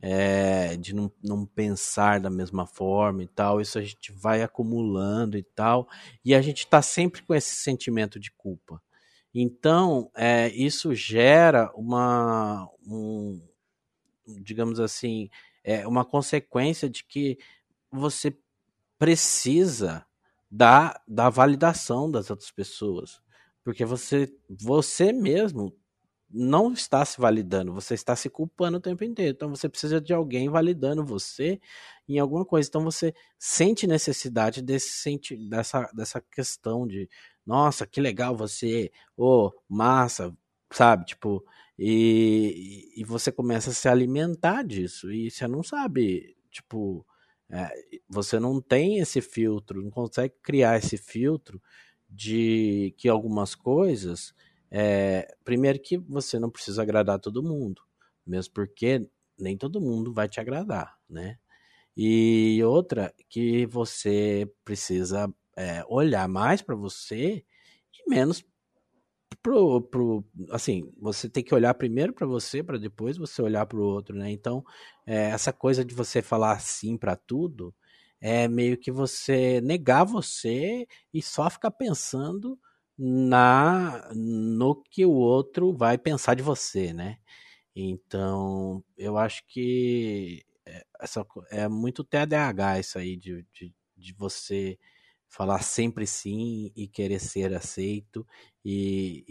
É, 0.00 0.74
de 0.74 0.94
não, 0.94 1.12
não 1.22 1.44
pensar 1.44 2.18
da 2.18 2.30
mesma 2.30 2.64
forma 2.66 3.22
e 3.22 3.26
tal, 3.26 3.60
isso 3.60 3.78
a 3.78 3.82
gente 3.82 4.10
vai 4.10 4.42
acumulando 4.42 5.36
e 5.36 5.42
tal, 5.42 5.86
e 6.24 6.34
a 6.34 6.40
gente 6.40 6.60
está 6.60 6.80
sempre 6.80 7.20
com 7.20 7.34
esse 7.34 7.56
sentimento 7.56 8.18
de 8.18 8.30
culpa. 8.30 8.80
Então, 9.34 10.10
é, 10.16 10.48
isso 10.54 10.94
gera 10.94 11.70
uma, 11.74 12.70
um, 12.86 13.38
digamos 14.40 14.80
assim, 14.80 15.28
é, 15.62 15.86
uma 15.86 16.06
consequência 16.06 16.88
de 16.88 17.04
que 17.04 17.36
você 17.92 18.34
precisa 18.98 20.07
da, 20.50 21.00
da 21.06 21.28
validação 21.28 22.10
das 22.10 22.30
outras 22.30 22.50
pessoas. 22.50 23.20
Porque 23.64 23.84
você, 23.84 24.32
você 24.48 25.12
mesmo 25.12 25.76
não 26.30 26.72
está 26.72 27.04
se 27.04 27.20
validando, 27.20 27.72
você 27.72 27.94
está 27.94 28.14
se 28.14 28.28
culpando 28.28 28.78
o 28.78 28.80
tempo 28.80 29.02
inteiro. 29.04 29.34
Então 29.34 29.48
você 29.48 29.68
precisa 29.68 30.00
de 30.00 30.12
alguém 30.12 30.48
validando 30.48 31.04
você 31.04 31.60
em 32.08 32.18
alguma 32.18 32.44
coisa. 32.44 32.68
Então 32.68 32.82
você 32.84 33.14
sente 33.38 33.86
necessidade 33.86 34.60
desse 34.62 34.90
senti 34.90 35.36
dessa, 35.48 35.90
dessa 35.94 36.20
questão 36.20 36.86
de 36.86 37.08
nossa, 37.46 37.86
que 37.86 38.00
legal 38.00 38.36
você, 38.36 38.92
ô, 39.16 39.46
oh, 39.46 39.52
massa, 39.66 40.36
sabe? 40.70 41.06
Tipo, 41.06 41.42
e, 41.78 42.92
e 42.96 43.04
você 43.04 43.32
começa 43.32 43.70
a 43.70 43.72
se 43.72 43.88
alimentar 43.88 44.62
disso. 44.62 45.10
E 45.10 45.30
você 45.30 45.48
não 45.48 45.62
sabe, 45.62 46.36
tipo, 46.50 47.06
é, 47.50 47.70
você 48.08 48.38
não 48.38 48.60
tem 48.60 48.98
esse 48.98 49.20
filtro, 49.20 49.82
não 49.82 49.90
consegue 49.90 50.34
criar 50.42 50.78
esse 50.78 50.96
filtro 50.96 51.60
de 52.08 52.94
que 52.98 53.08
algumas 53.08 53.54
coisas. 53.54 54.34
É, 54.70 55.34
primeiro, 55.44 55.80
que 55.80 55.96
você 55.98 56.38
não 56.38 56.50
precisa 56.50 56.82
agradar 56.82 57.18
todo 57.18 57.42
mundo, 57.42 57.82
mesmo 58.26 58.52
porque 58.54 59.08
nem 59.38 59.56
todo 59.56 59.80
mundo 59.80 60.12
vai 60.12 60.28
te 60.28 60.40
agradar, 60.40 60.98
né? 61.08 61.38
E 61.96 62.62
outra, 62.64 63.14
que 63.28 63.66
você 63.66 64.50
precisa 64.64 65.32
é, 65.56 65.84
olhar 65.88 66.28
mais 66.28 66.62
para 66.62 66.76
você 66.76 67.44
e 67.92 68.10
menos 68.10 68.44
pro, 69.42 69.80
pro 69.82 70.24
assim, 70.50 70.90
você 71.00 71.28
tem 71.28 71.42
que 71.44 71.54
olhar 71.54 71.74
primeiro 71.74 72.12
para 72.12 72.26
você 72.26 72.62
para 72.62 72.78
depois 72.78 73.16
você 73.16 73.42
olhar 73.42 73.66
para 73.66 73.78
o 73.78 73.82
outro, 73.84 74.16
né? 74.16 74.30
Então, 74.30 74.64
é, 75.06 75.30
essa 75.30 75.52
coisa 75.52 75.84
de 75.84 75.94
você 75.94 76.22
falar 76.22 76.60
sim 76.60 76.96
para 76.96 77.16
tudo 77.16 77.74
é 78.20 78.48
meio 78.48 78.76
que 78.78 78.90
você 78.90 79.60
negar 79.60 80.04
você 80.04 80.86
e 81.14 81.22
só 81.22 81.48
ficar 81.50 81.70
pensando 81.70 82.58
na 82.98 84.10
no 84.14 84.74
que 84.90 85.06
o 85.06 85.12
outro 85.12 85.72
vai 85.72 85.96
pensar 85.98 86.34
de 86.34 86.42
você, 86.42 86.92
né? 86.92 87.18
Então, 87.76 88.84
eu 88.96 89.16
acho 89.18 89.44
que 89.46 90.44
é, 90.66 90.84
essa, 91.00 91.24
é 91.50 91.68
muito 91.68 92.04
TDAH 92.04 92.80
isso 92.80 92.98
aí 92.98 93.16
de, 93.16 93.46
de, 93.52 93.74
de 93.96 94.12
você 94.14 94.78
falar 95.28 95.62
sempre 95.62 96.06
sim 96.06 96.72
e 96.74 96.86
querer 96.86 97.20
ser 97.20 97.54
aceito 97.54 98.26
e, 98.64 99.24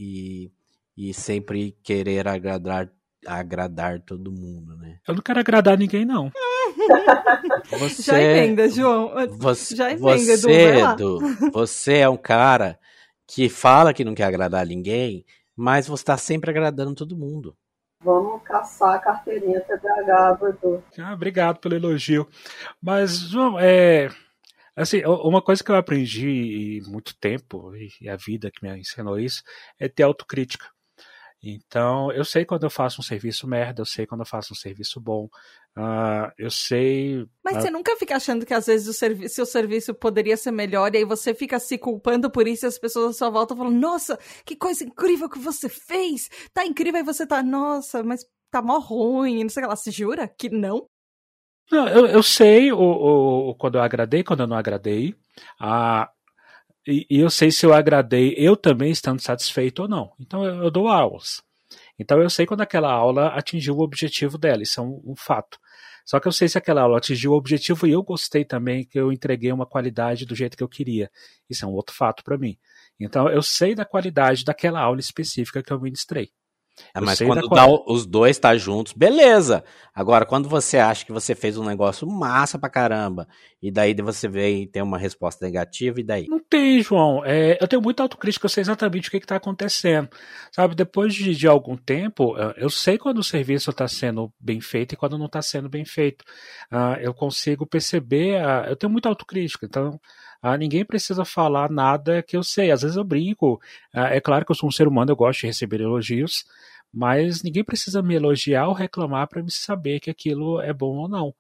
e, 0.98 1.10
e 1.10 1.14
sempre 1.14 1.76
querer 1.84 2.28
agradar 2.28 2.90
agradar 3.26 4.00
todo 4.00 4.32
mundo, 4.32 4.78
né? 4.78 5.00
Eu 5.06 5.16
não 5.16 5.22
quero 5.22 5.40
agradar 5.40 5.78
ninguém, 5.78 6.06
não. 6.06 6.32
Você, 7.80 8.02
Já 8.04 8.22
emenda, 8.22 8.70
João. 8.70 9.12
Você, 9.38 9.76
Já 9.76 9.92
emenda, 9.92 10.38
você, 10.38 10.80
Edu, 10.80 11.20
você 11.52 11.98
é 11.98 12.10
um 12.10 12.16
cara 12.18 12.80
que 13.28 13.50
fala 13.50 13.94
que 13.94 14.06
não 14.06 14.16
quer 14.16 14.24
agradar 14.24 14.66
ninguém, 14.66 15.26
mas 15.56 15.88
você 15.88 16.04
está 16.04 16.18
sempre 16.18 16.50
agradando 16.50 16.96
todo 16.96 17.18
mundo. 17.18 17.58
Vamos 18.02 18.42
caçar 18.44 18.96
a 18.96 19.00
carteirinha 19.00 19.60
TDAH, 19.62 20.38
Edu. 20.50 20.84
Ah, 21.00 21.14
obrigado 21.14 21.60
pelo 21.60 21.76
elogio. 21.76 22.28
Mas, 22.82 23.18
João, 23.20 23.60
é. 23.60 24.10
Assim, 24.78 25.04
uma 25.06 25.42
coisa 25.42 25.64
que 25.64 25.72
eu 25.72 25.76
aprendi 25.76 26.84
muito 26.86 27.18
tempo, 27.18 27.74
e 28.00 28.08
a 28.08 28.16
vida 28.16 28.52
que 28.52 28.64
me 28.64 28.80
ensinou 28.80 29.20
isso, 29.20 29.42
é 29.80 29.90
ter 29.90 30.04
autocrítica. 30.04 30.68
Então, 31.42 32.12
eu 32.12 32.24
sei 32.24 32.46
quando 32.46 32.64
eu 32.64 32.70
faço 32.70 33.02
um 33.02 33.04
serviço 33.04 33.48
merda, 33.48 33.82
eu 33.82 33.86
sei 33.86 34.06
quando 34.06 34.22
eu 34.22 34.26
faço 34.26 34.54
um 34.54 34.56
serviço 34.56 35.00
bom, 35.00 35.26
uh, 35.78 36.32
eu 36.38 36.52
sei. 36.52 37.28
Mas 37.44 37.58
uh... 37.58 37.62
você 37.62 37.70
nunca 37.72 37.96
fica 37.96 38.16
achando 38.16 38.46
que 38.46 38.54
às 38.54 38.68
vezes 38.68 38.88
o 38.88 38.94
servi 38.94 39.28
seu 39.30 39.46
serviço 39.46 39.94
poderia 39.96 40.38
ser 40.38 40.52
melhor 40.52 40.94
e 40.94 41.00
aí 41.00 41.06
você 41.06 41.34
fica 41.34 41.60
se 41.60 41.78
culpando 41.78 42.30
por 42.30 42.48
isso 42.48 42.66
e 42.66 42.68
as 42.68 42.80
pessoas 42.80 43.12
à 43.12 43.18
sua 43.18 43.30
volta 43.30 43.56
falam: 43.56 43.72
Nossa, 43.72 44.18
que 44.46 44.56
coisa 44.56 44.84
incrível 44.84 45.30
que 45.30 45.40
você 45.40 45.70
fez! 45.70 46.30
Tá 46.54 46.66
incrível, 46.66 47.02
e 47.02 47.04
você 47.04 47.26
tá, 47.26 47.42
nossa, 47.44 48.04
mas 48.04 48.26
tá 48.52 48.62
mó 48.62 48.80
ruim, 48.80 49.44
não 49.44 49.50
sei 49.50 49.62
o 49.62 49.66
que 49.66 49.70
lá. 49.70 49.76
Se 49.76 49.92
jura 49.92 50.28
que 50.28 50.50
não? 50.50 50.88
Não, 51.72 51.88
eu, 51.88 52.06
eu 52.08 52.24
sei 52.24 52.72
o, 52.72 52.80
o, 52.80 53.56
quando 53.56 53.76
eu 53.76 53.82
agradei, 53.82 54.24
quando 54.24 54.42
eu 54.42 54.48
não 54.48 54.58
agradei. 54.58 55.16
Ah, 55.60 56.10
e, 56.88 57.06
e, 57.10 57.20
eu 57.20 57.30
sei 57.30 57.52
se 57.52 57.66
eu 57.66 57.74
agradei 57.74 58.34
eu 58.38 58.56
também 58.56 58.92
estando 58.92 59.22
satisfeito 59.22 59.84
ou 59.84 59.88
não. 59.88 60.14
Então 60.20 60.46
eu, 60.46 60.64
eu, 60.64 60.72
dou 60.72 60.88
aulas. 60.88 61.44
Então 62.00 62.22
eu 62.22 62.30
sei 62.30 62.46
quando 62.46 62.62
aquela 62.62 62.92
aula 62.92 63.28
atingiu 63.30 63.76
o 63.78 63.82
objetivo 63.82 64.38
dela, 64.38 64.64
isso 64.64 64.80
é 64.80 64.84
um, 64.84 65.02
um, 65.06 65.16
fato. 65.16 65.60
Só 66.06 66.20
que 66.20 66.28
eu 66.28 66.32
sei 66.32 66.48
se 66.48 66.58
aquela 66.58 66.82
aula 66.84 66.98
atingiu 67.00 67.34
o 67.34 67.36
objetivo 67.36 67.86
e 67.86 67.92
eu 67.92 68.04
gostei 68.04 68.46
também 68.46 68.86
que 68.86 69.00
eu 69.00 69.12
entreguei 69.12 69.52
uma 69.52 69.66
qualidade 69.66 70.26
do 70.26 70.36
jeito 70.36 70.56
que 70.58 70.64
eu 70.64 70.70
queria. 70.70 71.12
Isso 71.50 71.66
é 71.66 71.68
um 71.68 71.74
outro 71.74 71.96
fato 71.96 72.24
para 72.24 72.38
mim. 72.38 72.58
Então 73.00 73.30
eu 73.30 73.42
sei 73.44 73.76
da 73.76 73.86
qualidade 73.86 74.46
daquela 74.46 74.80
aula 74.80 75.00
específica 75.02 75.62
que 75.62 75.74
eu 75.74 75.82
ministrei. 75.82 76.32
É, 76.94 77.02
mas 77.02 77.20
quando 77.20 77.48
dá, 77.50 77.66
os 77.88 78.06
dois 78.06 78.38
tá 78.38 78.56
juntos, 78.58 78.94
beleza. 78.94 79.64
Agora, 79.94 80.26
quando 80.26 80.48
você 80.48 80.78
acha 80.78 81.06
que 81.06 81.12
você 81.12 81.34
fez 81.34 81.58
um 81.58 81.64
negócio 81.64 82.08
massa 82.08 82.60
pra 82.60 82.70
caramba, 82.70 83.28
e 83.62 83.72
daí 83.72 83.96
você 83.96 84.28
vem 84.28 84.64
e 84.64 84.68
tem 84.68 84.82
uma 84.82 84.98
resposta 84.98 85.46
negativa, 85.46 86.00
e 86.00 86.04
daí? 86.04 86.28
Não 86.28 86.40
tem, 86.40 86.82
João. 86.84 87.26
É, 87.26 87.58
eu 87.60 87.68
tenho 87.68 87.82
muita 87.82 88.04
autocrítica, 88.04 88.46
eu 88.46 88.50
sei 88.50 88.62
exatamente 88.62 89.08
o 89.08 89.12
que, 89.12 89.18
está 89.18 89.36
acontecendo. 89.36 90.10
Sabe, 90.52 90.76
depois 90.76 91.14
de, 91.16 91.36
de, 91.36 91.48
algum 91.48 91.76
tempo, 91.76 92.36
eu 92.58 92.70
sei 92.70 92.98
quando 92.98 93.18
o 93.18 93.24
serviço 93.24 93.72
está 93.72 93.88
sendo 93.88 94.32
bem 94.40 94.62
feito 94.62 94.94
e 94.94 94.96
quando 94.98 95.18
não 95.18 95.26
está 95.26 95.42
sendo 95.42 95.68
bem 95.68 95.84
feito. 95.86 96.24
Uh, 96.72 97.00
eu 97.02 97.14
consigo 97.14 97.66
perceber, 97.66 98.42
uh, 98.42 98.70
eu 98.70 98.76
tenho 98.76 98.92
muita 98.92 99.10
autocrítica, 99.10 99.66
então 99.66 100.00
ah, 100.42 100.58
ninguém 100.58 100.86
precisa 100.86 101.26
falar 101.26 101.70
nada 101.70 102.22
que 102.24 102.38
eu 102.38 102.44
sei. 102.44 102.72
Às 102.72 102.82
vezes 102.82 102.98
eu 102.98 103.04
brinco. 103.04 103.60
Ah, 103.94 104.10
é 104.16 104.22
claro 104.22 104.46
que 104.46 104.52
eu 104.52 104.56
sou 104.56 104.70
um 104.70 104.72
ser 104.72 104.88
humano, 104.88 105.12
eu 105.12 105.16
gosto 105.16 105.42
de 105.42 105.48
receber 105.48 105.82
elogios, 105.82 106.46
mas 106.94 107.44
ninguém 107.44 107.64
precisa 107.64 108.02
me 108.02 108.16
elogiar 108.16 108.68
ou 108.68 108.74
reclamar 108.74 109.28
para 109.28 109.44
me 109.44 109.52
saber 109.52 110.00
que 110.00 110.10
aquilo 110.10 110.62
é 110.62 110.74
bom 110.74 110.98
ou 110.98 111.10
não. 111.10 111.34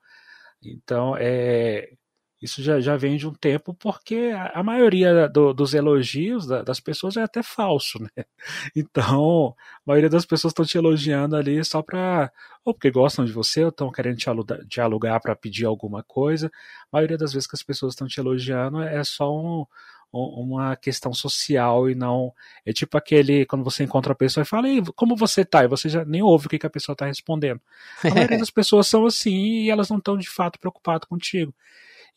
Então, 0.64 1.16
é, 1.18 1.92
isso 2.42 2.62
já, 2.62 2.80
já 2.80 2.96
vem 2.96 3.18
de 3.18 3.28
um 3.28 3.34
tempo, 3.34 3.74
porque 3.74 4.32
a, 4.34 4.60
a 4.60 4.64
maioria 4.64 5.28
do, 5.28 5.54
dos 5.54 5.74
elogios 5.74 6.46
da, 6.46 6.62
das 6.62 6.80
pessoas 6.80 7.18
é 7.18 7.24
até 7.24 7.42
falso, 7.42 8.00
né? 8.16 8.26
Então, 8.76 9.56
a 9.58 9.82
maioria 9.86 10.10
das 10.10 10.26
pessoas 10.26 10.52
estão 10.52 10.66
te 10.66 10.78
elogiando 10.78 11.36
ali 11.36 11.64
só 11.66 11.82
para. 11.82 12.32
ou 12.64 12.74
porque 12.74 12.92
gostam 12.92 13.26
de 13.26 13.32
você, 13.32 13.64
ou 13.64 13.70
estão 13.70 13.92
querendo 13.92 14.18
te 14.18 14.30
alugar, 14.30 14.64
dialogar 14.66 15.20
para 15.20 15.36
pedir 15.36 15.66
alguma 15.66 16.04
coisa. 16.04 16.52
A 16.92 16.98
maioria 16.98 17.18
das 17.18 17.34
vezes 17.34 17.48
que 17.48 17.56
as 17.56 17.64
pessoas 17.64 17.94
estão 17.94 18.08
te 18.08 18.20
elogiando 18.20 18.82
é 18.82 19.04
só 19.04 19.36
um, 19.36 19.66
uma 20.12 20.76
questão 20.76 21.14
social 21.14 21.90
e 21.90 21.96
não. 21.96 22.32
É 22.66 22.72
tipo 22.72 22.98
aquele. 22.98 23.48
Quando 23.48 23.64
você 23.64 23.84
encontra 23.84 24.14
a 24.14 24.16
pessoa 24.16 24.44
e 24.44 24.46
fala, 24.46 24.68
como 24.96 25.16
você 25.16 25.44
tá? 25.44 25.64
E 25.64 25.68
você 25.68 25.90
já 25.90 26.06
nem 26.06 26.22
ouve 26.22 26.48
o 26.48 26.50
que, 26.50 26.60
que 26.60 26.68
a 26.68 26.70
pessoa 26.70 26.94
está 26.94 27.08
respondendo. 27.08 27.62
A 28.04 28.10
maioria 28.14 28.38
das 28.40 28.52
pessoas 28.52 28.86
são 28.88 29.08
assim 29.08 29.64
e 29.64 29.70
elas 29.72 29.90
não 29.90 29.98
estão 29.98 30.18
de 30.18 30.30
fato 30.30 30.60
preocupadas 30.60 31.08
contigo. 31.08 31.54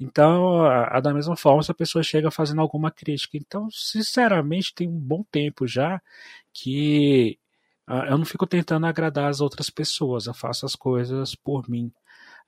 Então, 0.00 0.62
a, 0.64 0.96
a, 0.96 1.00
da 1.00 1.12
mesma 1.12 1.36
forma, 1.36 1.62
se 1.62 1.70
a 1.70 1.74
pessoa 1.74 2.02
chega 2.02 2.30
fazendo 2.30 2.62
alguma 2.62 2.90
crítica. 2.90 3.36
Então, 3.36 3.68
sinceramente, 3.70 4.74
tem 4.74 4.88
um 4.88 4.98
bom 4.98 5.22
tempo 5.30 5.66
já 5.66 6.00
que 6.54 7.38
uh, 7.88 8.04
eu 8.08 8.18
não 8.18 8.24
fico 8.24 8.46
tentando 8.46 8.86
agradar 8.86 9.28
as 9.28 9.42
outras 9.42 9.68
pessoas, 9.68 10.26
eu 10.26 10.34
faço 10.34 10.64
as 10.64 10.74
coisas 10.74 11.34
por 11.34 11.68
mim. 11.68 11.92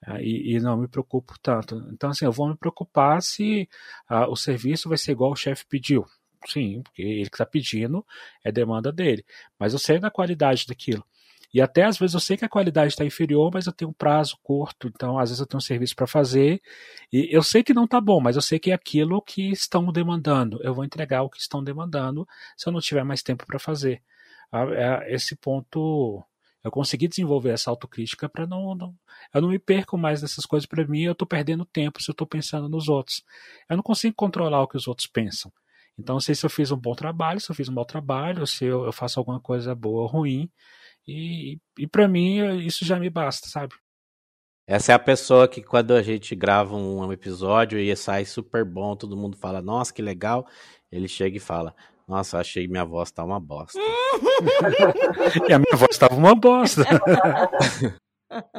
Uh, 0.07 0.19
e, 0.21 0.57
e, 0.57 0.61
não 0.61 0.79
me 0.79 0.89
preocupo 0.89 1.35
tanto. 1.43 1.77
Então, 1.93 2.11
assim, 2.11 2.25
eu 2.25 2.33
vou 2.33 2.49
me 2.49 2.57
preocupar 2.57 3.23
se 3.23 3.69
uh, 4.11 4.31
o 4.31 4.37
serviço 4.37 4.89
vai 4.89 4.99
ser 4.99 5.13
igual 5.13 5.33
o 5.33 5.37
chefe 5.37 5.67
pediu. 5.69 6.07
Sim, 6.47 6.83
porque 6.83 7.03
ele 7.03 7.31
que 7.31 7.37
está 7.37 7.47
pedindo 7.47 8.05
é 8.45 8.51
demanda 8.51 8.91
dele. 8.93 9.25
Mas 9.59 9.73
eu 9.75 9.79
sei 9.79 9.99
da 10.01 10.11
qualidade 10.11 10.67
daquilo. 10.67 11.05
E 11.53 11.61
até 11.61 11.85
às 11.85 11.99
vezes 11.99 12.15
eu 12.15 12.21
sei 12.21 12.37
que 12.37 12.45
a 12.45 12.49
qualidade 12.49 12.93
está 12.93 13.05
inferior, 13.05 13.51
mas 13.53 13.67
eu 13.67 13.73
tenho 13.73 13.91
um 13.91 13.95
prazo 13.95 14.39
curto, 14.43 14.89
então 14.89 15.19
às 15.19 15.29
vezes 15.31 15.41
eu 15.41 15.47
tenho 15.47 15.59
um 15.59 15.61
serviço 15.61 15.95
para 15.95 16.07
fazer 16.07 16.63
e 17.13 17.29
eu 17.31 17.43
sei 17.43 17.63
que 17.63 17.75
não 17.75 17.85
está 17.85 18.01
bom, 18.01 18.21
mas 18.21 18.37
eu 18.37 18.43
sei 18.43 18.59
que 18.59 18.71
é 18.71 18.75
aquilo 18.75 19.21
que 19.21 19.51
estão 19.51 19.93
demandando. 19.93 20.59
Eu 20.63 20.75
vou 20.75 20.85
entregar 20.85 21.23
o 21.23 21.29
que 21.31 21.39
estão 21.39 21.63
demandando 21.63 22.27
se 22.57 22.69
eu 22.69 22.73
não 22.73 22.81
tiver 22.81 23.05
mais 23.05 23.23
tempo 23.23 23.47
para 23.47 23.59
fazer. 23.59 24.03
É, 24.53 25.15
esse 25.15 25.35
ponto 25.37 26.23
eu 26.65 26.71
consegui 26.71 27.09
desenvolver 27.09 27.51
essa 27.51 27.71
autocrítica 27.71 28.29
para 28.29 28.47
não, 28.47 28.75
não, 28.75 28.95
eu 29.35 29.41
não 29.41 29.49
me 29.49 29.59
perco 29.59 29.99
mais 29.99 30.23
nessas 30.23 30.47
coisas 30.47 30.67
para 30.67 30.87
mim 30.87 31.03
eu 31.03 31.13
estou 31.13 31.27
perdendo 31.27 31.65
tempo 31.65 32.03
se 32.03 32.11
eu 32.11 32.13
estou 32.13 32.27
pensando 32.27 32.69
nos 32.69 32.89
outros 32.89 33.25
eu 33.69 33.77
não 33.77 33.83
consigo 33.83 34.15
controlar 34.15 34.63
o 34.63 34.69
que 34.69 34.77
os 34.77 34.87
outros 34.87 35.07
pensam 35.07 35.51
então 35.99 36.17
não 36.17 36.21
sei 36.21 36.35
se 36.35 36.45
eu 36.45 36.51
fiz 36.51 36.71
um 36.71 36.77
bom 36.77 36.95
trabalho 36.95 37.41
se 37.41 37.51
eu 37.51 37.55
fiz 37.57 37.69
um 37.69 37.73
mau 37.73 37.85
trabalho 37.85 38.47
se 38.47 38.65
eu, 38.67 38.85
eu 38.85 38.93
faço 38.93 39.19
alguma 39.19 39.41
coisa 39.41 39.75
boa 39.75 40.03
ou 40.03 40.07
ruim 40.07 40.51
e, 41.07 41.59
e 41.79 41.87
para 41.87 42.07
mim 42.09 42.59
isso 42.59 42.85
já 42.85 42.99
me 42.99 43.11
basta, 43.11 43.49
sabe? 43.49 43.75
Essa 44.67 44.93
é 44.93 44.95
a 44.95 44.99
pessoa 44.99 45.49
que 45.49 45.61
quando 45.63 45.93
a 45.93 46.03
gente 46.03 46.35
grava 46.37 46.77
um 46.77 47.13
episódio 47.13 47.79
e 47.79 47.95
sai 47.97 48.25
super 48.25 48.65
bom, 48.65 48.95
todo 48.95 49.17
mundo 49.17 49.37
fala, 49.37 49.61
nossa, 49.61 49.93
que 49.93 50.01
legal. 50.01 50.47
Ele 50.91 51.09
chega 51.09 51.37
e 51.37 51.41
fala, 51.41 51.75
nossa, 52.07 52.39
achei 52.39 52.69
minha 52.69 52.85
voz 52.85 53.11
tá 53.11 53.25
uma 53.25 53.41
bosta. 53.41 53.79
e 55.49 55.53
a 55.53 55.59
minha 55.59 55.77
voz 55.77 55.99
tava 55.99 56.15
uma 56.15 56.35
bosta. 56.35 56.85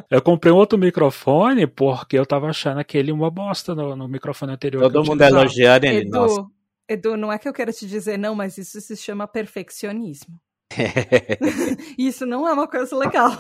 eu 0.10 0.22
comprei 0.22 0.52
um 0.52 0.58
outro 0.58 0.78
microfone 0.78 1.66
porque 1.66 2.18
eu 2.18 2.26
tava 2.26 2.48
achando 2.48 2.80
aquele 2.80 3.12
uma 3.12 3.32
bosta 3.32 3.74
no, 3.74 3.96
no 3.96 4.08
microfone 4.08 4.54
anterior. 4.54 4.82
Todo 4.84 5.06
mundo 5.06 5.22
elogiando 5.22 5.86
ele, 5.86 6.00
Edu, 6.00 6.12
nossa. 6.12 6.46
Edu, 6.90 7.16
não 7.16 7.32
é 7.32 7.40
que 7.40 7.48
eu 7.48 7.54
quero 7.54 7.72
te 7.72 7.88
dizer 7.88 8.18
não, 8.18 8.36
mas 8.36 8.58
isso 8.58 8.80
se 8.82 8.98
chama 8.98 9.28
perfeccionismo. 9.28 10.40
Isso 11.98 12.26
não 12.26 12.48
é 12.48 12.54
uma 12.54 12.68
coisa 12.68 12.96
legal. 12.96 13.32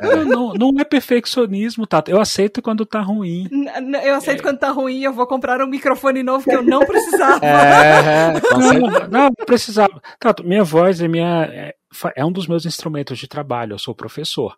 É. 0.00 0.24
Não, 0.24 0.52
não, 0.54 0.72
é 0.78 0.84
perfeccionismo, 0.84 1.86
Tato. 1.86 2.10
Eu 2.10 2.20
aceito 2.20 2.62
quando 2.62 2.86
tá 2.86 3.00
ruim. 3.00 3.48
Eu 4.02 4.14
aceito 4.14 4.40
é. 4.40 4.42
quando 4.42 4.58
tá 4.58 4.70
ruim 4.70 5.02
eu 5.02 5.12
vou 5.12 5.26
comprar 5.26 5.60
um 5.62 5.66
microfone 5.66 6.22
novo 6.22 6.44
que 6.44 6.54
eu 6.54 6.62
não 6.62 6.80
precisava. 6.80 7.44
É, 7.44 8.32
não, 8.32 9.08
não, 9.08 9.30
precisava. 9.46 10.00
Tato, 10.18 10.44
minha 10.44 10.64
voz 10.64 11.00
é 11.00 11.08
minha. 11.08 11.44
É, 11.44 11.74
é 12.16 12.24
um 12.24 12.32
dos 12.32 12.46
meus 12.46 12.64
instrumentos 12.64 13.18
de 13.18 13.26
trabalho. 13.26 13.74
Eu 13.74 13.78
sou 13.78 13.94
professor. 13.94 14.56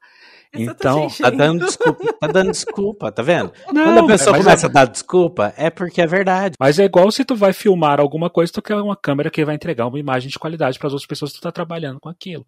Então, 0.55 1.09
tá 1.09 1.31
dando 1.31 1.65
desculpa, 1.65 2.13
tá 2.21 2.27
dando 2.27 2.51
desculpa, 2.51 3.11
tá 3.11 3.23
vendo? 3.23 3.53
Não, 3.73 3.85
Quando 3.85 3.99
a 3.99 4.07
pessoa 4.07 4.37
começa 4.37 4.67
é... 4.67 4.69
a 4.69 4.73
dar 4.73 4.85
desculpa, 4.85 5.55
é 5.57 5.71
porque 5.71 6.03
é 6.03 6.07
verdade. 6.07 6.57
Mas 6.61 6.79
é 6.79 6.85
igual 6.85 7.11
se 7.11 7.25
tu 7.25 7.35
vai 7.35 7.55
filmar 7.55 7.99
alguma 7.99 8.29
coisa, 8.29 8.53
tu 8.53 8.61
quer 8.61 8.77
uma 8.77 8.95
câmera 8.95 9.31
que 9.31 9.45
vai 9.45 9.55
entregar 9.55 9.87
uma 9.87 9.99
imagem 9.99 10.29
de 10.29 10.39
qualidade 10.39 10.79
para 10.79 10.89
as 10.89 10.93
outras 10.93 11.07
pessoas 11.07 11.33
que 11.33 11.39
tu 11.39 11.43
tá 11.43 11.51
trabalhando 11.51 11.99
com 11.99 12.11
aquilo. 12.11 12.47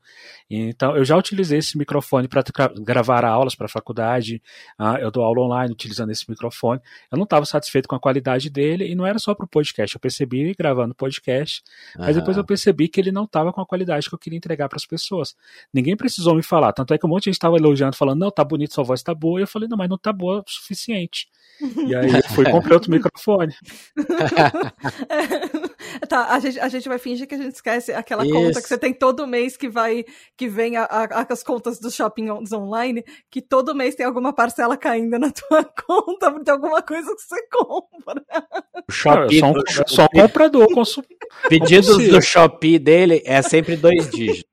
Então, 0.50 0.94
eu 0.96 1.04
já 1.04 1.16
utilizei 1.16 1.58
esse 1.58 1.78
microfone 1.78 2.28
para 2.28 2.44
gravar 2.80 3.24
aulas 3.24 3.54
para 3.54 3.68
faculdade, 3.68 4.42
ah, 4.78 4.98
eu 5.00 5.10
dou 5.10 5.24
aula 5.24 5.40
online 5.40 5.72
utilizando 5.72 6.10
esse 6.10 6.28
microfone. 6.28 6.80
Eu 7.10 7.16
não 7.16 7.24
estava 7.24 7.46
satisfeito 7.46 7.88
com 7.88 7.96
a 7.96 8.00
qualidade 8.00 8.50
dele 8.50 8.86
e 8.86 8.94
não 8.94 9.06
era 9.06 9.18
só 9.18 9.34
para 9.34 9.44
o 9.44 9.48
podcast, 9.48 9.96
eu 9.96 10.00
percebi 10.00 10.54
gravando 10.54 10.94
podcast, 10.94 11.62
mas 11.96 12.16
depois 12.16 12.36
eu 12.36 12.44
percebi 12.44 12.86
que 12.86 13.00
ele 13.00 13.10
não 13.10 13.24
estava 13.24 13.50
com 13.50 13.62
a 13.62 13.66
qualidade 13.66 14.10
que 14.10 14.14
eu 14.14 14.18
queria 14.18 14.36
entregar 14.36 14.68
para 14.68 14.74
para 14.74 14.76
as 14.76 14.86
pessoas. 14.86 15.36
Ninguém 15.72 15.96
precisou 15.96 16.34
me 16.34 16.42
falar, 16.42 16.72
tanto 16.72 16.92
é 16.92 16.98
que 16.98 17.06
um 17.06 17.08
monte 17.08 17.24
de 17.24 17.30
gente 17.30 17.36
estava 17.36 17.56
elogiando, 17.56 17.93
falando, 17.94 18.20
não, 18.20 18.30
tá 18.30 18.44
bonito, 18.44 18.74
sua 18.74 18.84
voz 18.84 19.02
tá 19.02 19.14
boa, 19.14 19.40
e 19.40 19.42
eu 19.42 19.48
falei, 19.48 19.68
não, 19.68 19.76
mas 19.76 19.88
não 19.88 19.98
tá 19.98 20.12
boa 20.12 20.44
o 20.46 20.50
suficiente. 20.50 21.28
E 21.60 21.94
aí 21.94 22.10
eu 22.10 22.22
fui 22.34 22.46
e 22.46 22.50
comprei 22.50 22.74
outro 22.74 22.90
microfone. 22.90 23.54
tá, 26.08 26.34
a 26.34 26.38
gente, 26.38 26.58
a 26.58 26.68
gente 26.68 26.88
vai 26.88 26.98
fingir 26.98 27.26
que 27.26 27.34
a 27.34 27.38
gente 27.38 27.54
esquece 27.54 27.92
aquela 27.92 28.24
Isso. 28.24 28.34
conta 28.34 28.62
que 28.62 28.68
você 28.68 28.78
tem 28.78 28.92
todo 28.92 29.26
mês 29.26 29.56
que 29.56 29.68
vai, 29.68 30.04
que 30.36 30.48
vem 30.48 30.76
a, 30.76 30.84
a, 30.84 31.26
as 31.28 31.42
contas 31.42 31.78
dos 31.78 31.94
shoppings 31.94 32.52
online, 32.52 33.04
que 33.30 33.40
todo 33.40 33.74
mês 33.74 33.94
tem 33.94 34.04
alguma 34.04 34.32
parcela 34.32 34.76
caindo 34.76 35.18
na 35.18 35.30
tua 35.30 35.64
conta 35.86 36.30
de 36.42 36.50
alguma 36.50 36.82
coisa 36.82 37.14
que 37.14 37.22
você 37.22 37.46
compra. 37.48 38.24
O 38.88 38.92
Shopee, 38.92 39.38
sou 39.38 39.50
um, 39.50 39.86
sou 39.86 40.04
um 40.04 40.20
comprador. 40.20 40.74
Consumo, 40.74 41.06
Pedidos 41.48 42.08
do 42.08 42.20
Shopee 42.20 42.78
dele 42.78 43.22
é 43.24 43.40
sempre 43.42 43.76
dois 43.76 44.10
dígitos. 44.10 44.52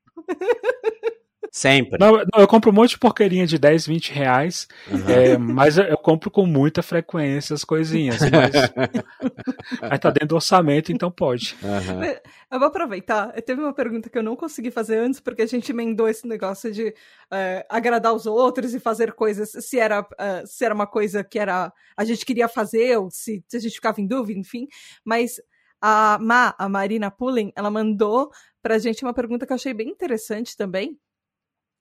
Sempre. 1.51 1.99
Não, 1.99 2.13
não, 2.13 2.39
eu 2.39 2.47
compro 2.47 2.71
um 2.71 2.73
monte 2.73 2.91
de 2.91 2.97
porqueirinha 2.97 3.45
de 3.45 3.59
10, 3.59 3.85
20 3.85 4.13
reais, 4.13 4.69
uhum. 4.89 5.09
é, 5.09 5.37
mas 5.37 5.77
eu, 5.77 5.83
eu, 5.83 5.97
compro 5.97 6.31
com 6.31 6.45
muita 6.45 6.81
frequência 6.81 7.53
as 7.53 7.65
coisinhas. 7.65 8.19
Mas, 8.21 8.53
mas 9.81 9.99
tá 9.99 10.09
dentro 10.09 10.29
do 10.29 10.35
orçamento, 10.35 10.93
então 10.93 11.11
pode. 11.11 11.57
Uhum. 11.61 12.03
Eu 12.49 12.57
vou 12.57 12.69
aproveitar. 12.69 13.33
Teve 13.41 13.59
uma 13.59 13.73
pergunta 13.73 14.09
que 14.09 14.17
eu 14.17 14.23
não 14.23 14.37
consegui 14.37 14.71
fazer 14.71 14.97
antes, 14.99 15.19
porque 15.19 15.41
a 15.41 15.45
gente 15.45 15.69
emendou 15.73 16.07
esse 16.07 16.25
negócio 16.25 16.71
de 16.71 16.87
uh, 16.87 17.65
agradar 17.67 18.13
os 18.13 18.25
outros 18.25 18.73
e 18.73 18.79
fazer 18.79 19.11
coisas, 19.11 19.51
se 19.51 19.77
era, 19.77 19.99
uh, 19.99 20.47
se 20.47 20.63
era 20.63 20.73
uma 20.73 20.87
coisa 20.87 21.21
que 21.21 21.37
era 21.37 21.73
a 21.97 22.05
gente 22.05 22.25
queria 22.25 22.47
fazer, 22.47 22.97
ou 22.97 23.11
se, 23.11 23.43
se 23.45 23.57
a 23.57 23.59
gente 23.59 23.75
ficava 23.75 23.99
em 23.99 24.07
dúvida, 24.07 24.39
enfim. 24.39 24.67
Mas 25.03 25.35
a 25.81 26.17
Ma, 26.21 26.55
a 26.57 26.69
Marina 26.69 27.11
Pullen, 27.11 27.51
ela 27.57 27.69
mandou 27.69 28.31
pra 28.61 28.77
gente 28.77 29.03
uma 29.03 29.13
pergunta 29.13 29.45
que 29.45 29.51
eu 29.51 29.55
achei 29.55 29.73
bem 29.73 29.89
interessante 29.89 30.55
também, 30.55 30.97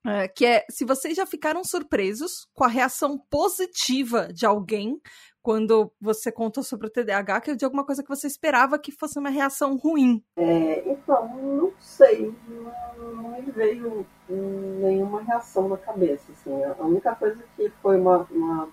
é, 0.05 0.27
que 0.27 0.45
é 0.45 0.65
se 0.69 0.85
vocês 0.85 1.15
já 1.15 1.25
ficaram 1.25 1.63
surpresos 1.63 2.47
com 2.53 2.63
a 2.63 2.67
reação 2.67 3.19
positiva 3.29 4.27
de 4.33 4.45
alguém 4.45 4.99
quando 5.41 5.91
você 5.99 6.31
contou 6.31 6.63
sobre 6.63 6.87
o 6.87 6.89
TDAH, 6.89 7.41
que 7.41 7.51
é 7.51 7.55
de 7.55 7.65
alguma 7.65 7.85
coisa 7.85 8.03
que 8.03 8.09
você 8.09 8.27
esperava 8.27 8.77
que 8.77 8.91
fosse 8.91 9.17
uma 9.17 9.29
reação 9.29 9.75
ruim. 9.75 10.23
É, 10.37 10.87
então, 10.87 11.35
não 11.35 11.73
sei, 11.79 12.33
não, 12.47 13.13
não, 13.13 13.31
me 13.31 13.51
veio 13.51 14.05
nenhuma 14.29 15.21
reação 15.23 15.67
na 15.67 15.77
cabeça. 15.77 16.31
Assim. 16.31 16.63
A 16.63 16.83
única 16.83 17.15
coisa 17.15 17.43
que 17.55 17.71
foi 17.81 17.99
uma, 17.99 18.27
uma 18.29 18.69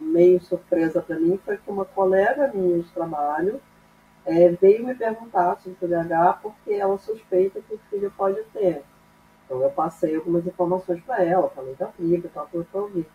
meio 0.00 0.40
surpresa 0.42 1.02
para 1.02 1.18
mim 1.18 1.38
foi 1.44 1.56
que 1.56 1.70
uma 1.70 1.84
colega 1.84 2.52
minha 2.54 2.80
de 2.80 2.90
trabalho 2.90 3.60
é, 4.24 4.50
veio 4.50 4.86
me 4.86 4.94
perguntar 4.94 5.56
sobre 5.60 5.72
o 5.72 5.88
TDAH 5.88 6.34
porque 6.42 6.72
ela 6.72 6.98
suspeita 6.98 7.60
que 7.60 7.74
o 7.74 7.80
filho 7.90 8.12
pode 8.16 8.42
ter. 8.52 8.84
Então 9.46 9.62
eu 9.62 9.70
passei 9.70 10.16
algumas 10.16 10.44
informações 10.44 11.00
para 11.02 11.24
ela, 11.24 11.48
falei 11.50 11.74
da 11.76 11.90
e 11.98 12.20
tal, 12.34 12.48
tudo 12.50 12.66
para 12.70 12.82
ouvir. 12.82 13.06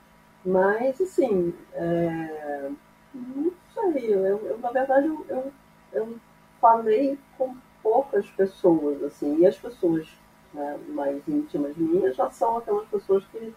Mas, 0.44 1.00
assim, 1.00 1.54
é... 1.74 2.72
não 3.14 3.52
sei, 3.74 4.14
eu, 4.14 4.26
eu 4.26 4.58
na 4.58 4.72
verdade 4.72 5.08
eu, 5.08 5.26
eu, 5.30 5.52
eu, 5.94 6.16
falei 6.60 7.18
com 7.38 7.56
poucas 7.84 8.26
pessoas, 8.28 9.04
assim, 9.04 9.40
e 9.40 9.46
as 9.46 9.58
pessoas 9.58 10.08
né, 10.54 10.80
mais 10.90 11.28
íntimas 11.28 11.76
minhas 11.76 12.16
já 12.16 12.30
são 12.30 12.58
aquelas 12.58 12.88
pessoas 12.88 13.26
que, 13.26 13.54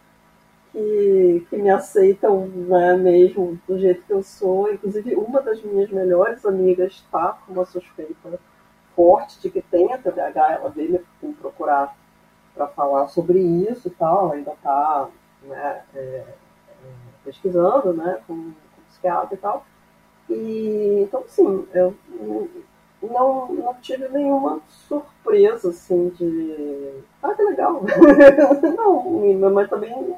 que, 0.72 1.46
que 1.48 1.56
me 1.56 1.70
aceitam 1.70 2.46
né, 2.46 2.96
mesmo 2.96 3.58
do 3.68 3.78
jeito 3.78 4.02
que 4.02 4.12
eu 4.12 4.22
sou. 4.22 4.72
Inclusive, 4.72 5.14
uma 5.14 5.40
das 5.42 5.62
minhas 5.62 5.90
melhores 5.90 6.44
amigas 6.44 6.92
está 6.94 7.38
com 7.46 7.52
uma 7.52 7.66
suspeita 7.66 8.40
forte 8.96 9.40
de 9.40 9.50
que 9.50 9.60
tem 9.60 9.92
a 9.92 9.98
TDAH, 9.98 10.52
ela 10.52 10.70
veio 10.70 11.04
me 11.22 11.34
procurar 11.34 11.94
para 12.54 12.68
falar 12.68 13.08
sobre 13.08 13.38
isso 13.40 13.88
e 13.88 13.90
tal, 13.90 14.32
ainda 14.32 14.52
está 14.52 15.08
né, 15.42 15.82
é, 15.94 15.98
é, 15.98 16.24
pesquisando 17.24 17.92
né, 17.92 18.20
com, 18.26 18.52
com 18.52 18.82
psiquiatra 18.88 19.34
e 19.34 19.38
tal. 19.38 19.66
E, 20.30 21.00
então, 21.02 21.24
sim, 21.26 21.66
eu 21.74 21.94
não, 23.02 23.52
não 23.52 23.74
tive 23.74 24.08
nenhuma 24.08 24.60
surpresa, 24.68 25.70
assim, 25.70 26.08
de... 26.10 27.02
Ah, 27.22 27.34
que 27.34 27.42
legal! 27.42 27.82
não, 28.76 29.50
mas 29.50 29.68
também 29.68 30.16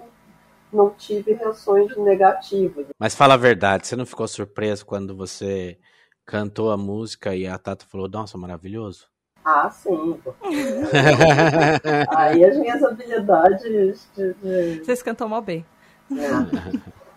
não 0.73 0.91
tive 0.91 1.33
reações 1.33 1.97
negativas. 1.97 2.87
Mas 2.99 3.15
fala 3.15 3.35
a 3.35 3.39
verdade, 3.39 3.87
você 3.87 3.97
não 3.97 4.07
ficou 4.07 4.29
surpreso 4.29 4.85
quando 4.85 5.17
você 5.17 5.79
cantou 6.25 6.71
a 6.71 6.77
música 6.77 7.35
e 7.35 7.47
a 7.47 7.57
Tata 7.59 7.87
falou, 7.87 8.09
nossa, 8.09 8.37
maravilhoso? 8.37 9.09
Ah, 9.49 9.71
sim. 9.71 10.21
Aí 12.17 12.45
as 12.45 12.57
minhas 12.57 12.83
habilidades. 12.83 14.09
De. 14.17 14.35
Vocês 14.83 15.05
cantam 15.05 15.29
mal 15.29 15.41
bem. 15.41 15.65
É. 16.11 17.17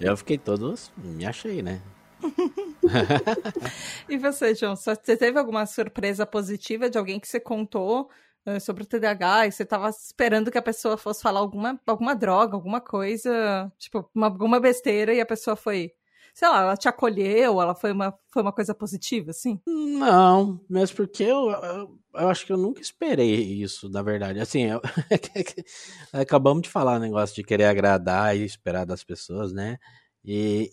Eu 0.00 0.16
fiquei 0.16 0.36
todos. 0.36 0.90
Me 0.96 1.24
achei, 1.24 1.62
né? 1.62 1.80
e 4.08 4.18
você, 4.18 4.52
João? 4.52 4.74
Você 4.74 5.16
teve 5.16 5.38
alguma 5.38 5.64
surpresa 5.64 6.26
positiva 6.26 6.90
de 6.90 6.98
alguém 6.98 7.20
que 7.20 7.28
você 7.28 7.38
contou 7.38 8.10
uh, 8.46 8.58
sobre 8.60 8.82
o 8.82 8.86
TDAH 8.86 9.46
e 9.46 9.52
você 9.52 9.62
estava 9.62 9.88
esperando 9.90 10.50
que 10.50 10.58
a 10.58 10.62
pessoa 10.62 10.96
fosse 10.96 11.22
falar 11.22 11.38
alguma, 11.38 11.80
alguma 11.86 12.16
droga, 12.16 12.56
alguma 12.56 12.80
coisa, 12.80 13.70
tipo, 13.78 14.10
uma, 14.12 14.26
alguma 14.26 14.58
besteira 14.58 15.14
e 15.14 15.20
a 15.20 15.26
pessoa 15.26 15.54
foi 15.54 15.92
sei 16.34 16.48
lá, 16.48 16.62
ela 16.62 16.76
te 16.76 16.88
acolheu, 16.88 17.62
ela 17.62 17.74
foi 17.76 17.92
uma, 17.92 18.12
foi 18.32 18.42
uma 18.42 18.52
coisa 18.52 18.74
positiva, 18.74 19.30
assim? 19.30 19.60
Não, 19.64 20.60
mesmo 20.68 20.96
porque 20.96 21.22
eu, 21.22 21.50
eu, 21.50 21.98
eu 22.14 22.28
acho 22.28 22.44
que 22.44 22.52
eu 22.52 22.56
nunca 22.56 22.82
esperei 22.82 23.62
isso, 23.62 23.88
na 23.88 24.02
verdade. 24.02 24.40
Assim, 24.40 24.64
eu, 24.64 24.82
acabamos 26.12 26.62
de 26.64 26.68
falar 26.68 26.96
o 26.96 27.00
negócio 27.00 27.36
de 27.36 27.44
querer 27.44 27.66
agradar 27.66 28.36
e 28.36 28.44
esperar 28.44 28.84
das 28.84 29.04
pessoas, 29.04 29.52
né? 29.52 29.78
E, 30.24 30.70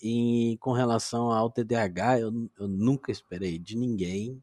e 0.53 0.57
com 0.57 0.71
relação 0.71 1.31
ao 1.31 1.51
TDAH, 1.51 2.19
eu, 2.21 2.31
eu 2.59 2.67
nunca 2.67 3.11
esperei 3.11 3.59
de 3.59 3.77
ninguém 3.77 4.41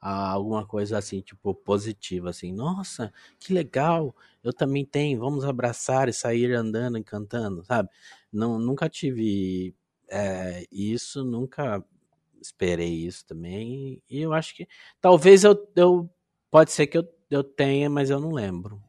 alguma 0.00 0.66
coisa 0.66 0.98
assim, 0.98 1.20
tipo, 1.20 1.54
positiva, 1.54 2.30
assim, 2.30 2.52
nossa, 2.52 3.12
que 3.40 3.52
legal, 3.52 4.14
eu 4.44 4.52
também 4.52 4.84
tenho, 4.84 5.18
vamos 5.18 5.44
abraçar 5.44 6.08
e 6.08 6.12
sair 6.12 6.52
andando 6.54 6.98
e 6.98 7.04
cantando, 7.04 7.64
sabe? 7.64 7.88
Não, 8.32 8.58
nunca 8.58 8.88
tive 8.88 9.74
é, 10.10 10.64
isso, 10.70 11.24
nunca 11.24 11.84
esperei 12.40 12.92
isso 12.92 13.26
também. 13.26 14.02
E 14.08 14.20
eu 14.20 14.32
acho 14.32 14.54
que. 14.54 14.66
Talvez 15.00 15.44
eu. 15.44 15.70
eu 15.76 16.08
pode 16.50 16.72
ser 16.72 16.86
que 16.86 16.98
eu, 16.98 17.08
eu 17.30 17.44
tenha, 17.44 17.90
mas 17.90 18.10
eu 18.10 18.20
não 18.20 18.30
lembro. 18.30 18.82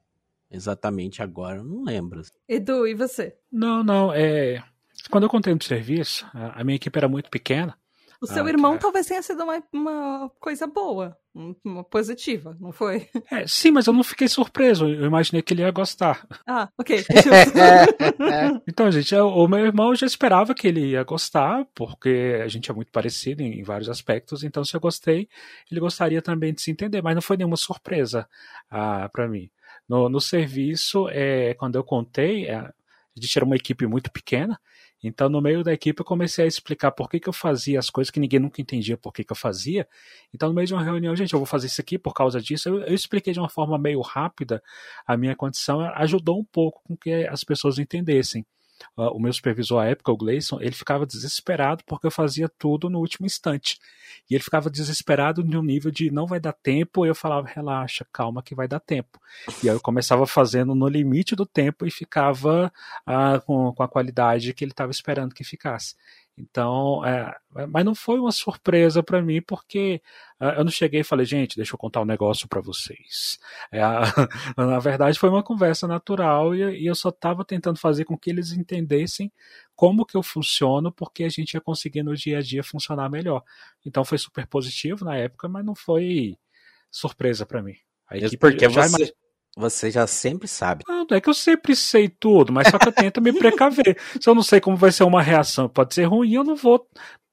Exatamente 0.52 1.22
agora, 1.22 1.58
eu 1.58 1.64
não 1.64 1.84
lembro. 1.84 2.22
Edu, 2.48 2.88
e 2.88 2.96
você? 2.96 3.38
Não, 3.52 3.84
não. 3.84 4.12
É, 4.12 4.64
quando 5.10 5.24
eu 5.24 5.30
contei 5.30 5.54
no 5.54 5.64
serviço, 5.64 6.26
a 6.34 6.64
minha 6.64 6.76
equipe 6.76 6.98
era 6.98 7.08
muito 7.08 7.30
pequena. 7.30 7.78
O 8.22 8.28
seu 8.28 8.46
ah, 8.46 8.50
irmão 8.50 8.78
talvez 8.78 9.06
tenha 9.06 9.22
sido 9.22 9.44
uma, 9.44 9.64
uma 9.72 10.30
coisa 10.42 10.68
boa, 10.68 11.18
uma 11.64 11.86
positiva, 11.86 12.58
não 12.60 12.74
foi? 12.74 13.08
É, 13.32 13.48
sim, 13.48 13.72
mas 13.72 13.88
eu 13.88 13.94
não 13.94 14.04
fiquei 14.04 14.28
surpreso. 14.28 14.88
Eu 14.88 15.06
imaginei 15.06 15.42
que 15.42 15.54
ele 15.54 15.62
ia 15.62 15.72
gostar. 15.72 16.28
Ah, 16.46 16.68
ok. 16.78 17.06
então, 18.68 18.92
gente, 18.92 19.16
o 19.16 19.48
meu 19.48 19.66
irmão 19.66 19.96
já 19.96 20.06
esperava 20.06 20.54
que 20.54 20.68
ele 20.68 20.88
ia 20.88 21.04
gostar, 21.04 21.66
porque 21.74 22.42
a 22.44 22.48
gente 22.50 22.70
é 22.70 22.74
muito 22.74 22.92
parecido 22.92 23.42
em, 23.42 23.60
em 23.60 23.64
vários 23.64 23.88
aspectos. 23.88 24.44
Então, 24.44 24.66
se 24.66 24.76
eu 24.76 24.82
gostei, 24.82 25.30
ele 25.72 25.80
gostaria 25.80 26.22
também 26.22 26.54
de 26.54 26.62
se 26.62 26.72
entender, 26.72 27.02
mas 27.02 27.16
não 27.16 27.22
foi 27.22 27.38
nenhuma 27.38 27.56
surpresa 27.58 28.28
ah, 28.70 29.08
para 29.14 29.30
mim. 29.30 29.50
No, 29.88 30.10
no 30.10 30.20
serviço, 30.20 31.08
é, 31.10 31.54
quando 31.54 31.76
eu 31.76 31.84
contei, 31.86 32.48
é, 32.48 32.56
a 32.56 32.74
gente 33.16 33.38
era 33.38 33.46
uma 33.46 33.56
equipe 33.56 33.88
muito 33.88 34.12
pequena, 34.12 34.60
então, 35.02 35.30
no 35.30 35.42
meio 35.42 35.64
da 35.64 35.72
equipe, 35.72 36.02
eu 36.02 36.06
comecei 36.06 36.44
a 36.44 36.48
explicar 36.48 36.92
por 36.92 37.10
que, 37.10 37.20
que 37.20 37.30
eu 37.30 37.34
fazia 37.34 37.80
as 37.80 37.90
coisas 37.90 38.12
que 38.12 38.20
ninguém 38.20 38.40
nunca 38.40 38.62
entendia 38.62 38.98
por 38.98 39.14
que, 39.14 39.24
que 39.24 39.32
eu 39.32 39.36
fazia. 39.36 39.88
Então, 40.34 40.50
no 40.50 40.56
meio 40.56 40.68
de 40.68 40.74
uma 40.74 40.84
reunião, 40.84 41.16
gente, 41.16 41.34
eu 41.34 41.40
vou 41.40 41.46
fazer 41.46 41.68
isso 41.68 41.80
aqui 41.80 41.98
por 41.98 42.14
causa 42.14 42.42
disso. 42.42 42.68
Eu, 42.68 42.82
eu 42.82 42.94
expliquei 42.94 43.32
de 43.32 43.40
uma 43.40 43.50
forma 43.50 43.78
meio 43.78 44.02
rápida 44.02 44.62
a 45.08 45.16
minha 45.16 45.36
condição, 45.36 45.82
ajudou 45.96 46.40
um 46.40 46.44
pouco 46.44 46.82
com 46.84 46.98
que 46.98 47.26
as 47.28 47.44
pessoas 47.44 47.80
entendessem 47.80 48.46
uh, 48.98 49.10
o 49.16 49.20
meu 49.20 49.32
supervisor 49.34 49.82
à 49.82 49.88
época, 49.88 50.12
o 50.12 50.18
Gleison, 50.18 50.60
ele 50.60 50.72
ficava 50.72 51.06
desesperado 51.06 51.84
porque 51.86 52.08
eu 52.08 52.12
fazia 52.12 52.50
tudo 52.50 52.90
no 52.90 53.00
último 53.00 53.26
instante. 53.26 53.80
E 54.30 54.36
ele 54.36 54.44
ficava 54.44 54.70
desesperado 54.70 55.44
no 55.44 55.62
nível 55.64 55.92
de 55.92 56.12
não 56.12 56.26
vai 56.26 56.40
dar 56.40 56.54
tempo, 56.54 57.06
eu 57.06 57.16
falava, 57.16 57.48
relaxa, 57.48 58.06
calma 58.12 58.44
que 58.44 58.56
vai 58.56 58.68
dar 58.68 58.80
tempo. 58.80 59.20
E 59.64 59.70
aí 59.70 59.76
eu 59.76 59.80
começava 59.80 60.26
fazendo 60.28 60.76
no 60.76 60.88
limite 60.88 61.36
do 61.36 61.46
tempo 61.46 61.86
e 61.86 61.92
ficava 61.92 62.72
uh, 63.08 63.42
com, 63.46 63.74
com 63.74 63.84
a 63.84 63.88
qualidade 63.88 64.54
que 64.54 64.64
ele 64.64 64.72
estava 64.72 64.92
esperando 64.92 65.34
que 65.34 65.44
ficasse. 65.44 65.96
Então, 66.40 67.04
é, 67.06 67.36
mas 67.68 67.84
não 67.84 67.94
foi 67.94 68.18
uma 68.18 68.32
surpresa 68.32 69.04
para 69.04 69.22
mim, 69.22 69.42
porque 69.42 70.02
uh, 70.40 70.46
eu 70.58 70.64
não 70.64 70.72
cheguei 70.72 71.02
e 71.02 71.04
falei, 71.04 71.26
gente, 71.26 71.58
deixa 71.58 71.74
eu 71.74 71.78
contar 71.78 72.02
um 72.02 72.06
negócio 72.06 72.48
para 72.48 72.62
vocês. 72.62 73.38
É, 73.72 73.82
na 74.56 74.80
verdade, 74.80 75.20
foi 75.20 75.30
uma 75.30 75.44
conversa 75.44 75.86
natural 75.86 76.56
e, 76.56 76.82
e 76.82 76.86
eu 76.86 76.96
só 76.96 77.10
estava 77.10 77.44
tentando 77.44 77.78
fazer 77.78 78.06
com 78.06 78.18
que 78.18 78.30
eles 78.30 78.54
entendessem 78.54 79.32
como 79.76 80.06
que 80.06 80.16
eu 80.16 80.24
funciono, 80.24 80.92
porque 80.92 81.26
a 81.26 81.30
gente 81.30 81.56
ia 81.56 81.62
conseguir 81.62 82.04
no 82.04 82.16
dia 82.16 82.38
a 82.38 82.42
dia 82.42 82.64
funcionar 82.64 83.10
melhor. 83.10 83.44
Então, 83.86 84.06
foi 84.06 84.18
super 84.18 84.48
positivo 84.48 85.04
na 85.04 85.18
época, 85.18 85.50
mas 85.50 85.66
não 85.66 85.76
foi 85.76 86.38
surpresa 86.90 87.46
para 87.46 87.62
mim. 87.62 87.76
A 88.08 88.18
equipe, 88.18 88.38
porque 88.38 88.68
você, 88.68 89.14
Você 89.58 89.92
já 89.92 90.08
sempre 90.08 90.48
sabe. 90.48 90.84
Não, 90.88 91.06
não 91.10 91.18
é 91.18 91.22
que 91.22 91.30
eu 91.30 91.34
sempre 91.34 91.76
sei 91.76 92.08
tudo, 92.08 92.54
mas 92.54 92.68
só 92.70 92.78
que 92.78 92.88
eu 92.88 92.94
tento 92.94 93.22
me 93.22 93.34
precaver. 93.34 93.98
Se 94.20 94.30
eu 94.30 94.36
não 94.36 94.44
sei 94.44 94.62
como 94.62 94.78
vai 94.78 94.92
ser 94.92 95.04
uma 95.04 95.22
reação, 95.22 95.68
pode 95.68 95.94
ser 95.94 96.06
ruim, 96.06 96.34
eu 96.34 96.44
não 96.44 96.56
vou 96.56 96.88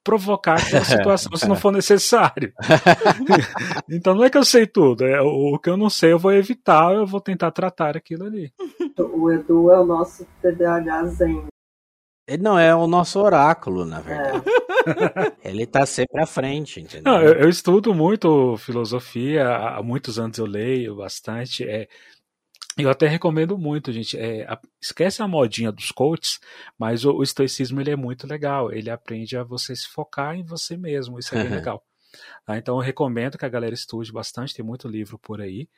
provocar 0.06 0.54
aquela 0.54 0.84
situação 0.84 1.36
se 1.36 1.48
não 1.48 1.56
for 1.56 1.72
necessário. 1.72 2.52
então 3.90 4.14
não 4.14 4.24
é 4.24 4.30
que 4.30 4.38
eu 4.38 4.44
sei 4.44 4.66
tudo, 4.66 5.04
é 5.04 5.20
o 5.20 5.58
que 5.58 5.68
eu 5.68 5.76
não 5.76 5.90
sei 5.90 6.12
eu 6.12 6.18
vou 6.18 6.32
evitar, 6.32 6.94
eu 6.94 7.04
vou 7.04 7.20
tentar 7.20 7.50
tratar 7.50 7.96
aquilo 7.96 8.24
ali. 8.24 8.52
O 8.98 9.30
Edu 9.30 9.70
é 9.70 9.78
o 9.78 9.84
nosso 9.84 10.26
TDAH 10.40 11.04
zen. 11.08 11.46
Ele 12.26 12.42
não 12.42 12.58
é 12.58 12.74
o 12.74 12.86
nosso 12.86 13.20
oráculo, 13.20 13.84
na 13.84 14.00
verdade. 14.00 14.42
É. 15.42 15.50
Ele 15.50 15.66
tá 15.66 15.86
sempre 15.86 16.20
à 16.20 16.26
frente, 16.26 16.80
entendeu? 16.80 17.12
Não, 17.12 17.22
eu, 17.22 17.34
eu, 17.34 17.48
estudo 17.48 17.94
muito 17.94 18.56
filosofia, 18.56 19.48
há 19.48 19.82
muitos 19.82 20.18
anos 20.18 20.38
eu 20.38 20.46
leio 20.46 20.96
bastante. 20.96 21.64
É, 21.64 21.88
eu 22.78 22.90
até 22.90 23.06
recomendo 23.06 23.56
muito, 23.56 23.92
gente. 23.92 24.18
É, 24.18 24.44
a, 24.44 24.60
esquece 24.80 25.22
a 25.22 25.28
modinha 25.28 25.72
dos 25.72 25.90
coaches, 25.90 26.38
mas 26.78 27.04
o, 27.04 27.12
o, 27.12 27.22
estoicismo 27.22 27.80
ele 27.80 27.90
é 27.90 27.96
muito 27.96 28.26
legal. 28.26 28.72
Ele 28.72 28.90
aprende 28.90 29.36
a 29.36 29.42
você 29.42 29.74
se 29.74 29.88
focar 29.88 30.34
em 30.34 30.44
você 30.44 30.76
mesmo. 30.76 31.18
Isso 31.18 31.34
é 31.34 31.42
bem 31.42 31.50
legal. 31.52 31.82
Tá? 32.44 32.56
Então 32.58 32.76
eu 32.76 32.80
recomendo 32.80 33.38
que 33.38 33.44
a 33.44 33.48
galera 33.48 33.74
estude 33.74 34.12
bastante, 34.12 34.54
tem 34.54 34.64
muito 34.64 34.88
livro 34.88 35.18
por 35.18 35.40
aí. 35.40 35.68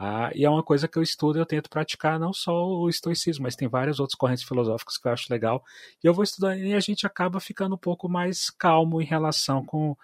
Ah, 0.00 0.30
e 0.32 0.44
é 0.44 0.48
uma 0.48 0.62
coisa 0.62 0.86
que 0.86 0.96
eu 0.96 1.02
estudo 1.02 1.38
e 1.38 1.40
eu 1.40 1.46
tento 1.46 1.68
praticar 1.68 2.20
não 2.20 2.32
só 2.32 2.64
o 2.64 2.88
estoicismo, 2.88 3.42
mas 3.42 3.56
tem 3.56 3.66
várias 3.66 3.98
outras 3.98 4.14
correntes 4.14 4.44
filosóficas 4.44 4.96
que 4.96 5.08
eu 5.08 5.12
acho 5.12 5.26
legal. 5.28 5.64
E 6.02 6.06
eu 6.06 6.14
vou 6.14 6.22
estudando 6.22 6.56
e 6.60 6.72
a 6.72 6.78
gente 6.78 7.04
acaba 7.04 7.40
ficando 7.40 7.74
um 7.74 7.78
pouco 7.78 8.08
mais 8.08 8.48
calmo 8.48 9.02
em 9.02 9.04
relação 9.04 9.64
com, 9.64 9.96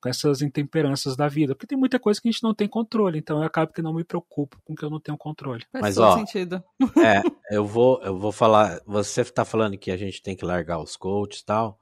com 0.00 0.08
essas 0.08 0.40
intemperanças 0.40 1.16
da 1.16 1.26
vida. 1.26 1.56
Porque 1.56 1.66
tem 1.66 1.76
muita 1.76 1.98
coisa 1.98 2.20
que 2.20 2.28
a 2.28 2.30
gente 2.30 2.44
não 2.44 2.54
tem 2.54 2.68
controle, 2.68 3.18
então 3.18 3.38
eu 3.38 3.42
acabo 3.42 3.72
que 3.72 3.82
não 3.82 3.92
me 3.92 4.04
preocupo 4.04 4.56
com 4.64 4.72
que 4.72 4.84
eu 4.84 4.90
não 4.90 5.00
tenho 5.00 5.18
controle. 5.18 5.66
Faz 5.72 5.82
mas, 5.82 5.98
ó, 5.98 6.16
sentido. 6.16 6.62
É, 7.04 7.20
eu 7.50 7.66
vou, 7.66 8.00
eu 8.04 8.16
vou 8.16 8.30
falar. 8.30 8.80
Você 8.86 9.22
está 9.22 9.44
falando 9.44 9.76
que 9.76 9.90
a 9.90 9.96
gente 9.96 10.22
tem 10.22 10.36
que 10.36 10.44
largar 10.44 10.78
os 10.78 10.96
coaches 10.96 11.40
e 11.40 11.44
tal, 11.44 11.76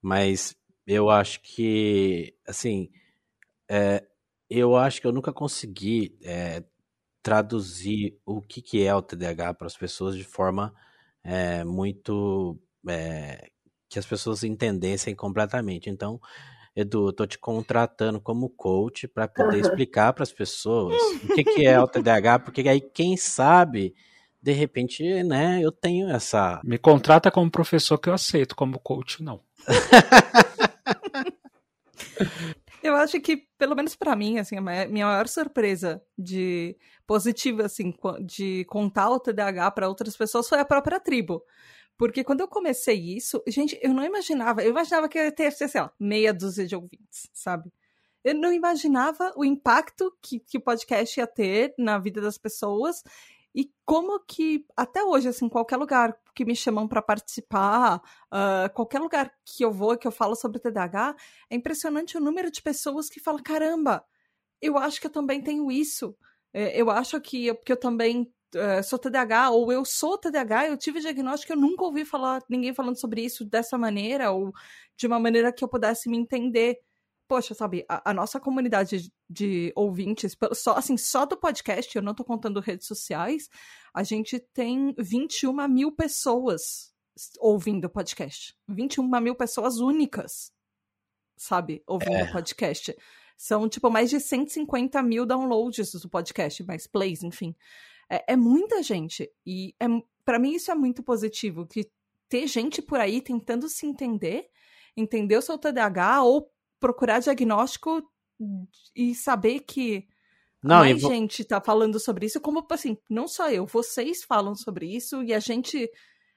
mas 0.00 0.56
eu 0.86 1.10
acho 1.10 1.40
que, 1.42 2.32
assim, 2.46 2.88
é, 3.68 4.04
eu 4.48 4.76
acho 4.76 5.00
que 5.00 5.06
eu 5.08 5.12
nunca 5.12 5.32
consegui 5.32 6.16
é, 6.22 6.62
traduzir 7.22 8.18
o 8.24 8.40
que, 8.40 8.62
que 8.62 8.84
é 8.84 8.94
o 8.94 9.02
TDAH 9.02 9.54
para 9.54 9.66
as 9.66 9.76
pessoas 9.76 10.16
de 10.16 10.24
forma 10.24 10.74
é, 11.22 11.64
muito. 11.64 12.58
É, 12.88 13.50
que 13.88 13.98
as 13.98 14.06
pessoas 14.06 14.44
entendessem 14.44 15.14
completamente. 15.14 15.88
Então, 15.88 16.20
Edu, 16.76 17.08
eu 17.08 17.12
tô 17.12 17.26
te 17.26 17.38
contratando 17.38 18.20
como 18.20 18.50
coach 18.50 19.08
para 19.08 19.26
poder 19.26 19.60
explicar 19.60 20.12
para 20.12 20.22
as 20.22 20.32
pessoas 20.32 20.94
o 21.24 21.34
que, 21.34 21.42
que 21.42 21.66
é 21.66 21.80
o 21.80 21.88
TDAH, 21.88 22.40
porque 22.40 22.68
aí 22.68 22.80
quem 22.80 23.16
sabe, 23.16 23.94
de 24.40 24.52
repente, 24.52 25.22
né, 25.24 25.60
eu 25.62 25.72
tenho 25.72 26.08
essa. 26.08 26.60
Me 26.62 26.78
contrata 26.78 27.30
como 27.30 27.50
professor 27.50 27.98
que 27.98 28.08
eu 28.08 28.14
aceito, 28.14 28.54
como 28.54 28.78
coach 28.78 29.22
não. 29.22 29.40
Eu 32.88 32.96
acho 32.96 33.20
que, 33.20 33.46
pelo 33.58 33.76
menos 33.76 33.94
para 33.94 34.16
mim, 34.16 34.38
assim, 34.38 34.56
a 34.56 34.60
minha 34.60 35.06
maior 35.06 35.28
surpresa 35.28 36.02
de 36.16 36.74
positiva, 37.06 37.66
assim, 37.66 37.94
de 38.22 38.64
contar 38.64 39.10
o 39.10 39.20
TDAH 39.20 39.70
para 39.72 39.88
outras 39.88 40.16
pessoas 40.16 40.48
foi 40.48 40.58
a 40.58 40.64
própria 40.64 40.98
tribo. 40.98 41.44
Porque 41.98 42.24
quando 42.24 42.40
eu 42.40 42.48
comecei 42.48 42.96
isso, 42.96 43.42
gente, 43.46 43.78
eu 43.82 43.92
não 43.92 44.04
imaginava, 44.04 44.62
eu 44.62 44.70
imaginava 44.70 45.08
que 45.08 45.18
eu 45.18 45.24
ia 45.24 45.32
ter, 45.32 45.50
sei 45.52 45.68
lá, 45.74 45.92
meia 46.00 46.32
dúzia 46.32 46.66
de 46.66 46.74
ouvintes, 46.74 47.28
sabe? 47.34 47.70
Eu 48.24 48.34
não 48.34 48.52
imaginava 48.52 49.34
o 49.36 49.44
impacto 49.44 50.10
que, 50.22 50.40
que 50.40 50.56
o 50.56 50.60
podcast 50.60 51.20
ia 51.20 51.26
ter 51.26 51.74
na 51.76 51.98
vida 51.98 52.20
das 52.22 52.38
pessoas 52.38 53.02
e 53.58 53.72
como 53.84 54.20
que, 54.20 54.64
até 54.76 55.02
hoje, 55.02 55.26
assim, 55.26 55.48
qualquer 55.48 55.76
lugar 55.78 56.16
que 56.32 56.44
me 56.44 56.54
chamam 56.54 56.86
para 56.86 57.02
participar, 57.02 58.00
uh, 58.32 58.72
qualquer 58.72 59.00
lugar 59.00 59.34
que 59.44 59.64
eu 59.64 59.72
vou, 59.72 59.98
que 59.98 60.06
eu 60.06 60.12
falo 60.12 60.36
sobre 60.36 60.60
TDAH, 60.60 61.16
é 61.50 61.56
impressionante 61.56 62.16
o 62.16 62.20
número 62.20 62.52
de 62.52 62.62
pessoas 62.62 63.10
que 63.10 63.18
falam: 63.18 63.42
caramba, 63.42 64.04
eu 64.62 64.78
acho 64.78 65.00
que 65.00 65.08
eu 65.08 65.10
também 65.10 65.42
tenho 65.42 65.72
isso. 65.72 66.16
É, 66.52 66.80
eu 66.80 66.88
acho 66.88 67.20
que 67.20 67.46
eu, 67.46 67.56
que 67.56 67.72
eu 67.72 67.76
também 67.76 68.32
uh, 68.54 68.82
sou 68.84 68.96
TDAH, 68.96 69.50
ou 69.50 69.72
eu 69.72 69.84
sou 69.84 70.16
TDAH, 70.16 70.68
eu 70.68 70.78
tive 70.78 71.00
diagnóstico, 71.00 71.52
eu 71.52 71.56
nunca 71.56 71.82
ouvi 71.82 72.04
falar 72.04 72.40
ninguém 72.48 72.72
falando 72.72 72.96
sobre 72.96 73.22
isso 73.24 73.44
dessa 73.44 73.76
maneira, 73.76 74.30
ou 74.30 74.52
de 74.96 75.08
uma 75.08 75.18
maneira 75.18 75.52
que 75.52 75.64
eu 75.64 75.68
pudesse 75.68 76.08
me 76.08 76.16
entender 76.16 76.78
poxa, 77.28 77.54
sabe, 77.54 77.84
a, 77.88 78.10
a, 78.10 78.14
nossa 78.14 78.40
comunidade 78.40 79.12
de 79.28 79.72
ouvintes, 79.76 80.36
só 80.54 80.74
assim, 80.74 80.96
só 80.96 81.26
do 81.26 81.36
podcast, 81.36 81.94
eu 81.94 82.02
não 82.02 82.14
tô 82.14 82.24
contando 82.24 82.60
redes 82.60 82.86
sociais, 82.86 83.48
a 83.92 84.02
gente 84.02 84.38
tem 84.38 84.94
21 84.98 85.68
mil 85.68 85.92
pessoas 85.92 86.92
ouvindo 87.38 87.86
o 87.86 87.90
podcast. 87.90 88.56
21 88.68 89.20
mil 89.20 89.34
pessoas 89.34 89.78
únicas, 89.78 90.52
sabe, 91.36 91.82
ouvindo 91.86 92.12
o 92.12 92.28
é. 92.28 92.32
podcast. 92.32 92.96
São, 93.36 93.68
tipo, 93.68 93.90
mais 93.90 94.10
de 94.10 94.18
150 94.18 95.00
mil 95.02 95.26
downloads 95.26 95.92
do 95.92 96.08
podcast, 96.08 96.64
mais 96.64 96.86
plays, 96.86 97.22
enfim. 97.22 97.54
É, 98.10 98.32
é 98.32 98.36
muita 98.36 98.82
gente. 98.82 99.30
E 99.46 99.74
é, 99.80 99.86
para 100.24 100.38
mim 100.38 100.52
isso 100.52 100.70
é 100.70 100.74
muito 100.74 101.02
positivo, 101.02 101.66
que 101.66 101.90
ter 102.28 102.46
gente 102.46 102.82
por 102.82 102.98
aí 102.98 103.20
tentando 103.20 103.68
se 103.68 103.86
entender, 103.86 104.48
entender 104.96 105.36
o 105.36 105.42
seu 105.42 105.58
TDAH 105.58 106.22
ou 106.22 106.50
procurar 106.80 107.20
diagnóstico 107.20 108.02
e 108.94 109.14
saber 109.14 109.60
que 109.60 110.06
não, 110.62 110.78
mais 110.80 111.00
vou... 111.00 111.10
gente 111.10 111.44
tá 111.44 111.60
falando 111.60 111.98
sobre 112.00 112.26
isso, 112.26 112.40
como 112.40 112.66
assim, 112.70 112.96
não 113.08 113.28
só 113.28 113.50
eu, 113.50 113.66
vocês 113.66 114.24
falam 114.24 114.54
sobre 114.54 114.86
isso 114.86 115.22
e 115.22 115.32
a 115.32 115.38
gente 115.38 115.90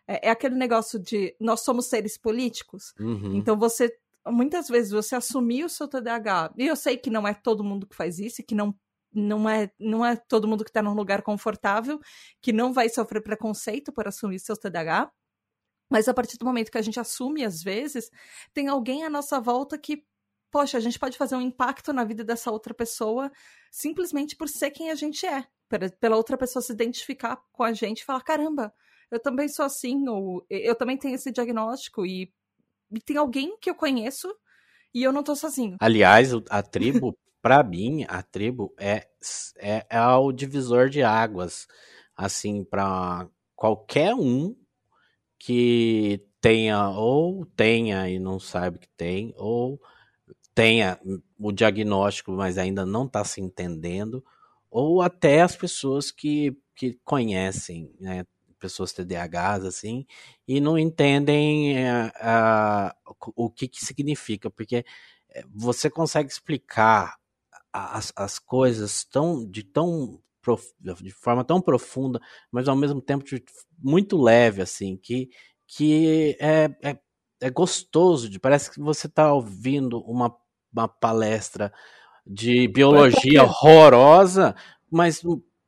é, 0.08 0.28
é 0.28 0.30
aquele 0.30 0.56
negócio 0.56 1.00
de 1.00 1.36
nós 1.40 1.62
somos 1.62 1.88
seres 1.88 2.18
políticos. 2.18 2.94
Uhum. 3.00 3.36
Então 3.36 3.58
você 3.58 3.92
muitas 4.28 4.68
vezes 4.68 4.92
você 4.92 5.16
assumir 5.16 5.64
o 5.64 5.70
seu 5.70 5.88
TDAH, 5.88 6.54
e 6.58 6.68
eu 6.68 6.76
sei 6.76 6.96
que 6.98 7.10
não 7.10 7.28
é 7.28 7.34
todo 7.34 7.64
mundo 7.64 7.88
que 7.88 7.96
faz 7.96 8.20
isso, 8.20 8.42
e 8.42 8.44
que 8.44 8.54
não 8.54 8.76
não 9.14 9.50
é, 9.50 9.70
não 9.78 10.06
é 10.06 10.16
todo 10.16 10.48
mundo 10.48 10.64
que 10.64 10.70
está 10.70 10.82
num 10.82 10.94
lugar 10.94 11.22
confortável, 11.22 12.00
que 12.42 12.54
não 12.54 12.72
vai 12.72 12.88
sofrer 12.88 13.22
preconceito 13.22 13.92
por 13.92 14.08
assumir 14.08 14.40
seu 14.40 14.56
TDAH. 14.56 15.12
Mas 15.90 16.08
a 16.08 16.14
partir 16.14 16.38
do 16.38 16.46
momento 16.46 16.72
que 16.72 16.78
a 16.78 16.82
gente 16.82 16.98
assume, 16.98 17.44
às 17.44 17.62
vezes, 17.62 18.10
tem 18.54 18.70
alguém 18.70 19.04
à 19.04 19.10
nossa 19.10 19.42
volta 19.42 19.78
que 19.78 20.06
poxa, 20.52 20.78
a 20.78 20.82
gente 20.82 21.00
pode 21.00 21.18
fazer 21.18 21.36
um 21.36 21.42
impacto 21.42 21.94
na 21.94 22.04
vida 22.04 22.24
dessa 22.24 22.52
outra 22.52 22.74
pessoa 22.74 23.32
simplesmente 23.72 24.36
por 24.36 24.50
ser 24.50 24.70
quem 24.72 24.92
a 24.92 24.96
gente 24.96 25.26
é. 25.26 25.46
Pela 26.00 26.18
outra 26.18 26.38
pessoa 26.38 26.62
se 26.62 26.74
identificar 26.74 27.42
com 27.54 27.64
a 27.64 27.72
gente 27.72 28.02
e 28.02 28.06
falar: 28.06 28.22
caramba, 28.22 28.74
eu 29.10 29.20
também 29.20 29.48
sou 29.48 29.66
assim, 29.66 30.08
ou 30.10 30.46
eu 30.50 30.76
também 30.76 30.98
tenho 30.98 31.16
esse 31.16 31.32
diagnóstico, 31.32 32.06
e, 32.06 32.34
e 32.92 33.00
tem 33.00 33.16
alguém 33.16 33.58
que 33.58 33.70
eu 33.70 33.76
conheço 33.76 34.34
e 34.94 35.02
eu 35.02 35.14
não 35.14 35.24
tô 35.24 35.34
sozinho. 35.34 35.78
Aliás, 35.80 36.32
a 36.50 36.62
tribo, 36.62 37.18
para 37.42 37.64
mim, 37.64 38.06
a 38.10 38.22
tribo 38.22 38.74
é, 38.78 39.08
é, 39.58 39.86
é 39.90 40.02
o 40.02 40.32
divisor 40.34 40.90
de 40.90 41.02
águas. 41.02 41.68
Assim, 42.16 42.64
para 42.66 43.28
qualquer 43.56 44.14
um 44.14 44.56
que 45.40 46.22
tenha 46.42 46.90
ou 46.90 47.46
tenha 47.46 48.10
e 48.10 48.20
não 48.20 48.40
sabe 48.40 48.80
que 48.80 48.90
tem, 48.98 49.34
ou 49.38 49.80
tenha 50.54 51.00
o 51.40 51.52
diagnóstico, 51.52 52.32
mas 52.32 52.58
ainda 52.58 52.86
não 52.86 53.06
está 53.06 53.24
se 53.24 53.42
entendendo, 53.42 54.24
ou 54.70 55.02
até 55.02 55.42
as 55.42 55.56
pessoas 55.56 56.12
que, 56.12 56.58
que 56.76 57.00
conhecem, 57.04 57.94
né, 58.00 58.26
pessoas 58.60 58.94
TDAHs, 58.94 59.66
assim, 59.66 60.06
e 60.48 60.62
não 60.62 60.78
entendem 60.78 61.78
é, 61.78 62.12
o 63.36 63.50
que, 63.50 63.68
que 63.68 63.84
significa, 63.84 64.50
porque 64.52 64.86
eh, 65.30 65.44
você 65.54 65.90
consegue 65.90 66.30
explicar 66.32 67.18
as, 67.74 68.14
as 68.16 68.38
coisas 68.38 69.04
tão, 69.04 69.50
de 69.50 69.64
tão 69.64 70.22
de 71.02 71.12
forma 71.12 71.44
tão 71.44 71.62
profunda, 71.62 72.20
mas 72.52 72.68
ao 72.68 72.76
mesmo 72.76 73.00
tempo 73.00 73.24
de, 73.24 73.44
muito 73.78 74.20
leve, 74.20 74.62
assim, 74.62 74.98
que, 74.98 75.30
que 75.68 76.36
é, 76.40 76.66
é, 76.82 77.00
é 77.42 77.50
gostoso, 77.50 78.28
de, 78.28 78.40
parece 78.40 78.72
que 78.72 78.80
você 78.80 79.08
está 79.08 79.32
ouvindo 79.34 80.00
uma 80.02 80.36
uma 80.74 80.88
palestra 80.88 81.72
de 82.26 82.68
biologia 82.68 83.44
horrorosa, 83.44 84.56
mas 84.90 85.22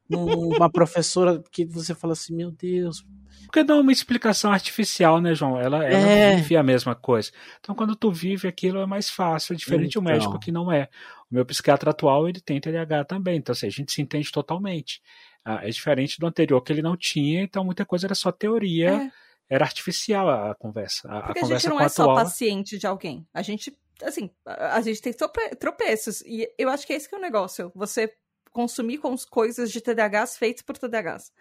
uma 0.10 0.70
professora 0.70 1.42
que 1.52 1.66
você 1.66 1.96
fala 1.96 2.14
assim, 2.14 2.36
meu 2.36 2.52
Deus. 2.52 3.06
Porque 3.46 3.64
dá 3.64 3.76
uma 3.76 3.92
explicação 3.92 4.52
artificial, 4.52 5.22
né, 5.22 5.36
João? 5.36 5.60
Ela, 5.60 5.86
ela 5.86 6.10
é. 6.10 6.36
vive 6.38 6.58
a 6.58 6.64
mesma 6.64 6.96
coisa. 6.96 7.32
Então, 7.60 7.76
quando 7.76 7.96
tu 7.96 8.12
vive 8.12 8.48
aquilo, 8.48 8.80
é 8.80 8.86
mais 8.86 9.10
fácil, 9.10 9.54
é 9.54 9.56
diferente 9.56 9.92
então. 9.92 10.04
do 10.04 10.10
médico 10.10 10.40
que 10.40 10.52
não 10.52 10.72
é. 10.72 10.90
O 11.30 11.36
meu 11.36 11.46
psiquiatra 11.46 11.92
atual, 11.92 12.28
ele 12.28 12.40
tem 12.40 12.60
TDAH 12.60 13.06
também, 13.06 13.38
então 13.38 13.54
assim, 13.54 13.68
a 13.68 13.72
gente 13.72 13.92
se 13.92 14.02
entende 14.02 14.32
totalmente. 14.32 15.02
Ah, 15.46 15.60
é 15.64 15.70
diferente 15.70 16.20
do 16.20 16.26
anterior, 16.26 16.62
que 16.62 16.72
ele 16.72 16.82
não 16.82 16.96
tinha, 16.96 17.44
então 17.44 17.66
muita 17.66 17.86
coisa 17.86 18.08
era 18.08 18.16
só 18.16 18.32
teoria. 18.32 18.92
É. 18.92 19.12
Era 19.50 19.66
artificial 19.66 20.30
a 20.30 20.56
conversa. 20.56 21.08
A, 21.08 21.22
Porque 21.24 21.40
a, 21.40 21.42
conversa 21.42 21.68
a 21.68 21.70
gente 21.70 21.70
não 21.70 21.82
é 21.82 21.86
atual... 21.86 22.08
só 22.08 22.16
paciente 22.16 22.78
de 22.78 22.88
alguém. 22.88 23.28
A 23.34 23.42
gente 23.42 23.76
assim, 24.02 24.30
a 24.46 24.82
gente 24.82 25.02
tem 25.02 25.14
tropeços. 25.60 26.22
E 26.22 26.50
eu 26.58 26.70
acho 26.70 26.86
que 26.86 26.94
esse 26.94 27.08
que 27.08 27.16
é 27.16 27.18
o 27.18 27.22
negócio. 27.22 27.72
Você 27.76 28.14
consumir 28.52 29.00
com 29.00 29.16
coisas 29.30 29.72
de 29.72 29.82
TDAHs 29.82 30.38
feitas 30.38 30.62
por 30.62 30.78
TDAHs. 30.78 31.32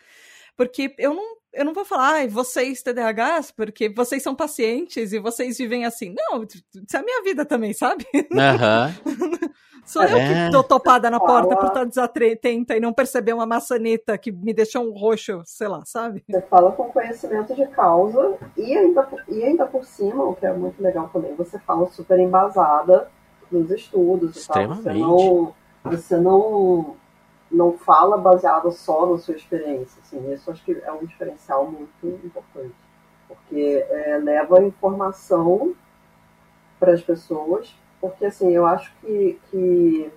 Porque 0.56 0.94
eu 0.98 1.14
não, 1.14 1.24
eu 1.52 1.64
não 1.64 1.72
vou 1.72 1.84
falar, 1.84 2.12
ai, 2.14 2.28
vocês 2.28 2.82
TDAHs, 2.82 3.50
porque 3.50 3.88
vocês 3.88 4.22
são 4.22 4.34
pacientes 4.34 5.12
e 5.12 5.18
vocês 5.18 5.58
vivem 5.58 5.84
assim. 5.84 6.14
Não, 6.14 6.42
isso 6.44 6.62
é 6.94 6.98
a 6.98 7.02
minha 7.02 7.22
vida 7.22 7.44
também, 7.44 7.72
sabe? 7.72 8.06
Aham. 8.32 8.92
Sou 9.84 10.04
eu 10.04 10.16
É. 10.16 10.46
que 10.46 10.52
tô 10.52 10.62
topada 10.62 11.10
na 11.10 11.18
porta 11.18 11.48
Fala. 11.48 11.56
por 11.60 11.66
estar 11.66 11.84
desatenta 11.84 12.76
e 12.76 12.80
não 12.80 12.92
perceber 12.92 13.32
uma 13.32 13.44
maçaneta 13.44 14.16
que 14.16 14.30
me 14.30 14.54
deixou 14.54 14.84
um 14.88 14.92
roxo, 14.92 15.42
sei 15.44 15.66
lá, 15.66 15.82
sabe? 15.84 16.22
Você 16.30 16.40
fala 16.42 16.70
com 16.70 16.84
conhecimento 16.84 17.52
de 17.52 17.66
causa 17.66 18.36
e 18.56 18.76
ainda, 18.78 19.08
e 19.28 19.42
ainda 19.42 19.66
por 19.66 19.84
cima, 19.84 20.22
o 20.24 20.36
que 20.36 20.46
é 20.46 20.52
muito 20.52 20.80
legal 20.80 21.10
também, 21.12 21.34
você 21.34 21.58
fala 21.58 21.90
super 21.90 22.16
embasada 22.20 23.08
nos 23.50 23.72
estudos 23.72 24.44
e 24.44 24.46
tal. 24.46 24.68
Você 24.68 24.72
Extremamente. 24.78 25.00
não, 25.00 25.54
você 25.84 26.16
não, 26.16 26.96
não 27.52 27.76
fala 27.76 28.16
baseado 28.16 28.72
só 28.72 29.06
na 29.06 29.18
sua 29.18 29.36
experiência. 29.36 30.00
Assim, 30.02 30.32
isso 30.32 30.50
acho 30.50 30.64
que 30.64 30.72
é 30.72 30.90
um 30.92 31.04
diferencial 31.04 31.70
muito 31.70 32.06
importante. 32.24 32.74
Porque 33.28 33.86
é, 33.88 34.18
leva 34.18 34.62
informação 34.62 35.74
para 36.80 36.92
as 36.92 37.02
pessoas, 37.02 37.74
porque 38.00 38.24
assim, 38.24 38.50
eu 38.50 38.66
acho 38.66 38.92
que, 39.00 39.38
que, 39.50 40.10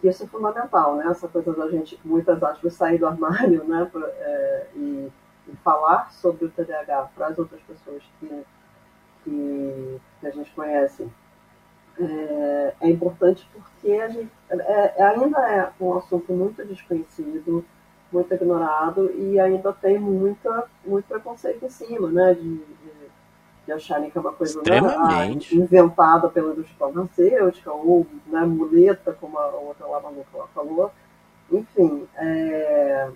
que 0.00 0.08
isso 0.08 0.24
é 0.24 0.26
fundamental, 0.26 0.96
né? 0.96 1.06
Essa 1.08 1.28
coisa 1.28 1.52
da 1.52 1.68
gente, 1.68 2.00
muitas 2.04 2.42
aspas, 2.42 2.74
sair 2.74 2.98
do 2.98 3.06
armário, 3.06 3.64
né? 3.64 3.88
Pra, 3.92 4.06
é, 4.06 4.66
e, 4.74 5.12
e 5.48 5.56
falar 5.64 6.12
sobre 6.12 6.46
o 6.46 6.50
TDAH 6.50 7.10
para 7.14 7.26
as 7.26 7.38
outras 7.38 7.60
pessoas 7.62 8.02
que, 8.18 8.44
que, 9.24 10.00
que 10.20 10.26
a 10.26 10.30
gente 10.30 10.50
conhece 10.52 11.08
é, 11.98 12.74
é 12.80 12.90
importante 12.90 13.46
porque 13.52 13.92
a 13.92 14.08
gente, 14.08 14.30
é, 14.50 14.94
é- 14.96 15.02
ainda 15.02 15.38
é 15.48 15.70
um 15.80 15.96
assunto 15.96 16.32
muito 16.32 16.64
desconhecido, 16.64 17.64
muito 18.12 18.32
ignorado 18.34 19.10
e 19.12 19.38
ainda 19.40 19.72
tem 19.72 19.98
muita, 19.98 20.64
muito 20.84 21.06
preconceito 21.06 21.64
em 21.64 21.70
cima, 21.70 22.10
né? 22.10 22.34
De, 22.34 22.56
de, 22.56 22.92
de 23.66 23.72
acharem 23.72 24.10
que 24.10 24.18
é 24.18 24.20
uma 24.20 24.32
coisa 24.32 24.60
né, 24.60 24.80
inventada 25.52 26.28
pela 26.28 26.52
indústria 26.52 26.76
farmacêutica 26.78 27.72
ou 27.72 28.06
né, 28.26 28.40
muleta, 28.40 29.16
como 29.18 29.38
a 29.38 29.46
outra 29.48 29.86
lá 29.86 30.00
maluca 30.00 30.46
falou. 30.54 30.90
Enfim, 31.50 32.06
é, 32.16 33.10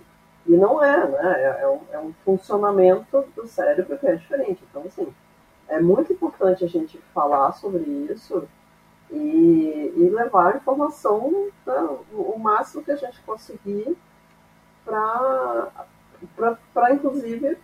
e 0.47 0.55
não 0.55 0.83
é, 0.83 1.07
né? 1.07 1.41
É, 1.41 1.63
é 1.63 1.67
um, 1.67 1.79
é 1.91 1.99
um 1.99 2.13
funcionamento 2.23 3.25
do 3.35 3.47
cérebro 3.47 3.97
que 3.97 4.07
é 4.07 4.15
diferente. 4.15 4.63
Então, 4.69 4.83
assim, 4.85 5.07
é 5.67 5.79
muito 5.79 6.13
importante 6.13 6.63
a 6.63 6.67
gente 6.67 6.97
falar 7.13 7.51
sobre 7.53 7.83
isso 7.83 8.47
e, 9.11 9.93
e 9.95 10.09
levar 10.09 10.53
a 10.53 10.57
informação 10.57 11.47
né, 11.65 11.89
o 12.13 12.37
máximo 12.37 12.83
que 12.83 12.91
a 12.91 12.95
gente 12.95 13.21
conseguir 13.21 13.97
para, 14.85 15.71
inclusive, 16.93 17.57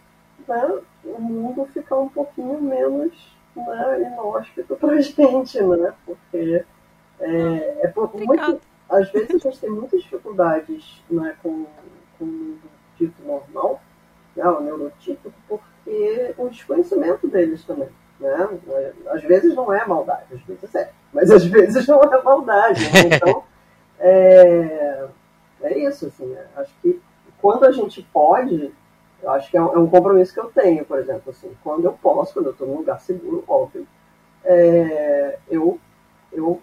né, 0.47 0.79
o 1.05 1.21
mundo 1.21 1.65
ficar 1.65 1.97
um 1.97 2.09
pouquinho 2.09 2.61
menos 2.61 3.13
né, 3.55 4.01
inóspito 4.01 4.75
para 4.75 4.93
a 4.93 4.99
gente, 5.01 5.61
né? 5.61 5.93
Porque 6.05 6.65
é, 7.19 7.79
é 7.83 7.87
por- 7.87 8.13
muito, 8.13 8.61
às 8.89 9.09
vezes 9.11 9.35
a 9.35 9.49
gente 9.49 9.59
tem 9.59 9.69
muitas 9.69 10.01
dificuldades 10.01 11.03
né, 11.09 11.35
com, 11.41 11.65
com 12.17 12.25
o 12.25 12.27
mundo 12.27 12.61
dito 12.97 13.21
normal, 13.23 13.81
né, 14.35 14.45
o 14.47 14.61
neurotípico, 14.61 15.33
porque 15.47 16.33
o 16.37 16.49
desconhecimento 16.49 17.27
deles 17.27 17.63
também. 17.63 17.89
Né? 18.19 18.49
Às 19.07 19.23
vezes 19.23 19.55
não 19.55 19.71
é 19.73 19.85
maldade, 19.85 20.33
às 20.33 20.41
vezes 20.41 20.73
é, 20.75 20.91
mas 21.13 21.29
às 21.29 21.45
vezes 21.45 21.87
não 21.87 22.01
é 22.01 22.21
maldade. 22.21 22.83
né? 22.83 23.01
Então, 23.15 23.43
é, 23.99 25.05
é 25.61 25.77
isso. 25.79 26.07
Assim, 26.07 26.35
acho 26.55 26.73
que 26.81 27.01
quando 27.41 27.65
a 27.65 27.71
gente 27.71 28.01
pode, 28.11 28.73
eu 29.21 29.29
acho 29.31 29.49
que 29.49 29.57
é 29.57 29.61
um, 29.61 29.73
é 29.73 29.79
um 29.79 29.87
compromisso 29.87 30.33
que 30.33 30.39
eu 30.39 30.49
tenho, 30.49 30.83
por 30.85 30.99
exemplo. 30.99 31.29
Assim, 31.29 31.51
quando 31.63 31.85
eu 31.85 31.93
posso, 31.93 32.33
quando 32.33 32.47
eu 32.47 32.51
estou 32.51 32.67
num 32.67 32.77
lugar 32.77 32.99
seguro, 32.99 33.43
óbvio, 33.47 33.87
é, 34.43 35.37
eu, 35.49 35.79
eu 36.31 36.59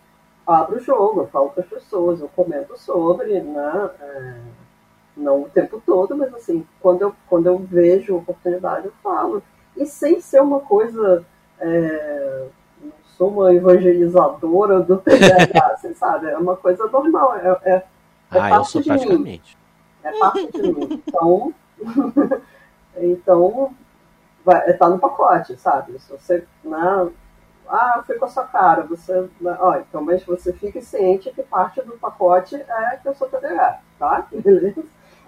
abro 0.47 0.77
o 0.77 0.81
jogo, 0.81 1.21
eu 1.21 1.27
falo 1.29 1.51
para 1.51 1.63
as 1.63 1.69
pessoas, 1.69 2.21
eu 2.21 2.29
comento 2.29 2.79
sobre, 2.79 3.41
né? 3.41 3.91
É, 4.01 4.41
não 5.17 5.43
o 5.43 5.49
tempo 5.49 5.83
todo, 5.85 6.17
mas 6.17 6.35
assim, 6.35 6.67
quando 6.81 7.03
eu, 7.03 7.15
quando 7.29 7.47
eu 7.47 7.59
vejo 7.59 8.17
oportunidade, 8.17 8.87
eu 8.87 8.93
falo. 9.03 9.43
E 9.77 9.87
sem 9.87 10.21
ser 10.21 10.41
uma 10.41 10.61
coisa. 10.61 11.25
É, 11.59 12.47
sou 13.21 13.29
uma 13.29 13.53
evangelizadora 13.53 14.81
do 14.81 14.97
TDAH, 14.97 15.77
você 15.77 15.95
sabe? 15.95 16.29
É 16.29 16.39
uma 16.39 16.57
coisa 16.57 16.87
normal. 16.87 17.37
É, 17.37 17.61
é, 17.65 17.73
é 17.75 17.85
Ah, 18.31 18.49
eu 18.49 18.51
parte 18.57 18.71
sou 18.71 18.81
de 18.81 18.89
mim. 18.89 18.97
praticamente. 18.97 19.59
É 20.03 20.19
parte 20.19 20.53
de 20.53 20.73
mim. 20.73 21.03
Então, 21.07 21.55
então 22.97 23.75
vai, 24.43 24.73
tá 24.73 24.89
no 24.89 24.99
pacote, 24.99 25.55
sabe? 25.59 25.99
Se 25.99 26.11
você. 26.11 26.47
Né, 26.65 27.11
ah, 27.69 28.03
foi 28.07 28.19
com 28.19 28.25
a 28.25 28.29
sua 28.29 28.45
cara. 28.45 28.85
Você, 28.85 29.29
né, 29.39 29.55
ó, 29.61 29.77
então, 29.77 30.03
mas 30.03 30.25
você 30.25 30.55
fique 30.55 30.81
ciente 30.81 31.31
que 31.31 31.43
parte 31.43 31.83
do 31.83 31.99
pacote 31.99 32.57
é 32.57 32.97
que 33.03 33.07
eu 33.07 33.15
sou 33.15 33.29
TDAH, 33.29 33.81
tá? 33.99 34.27
Beleza? 34.33 34.83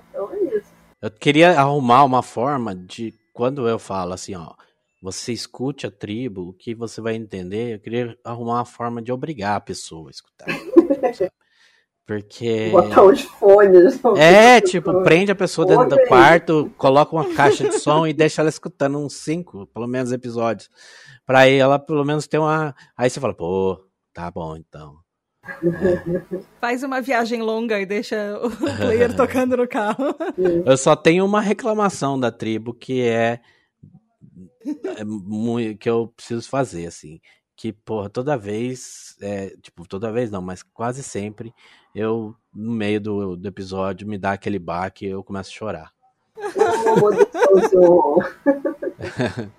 Então 0.09 0.33
é 0.33 0.39
isso. 0.57 0.73
Eu 1.03 1.11
queria 1.11 1.61
arrumar 1.61 2.05
uma 2.05 2.23
forma 2.23 2.75
de 2.75 3.13
quando 3.35 3.69
eu 3.69 3.79
falo 3.79 4.15
assim, 4.15 4.35
ó, 4.35 4.55
você 5.03 5.33
escute 5.33 5.85
a 5.85 5.91
tribo, 5.91 6.51
o 6.51 6.53
que 6.53 6.77
você 6.77 7.01
vai 7.01 7.17
entender. 7.17 7.75
Eu 7.75 7.81
queria 7.81 8.17
arrumar 8.23 8.59
uma 8.59 8.65
forma 8.65 9.03
de 9.03 9.11
obrigar 9.11 9.57
a 9.57 9.61
pessoa 9.61 10.09
a 10.09 10.13
escutar. 10.13 10.47
Porque 12.07 12.71
Botar 12.73 13.03
os 13.03 13.23
fones. 13.23 14.01
é, 14.17 14.61
tipo, 14.63 15.03
prende 15.03 15.33
a 15.33 15.35
pessoa 15.35 15.67
dentro 15.67 15.89
do 15.89 15.99
aí. 15.99 16.07
quarto, 16.07 16.73
coloca 16.79 17.17
uma 17.17 17.35
caixa 17.35 17.69
de 17.69 17.81
som 17.81 18.07
e 18.07 18.13
deixa 18.13 18.43
ela 18.43 18.49
escutando 18.49 18.97
uns 18.97 19.15
cinco, 19.15 19.67
pelo 19.67 19.89
menos, 19.89 20.13
episódios. 20.13 20.71
Pra 21.27 21.41
aí 21.41 21.57
ela 21.57 21.81
pelo 21.81 22.05
menos 22.05 22.29
ter 22.29 22.39
uma. 22.39 22.73
Aí 22.97 23.11
você 23.11 23.19
fala, 23.19 23.35
pô, 23.35 23.85
tá 24.15 24.31
bom 24.31 24.57
então. 24.57 25.03
Faz 26.61 26.85
uma 26.85 27.01
viagem 27.01 27.43
longa 27.43 27.81
e 27.81 27.85
deixa 27.87 28.39
o 28.41 28.51
player 28.79 29.17
tocando 29.17 29.57
no 29.57 29.67
carro. 29.67 30.15
Eu 30.65 30.77
só 30.77 30.95
tenho 30.95 31.25
uma 31.25 31.41
reclamação 31.41 32.19
da 32.19 32.31
tribo 32.31 32.73
que 32.73 33.03
é, 33.03 33.41
é 34.99 35.05
mui- 35.05 35.75
que 35.77 35.89
eu 35.91 36.13
preciso 36.17 36.49
fazer, 36.49 36.87
assim. 36.87 37.21
Que, 37.57 37.73
porra, 37.73 38.09
toda 38.09 38.37
vez, 38.37 39.17
é, 39.21 39.55
tipo, 39.63 39.87
toda 39.87 40.11
vez 40.11 40.31
não, 40.31 40.41
mas 40.43 40.63
quase 40.63 41.03
sempre, 41.03 41.53
eu, 41.95 42.35
no 42.53 42.73
meio 42.73 43.01
do, 43.01 43.37
do 43.37 43.47
episódio, 43.49 44.09
me 44.09 44.19
dá 44.19 44.33
aquele 44.33 44.59
baque 44.59 45.07
e 45.07 45.11
eu 45.11 45.23
começo 45.23 45.51
a 45.51 45.53
chorar. 45.53 45.93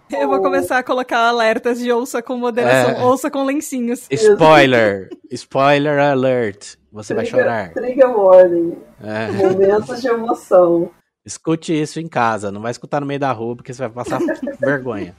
Eu 0.10 0.28
vou 0.28 0.42
começar 0.42 0.78
a 0.80 0.84
colocar 0.84 1.18
alertas 1.28 1.80
de 1.80 1.92
ouça 1.92 2.22
com 2.22 2.38
moderação, 2.38 2.92
É. 3.02 3.04
ouça 3.06 3.30
com 3.30 3.44
lencinhos. 3.44 4.08
Spoiler! 4.10 5.10
Spoiler 5.32 6.00
alert! 6.00 6.76
Você 6.92 7.14
vai 7.14 7.26
chorar. 7.26 7.74
Trigger 7.74 8.10
warning. 8.18 8.78
É. 9.02 9.32
Momentos 9.32 10.02
de 10.02 10.08
emoção. 10.08 10.90
Escute 11.26 11.74
isso 11.74 12.00
em 12.00 12.08
casa, 12.08 12.52
não 12.52 12.62
vai 12.62 12.72
escutar 12.72 13.00
no 13.00 13.06
meio 13.06 13.20
da 13.20 13.32
rua, 13.32 13.56
porque 13.56 13.74
você 13.74 13.88
vai 13.88 13.90
passar 13.90 14.20
vergonha. 14.60 15.16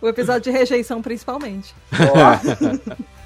O 0.00 0.06
episódio 0.06 0.52
de 0.52 0.56
rejeição, 0.56 1.02
principalmente. 1.02 1.74
Ó, 1.92 2.94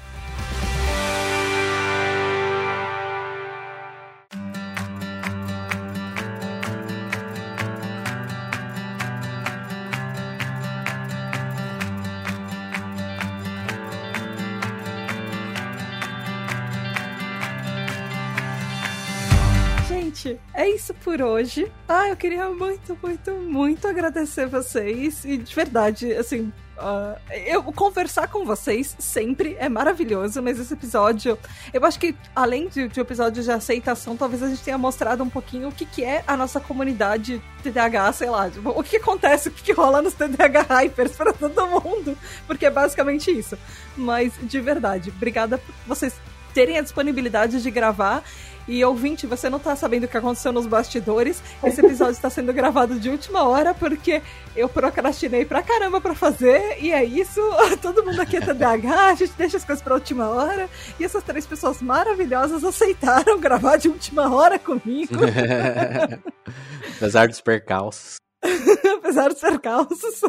Gente, 20.23 20.39
é 20.53 20.69
isso 20.69 20.93
por 20.93 21.21
hoje. 21.21 21.69
Ah, 21.87 22.07
eu 22.07 22.15
queria 22.15 22.49
muito, 22.49 22.97
muito, 23.01 23.31
muito 23.31 23.87
agradecer 23.87 24.47
vocês. 24.47 25.25
E 25.25 25.37
de 25.37 25.53
verdade, 25.53 26.13
assim. 26.13 26.51
ah, 26.77 27.17
eu 27.45 27.61
conversar 27.63 28.29
com 28.29 28.45
vocês 28.45 28.95
sempre 28.97 29.57
é 29.59 29.67
maravilhoso, 29.67 30.41
mas 30.41 30.57
esse 30.59 30.73
episódio, 30.73 31.37
eu 31.73 31.83
acho 31.85 31.99
que 31.99 32.15
além 32.33 32.69
de, 32.69 32.87
de 32.87 33.01
episódio 33.01 33.43
de 33.43 33.51
aceitação, 33.51 34.15
talvez 34.15 34.41
a 34.41 34.47
gente 34.47 34.63
tenha 34.63 34.77
mostrado 34.77 35.23
um 35.23 35.29
pouquinho 35.29 35.67
o 35.67 35.71
que, 35.73 35.85
que 35.85 36.03
é 36.05 36.23
a 36.25 36.37
nossa 36.37 36.59
comunidade 36.59 37.41
TDAH, 37.61 38.13
sei 38.13 38.29
lá, 38.29 38.49
tipo, 38.49 38.69
o 38.69 38.83
que 38.83 38.97
acontece, 38.97 39.49
o 39.49 39.51
que, 39.51 39.61
que 39.61 39.73
rola 39.73 40.01
nos 40.01 40.13
TDAH 40.13 40.67
Hypers 40.69 41.15
pra 41.17 41.33
todo 41.33 41.67
mundo, 41.67 42.17
porque 42.47 42.65
é 42.65 42.71
basicamente 42.71 43.29
isso. 43.29 43.57
Mas 43.97 44.31
de 44.41 44.59
verdade, 44.61 45.09
obrigada 45.09 45.57
por 45.57 45.75
vocês 45.85 46.15
terem 46.53 46.77
a 46.77 46.81
disponibilidade 46.81 47.61
de 47.61 47.71
gravar. 47.71 48.23
E 48.67 48.83
ouvinte, 48.83 49.27
você 49.27 49.49
não 49.49 49.59
tá 49.59 49.75
sabendo 49.75 50.05
o 50.05 50.07
que 50.07 50.17
aconteceu 50.17 50.51
nos 50.51 50.65
bastidores. 50.65 51.41
Esse 51.63 51.81
episódio 51.81 52.13
está 52.13 52.29
sendo 52.29 52.53
gravado 52.53 52.99
de 52.99 53.09
última 53.09 53.43
hora 53.43 53.73
porque 53.73 54.21
eu 54.55 54.69
procrastinei 54.69 55.45
pra 55.45 55.61
caramba 55.61 55.99
pra 55.99 56.15
fazer. 56.15 56.77
E 56.79 56.91
é 56.91 57.03
isso. 57.03 57.41
Todo 57.81 58.05
mundo 58.05 58.19
aqui 58.21 58.37
é 58.37 58.41
TDAH, 58.41 59.07
a 59.07 59.15
gente 59.15 59.33
deixa 59.33 59.57
as 59.57 59.65
coisas 59.65 59.83
pra 59.83 59.95
última 59.95 60.29
hora. 60.29 60.69
E 60.99 61.03
essas 61.03 61.23
três 61.23 61.45
pessoas 61.45 61.81
maravilhosas 61.81 62.63
aceitaram 62.63 63.39
gravar 63.39 63.77
de 63.77 63.89
última 63.89 64.33
hora 64.33 64.57
comigo. 64.57 65.15
Apesar 66.97 67.27
dos 67.27 67.41
percalços. 67.41 68.15
Apesar 68.99 69.29
dos 69.29 69.39
percalços. 69.41 70.21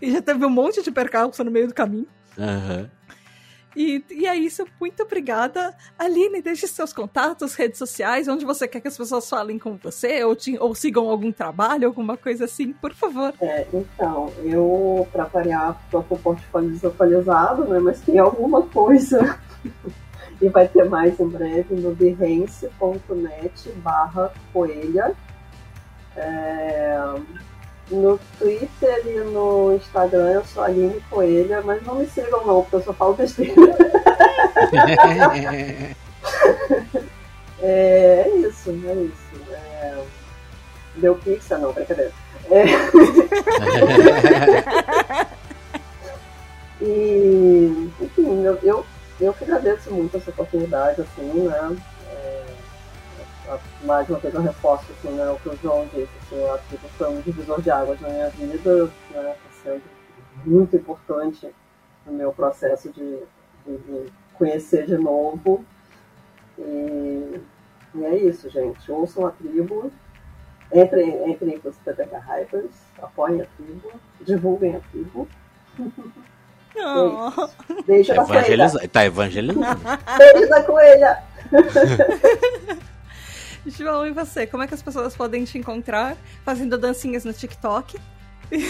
e 0.00 0.12
já 0.12 0.20
teve 0.22 0.44
um 0.44 0.50
monte 0.50 0.82
de 0.82 0.90
percalço 0.90 1.42
no 1.42 1.50
meio 1.50 1.68
do 1.68 1.74
caminho. 1.74 2.06
Aham. 2.38 2.90
E, 3.76 4.04
e 4.10 4.26
é 4.26 4.34
isso, 4.34 4.66
muito 4.80 5.02
obrigada. 5.02 5.74
Aline, 5.98 6.42
deixe 6.42 6.66
seus 6.66 6.92
contatos, 6.92 7.54
redes 7.54 7.78
sociais, 7.78 8.26
onde 8.26 8.44
você 8.44 8.66
quer 8.66 8.80
que 8.80 8.88
as 8.88 8.96
pessoas 8.96 9.28
falem 9.28 9.58
com 9.58 9.76
você, 9.76 10.24
ou, 10.24 10.34
te, 10.34 10.58
ou 10.58 10.74
sigam 10.74 11.08
algum 11.08 11.30
trabalho, 11.30 11.86
alguma 11.86 12.16
coisa 12.16 12.46
assim, 12.46 12.72
por 12.72 12.92
favor. 12.92 13.32
É, 13.40 13.66
então, 13.72 14.32
eu, 14.42 15.06
pra 15.12 15.24
variar, 15.24 15.80
tô 15.90 16.02
com 16.02 16.14
o 16.14 16.18
portfólio 16.18 16.70
desatualizado, 16.70 17.64
né? 17.64 17.78
Mas 17.78 18.00
tem 18.00 18.18
alguma 18.18 18.62
coisa. 18.62 19.38
e 20.40 20.48
vai 20.48 20.66
ter 20.66 20.84
mais 20.84 21.20
em 21.20 21.28
breve 21.28 21.74
no 21.74 21.94
behance.net 21.94 23.70
barra 23.76 24.32
coelha. 24.52 25.14
É, 26.16 26.98
no 27.90 28.18
Twitter 28.38 29.02
e 29.06 29.18
no 29.20 29.74
Instagram 29.74 30.30
eu 30.30 30.44
sou 30.44 30.62
Aline 30.62 31.02
Coelha, 31.10 31.60
mas 31.62 31.82
não 31.82 31.96
me 31.96 32.06
sigam 32.06 32.46
não, 32.46 32.62
porque 32.62 32.76
eu 32.76 32.82
só 32.82 32.92
falo 32.92 33.14
besteira. 33.14 33.54
é, 37.60 38.24
é 38.26 38.28
isso, 38.36 38.70
é 38.70 38.94
isso. 38.94 39.50
É, 39.50 39.98
deu 40.96 41.16
pizza? 41.16 41.58
Não, 41.58 41.72
brincadeira. 41.72 42.12
É. 42.50 42.64
e, 46.82 47.90
enfim, 48.00 48.44
eu, 48.44 48.58
eu, 48.62 48.86
eu 49.20 49.34
que 49.34 49.44
agradeço 49.44 49.92
muito 49.92 50.16
essa 50.16 50.30
oportunidade, 50.30 51.00
assim, 51.00 51.48
né? 51.48 51.76
Mais 53.82 54.08
uma 54.08 54.18
vez 54.18 54.34
eu 54.34 54.42
reforço 54.42 54.86
assim, 54.92 55.10
né, 55.10 55.28
o 55.28 55.36
que 55.36 55.48
o 55.48 55.56
João 55.56 55.86
disse, 55.86 56.10
assim, 56.22 56.36
eu 56.36 56.54
acho 56.54 56.64
que 56.68 56.76
foi 56.76 57.08
um 57.08 57.20
divisor 57.20 57.60
de 57.60 57.70
águas 57.70 58.00
na 58.00 58.08
minha 58.08 58.28
vida, 58.30 58.90
né, 59.10 59.34
sendo 59.62 59.82
muito 60.44 60.76
importante 60.76 61.48
no 62.06 62.12
meu 62.12 62.32
processo 62.32 62.90
de, 62.90 63.18
de, 63.66 63.76
de 63.78 64.12
conhecer 64.34 64.86
de 64.86 64.96
novo. 64.96 65.64
E, 66.58 67.40
e, 67.94 68.04
é 68.04 68.16
isso, 68.16 68.48
gente. 68.50 68.90
Ouçam 68.90 69.26
a 69.26 69.30
tribo, 69.30 69.90
entrem, 70.72 71.30
entrem 71.30 71.58
para 71.58 71.70
os 71.70 71.76
TTK 71.78 72.16
Hypers, 72.16 72.74
apoiem 73.00 73.42
a 73.42 73.46
tribo, 73.56 73.90
divulguem 74.20 74.76
a 74.76 74.80
tribo. 74.90 75.28
Oh. 76.76 77.48
Beijo 77.84 78.14
da 78.14 78.22
Evangeliza... 78.22 78.78
coelha. 78.78 78.88
Tá 78.88 79.04
evangelizando. 79.04 79.60
Beijo 80.18 80.48
da 80.48 80.62
coelha. 80.62 81.22
João, 83.78 84.06
e 84.06 84.12
você? 84.12 84.46
Como 84.46 84.62
é 84.62 84.66
que 84.66 84.74
as 84.74 84.82
pessoas 84.82 85.16
podem 85.16 85.44
te 85.44 85.58
encontrar 85.58 86.16
fazendo 86.44 86.78
dancinhas 86.78 87.24
no 87.24 87.32
TikTok? 87.32 87.98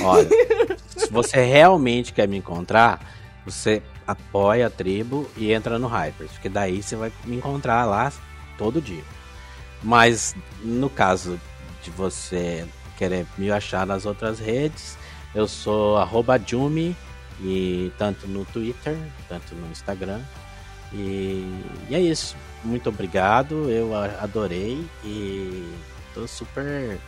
Olha, 0.03 0.29
se 0.97 1.11
você 1.11 1.45
realmente 1.45 2.13
quer 2.13 2.29
me 2.29 2.37
encontrar, 2.37 3.01
você 3.45 3.83
apoia 4.07 4.67
a 4.67 4.71
tribo 4.71 5.31
e 5.37 5.53
entra 5.53 5.79
no 5.79 5.89
Hypers, 5.89 6.33
porque 6.33 6.49
daí 6.49 6.83
você 6.83 6.97
vai 6.97 7.13
me 7.25 7.37
encontrar 7.37 7.85
lá 7.85 8.13
todo 8.59 8.81
dia. 8.81 9.05
Mas 9.83 10.35
no 10.63 10.91
caso 10.91 11.41
de 11.83 11.91
você 11.91 12.67
querer 12.99 13.27
me 13.39 13.51
achar 13.51 13.87
nas 13.87 14.05
outras 14.05 14.39
redes, 14.39 14.99
eu 15.35 15.49
sou 15.49 15.97
arroba 15.97 16.39
Jumi, 16.39 16.95
e 17.43 17.93
tanto 17.97 18.27
no 18.29 18.45
Twitter, 18.45 18.97
tanto 19.29 19.55
no 19.55 19.71
Instagram. 19.71 20.21
E, 20.93 21.45
e 21.89 21.95
é 21.95 22.01
isso. 22.01 22.37
Muito 22.65 22.89
obrigado, 22.89 23.71
eu 23.71 23.95
a- 23.95 24.23
adorei 24.23 24.85
e 25.05 25.73
tô 26.13 26.27
super, 26.29 26.99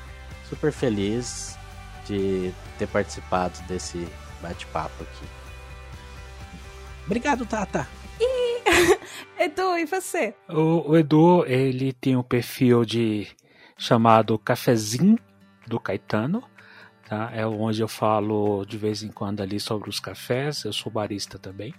super 0.48 0.72
feliz 0.72 1.58
de 2.06 2.52
ter 2.78 2.88
participado 2.88 3.60
desse 3.68 4.06
bate-papo 4.40 5.02
aqui. 5.02 5.24
Obrigado, 7.06 7.44
Tata. 7.44 7.86
Edu, 9.38 9.76
e 9.76 9.84
você? 9.86 10.34
O, 10.48 10.90
o 10.92 10.96
Edu, 10.96 11.44
ele 11.46 11.92
tem 11.92 12.16
um 12.16 12.22
perfil 12.22 12.84
de 12.84 13.26
chamado 13.76 14.38
Cafezinho 14.38 15.18
do 15.66 15.80
Caetano, 15.80 16.42
tá? 17.08 17.30
É 17.34 17.44
onde 17.46 17.80
eu 17.82 17.88
falo 17.88 18.64
de 18.64 18.78
vez 18.78 19.02
em 19.02 19.08
quando 19.08 19.40
ali 19.42 19.58
sobre 19.58 19.90
os 19.90 19.98
cafés. 20.00 20.64
Eu 20.64 20.72
sou 20.72 20.90
barista 20.90 21.38
também, 21.38 21.74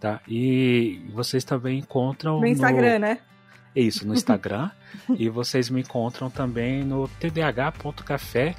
tá? 0.00 0.20
E 0.26 1.06
vocês 1.12 1.44
também 1.44 1.78
encontram 1.78 2.40
No 2.40 2.46
Instagram, 2.46 2.98
né? 2.98 3.18
Isso, 3.76 4.06
no 4.06 4.14
Instagram. 4.14 4.70
e 5.16 5.28
vocês 5.28 5.68
me 5.70 5.82
encontram 5.82 6.30
também 6.30 6.82
no 6.82 7.06
tdh.café, 7.20 8.56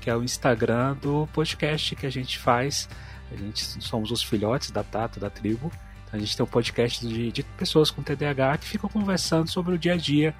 que 0.00 0.08
é 0.08 0.16
o 0.16 0.22
Instagram 0.22 0.94
do 0.94 1.28
podcast 1.32 1.94
que 1.96 2.06
a 2.06 2.10
gente 2.10 2.38
faz. 2.38 2.88
A 3.32 3.36
gente 3.36 3.64
somos 3.82 4.10
os 4.10 4.22
filhotes 4.22 4.70
da 4.70 4.82
Tata, 4.84 5.18
da 5.18 5.28
tribo. 5.28 5.70
Então 6.06 6.18
a 6.18 6.18
gente 6.18 6.36
tem 6.36 6.44
um 6.44 6.48
podcast 6.48 7.06
de, 7.06 7.32
de 7.32 7.42
pessoas 7.42 7.90
com 7.90 8.02
TDAH 8.02 8.58
que 8.58 8.68
ficam 8.68 8.88
conversando 8.88 9.50
sobre 9.50 9.74
o 9.74 9.78
dia 9.78 9.94
a 9.94 9.96
dia. 9.96 10.34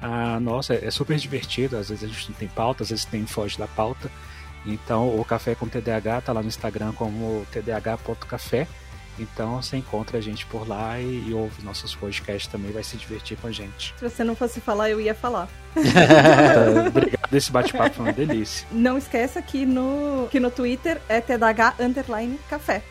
Ah, 0.00 0.40
nossa, 0.40 0.74
é 0.74 0.90
super 0.90 1.16
divertido. 1.18 1.76
Às 1.76 1.90
vezes 1.90 2.04
a 2.04 2.06
gente 2.08 2.30
não 2.30 2.36
tem 2.36 2.48
pauta, 2.48 2.82
às 2.82 2.90
vezes 2.90 3.04
tem 3.04 3.26
foge 3.26 3.58
da 3.58 3.66
pauta. 3.66 4.10
Então 4.64 5.18
o 5.18 5.24
Café 5.24 5.54
com 5.54 5.68
TDAH 5.68 6.22
tá 6.22 6.32
lá 6.32 6.40
no 6.40 6.48
Instagram 6.48 6.92
como 6.92 7.46
tdh.café. 7.52 8.66
Então 9.18 9.60
você 9.60 9.76
encontra 9.76 10.18
a 10.18 10.20
gente 10.20 10.46
por 10.46 10.68
lá 10.68 10.98
e, 11.00 11.28
e 11.28 11.34
ouve 11.34 11.62
nossos 11.62 11.94
podcasts 11.94 12.50
também, 12.50 12.70
vai 12.70 12.82
se 12.82 12.96
divertir 12.96 13.36
com 13.38 13.46
a 13.46 13.52
gente. 13.52 13.94
Se 13.98 14.08
você 14.08 14.24
não 14.24 14.34
fosse 14.34 14.60
falar, 14.60 14.90
eu 14.90 15.00
ia 15.00 15.14
falar. 15.14 15.48
Obrigado, 16.88 17.34
esse 17.34 17.50
bate-papo 17.50 17.96
foi 17.96 18.04
uma 18.06 18.12
delícia. 18.12 18.66
Não 18.70 18.98
esqueça 18.98 19.40
que 19.42 19.64
no, 19.66 20.28
que 20.30 20.40
no 20.40 20.50
Twitter 20.50 21.00
é 21.08 21.20
TDH 21.20 21.80
Underline 21.80 22.38
Café. 22.48 22.82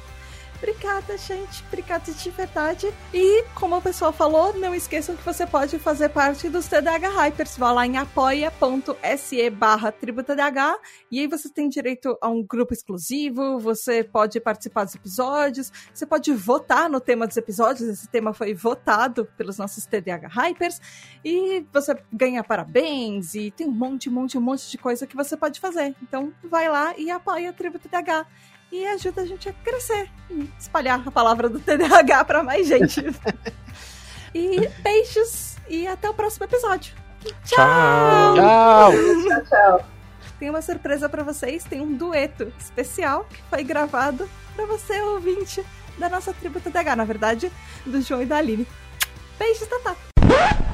Obrigada, 0.57 1.17
gente. 1.17 1.63
Obrigada 1.67 2.11
de 2.11 2.29
verdade. 2.31 2.93
E, 3.13 3.43
como 3.53 3.77
o 3.77 3.81
pessoal 3.81 4.11
falou, 4.11 4.53
não 4.53 4.73
esqueçam 4.73 5.15
que 5.15 5.23
você 5.23 5.45
pode 5.45 5.77
fazer 5.77 6.09
parte 6.09 6.49
dos 6.49 6.67
TDH 6.67 7.09
Hypers. 7.15 7.57
Vá 7.57 7.71
lá 7.71 7.85
em 7.85 7.97
apoia.se 7.97 9.49
barra 9.51 9.91
TribuTDH 9.91 10.79
e 11.11 11.19
aí 11.19 11.27
você 11.27 11.49
tem 11.49 11.69
direito 11.69 12.17
a 12.21 12.27
um 12.27 12.43
grupo 12.43 12.73
exclusivo, 12.73 13.59
você 13.59 14.03
pode 14.03 14.39
participar 14.39 14.83
dos 14.83 14.95
episódios, 14.95 15.71
você 15.93 16.05
pode 16.05 16.33
votar 16.33 16.89
no 16.89 16.99
tema 16.99 17.27
dos 17.27 17.37
episódios, 17.37 17.87
esse 17.87 18.07
tema 18.07 18.33
foi 18.33 18.53
votado 18.53 19.25
pelos 19.37 19.57
nossos 19.57 19.85
TDH 19.85 20.27
Hypers, 20.27 20.81
e 21.23 21.65
você 21.71 21.95
ganha 22.11 22.43
parabéns, 22.43 23.35
e 23.35 23.51
tem 23.51 23.67
um 23.67 23.71
monte, 23.71 24.09
um 24.09 24.13
monte, 24.13 24.37
um 24.37 24.41
monte 24.41 24.69
de 24.69 24.77
coisa 24.77 25.07
que 25.07 25.15
você 25.15 25.37
pode 25.37 25.59
fazer. 25.59 25.95
Então 26.01 26.33
vai 26.43 26.69
lá 26.69 26.97
e 26.97 27.09
apoia 27.09 27.49
a 27.49 27.53
Tribo 27.53 27.79
TDH 27.79 28.27
e 28.71 28.85
ajuda 28.85 29.21
a 29.21 29.25
gente 29.25 29.49
a 29.49 29.53
crescer 29.53 30.09
e 30.29 30.49
espalhar 30.59 31.01
a 31.05 31.11
palavra 31.11 31.49
do 31.49 31.59
TDAH 31.59 32.25
para 32.25 32.43
mais 32.43 32.67
gente. 32.67 33.01
e 34.33 34.67
beijos 34.81 35.55
e 35.69 35.87
até 35.87 36.09
o 36.09 36.13
próximo 36.13 36.45
episódio. 36.45 36.95
Tchau! 37.45 38.35
Tchau! 38.35 38.91
Tchau, 39.27 39.43
tchau. 39.45 39.85
Tem 40.39 40.49
uma 40.49 40.61
surpresa 40.61 41.09
para 41.09 41.23
vocês, 41.23 41.63
tem 41.63 41.81
um 41.81 41.95
dueto 41.95 42.53
especial 42.59 43.25
que 43.25 43.41
foi 43.49 43.63
gravado 43.63 44.29
para 44.55 44.65
você, 44.65 45.01
ouvinte 45.01 45.65
da 45.97 46.09
nossa 46.09 46.31
tribo 46.33 46.59
TDAH, 46.59 46.95
na 46.95 47.05
verdade, 47.05 47.51
do 47.85 48.01
João 48.01 48.21
e 48.21 48.25
da 48.25 48.37
Aline. 48.37 48.67
Beijos, 49.39 49.67
Tatá! 49.67 50.66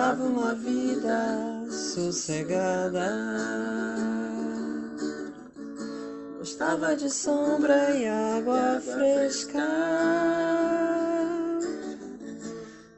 Levava 0.00 0.24
uma 0.24 0.54
vida 0.54 1.36
sossegada. 1.70 3.12
Gostava 6.38 6.96
de 6.96 7.10
sombra 7.10 7.90
e 7.90 8.08
água 8.08 8.80
fresca. 8.80 9.58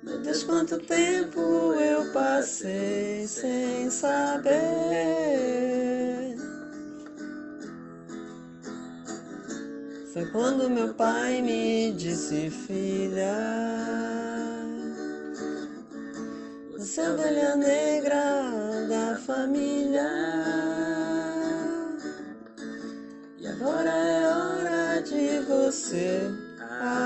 Meu 0.05 0.21
Deus, 0.21 0.45
quanto 0.45 0.79
tempo 0.79 1.41
eu 1.75 2.13
passei 2.13 3.27
sem 3.27 3.91
saber. 3.91 4.53
Foi 10.13 10.25
quando 10.27 10.71
meu 10.71 10.95
pai 10.95 11.43
me 11.43 11.91
disse, 11.95 12.49
filha. 12.49 14.32
Ovelha 17.01 17.57
negra 17.57 18.43
da 18.89 19.17
família. 19.17 20.11
E 23.39 23.47
agora 23.47 23.91
é 23.91 24.27
hora 24.27 25.01
de 25.03 25.41
você 25.47 26.31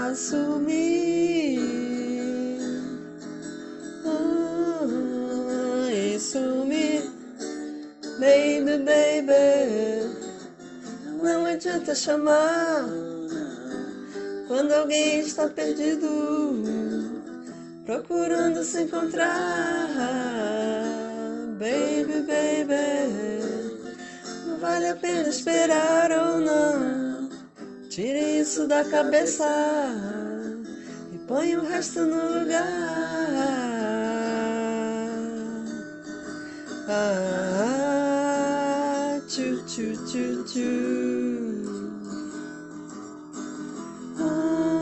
assumir. 0.09 1.61
Ah, 4.05 5.93
e 5.93 6.19
sumir, 6.19 7.03
baby, 8.19 8.79
baby. 8.83 10.17
Não 11.23 11.47
adianta 11.47 11.95
chamar 11.95 12.85
quando 14.49 14.73
alguém 14.73 15.21
está 15.21 15.49
perdido, 15.49 16.07
procurando 17.87 18.63
se 18.65 18.83
encontrar. 18.83 19.89
Baby, 21.59 22.27
baby, 22.27 22.83
não 24.47 24.59
vale 24.59 24.89
a 24.89 24.97
pena 24.97 25.29
esperar 25.29 26.11
ou 26.11 26.41
não. 26.41 27.31
Tire 27.89 28.41
isso 28.41 28.67
da 28.67 28.85
cabeça 28.85 29.47
e 31.15 31.19
põe 31.27 31.57
o 31.57 31.65
resto 31.65 32.01
no 32.01 32.41
lugar. 32.41 32.67
Ah, 36.89 38.01
tchu, 39.29 39.63
tchu, 39.65 39.97
tchu, 40.07 40.45
tchu. 40.45 40.67
Muito, 44.19 44.76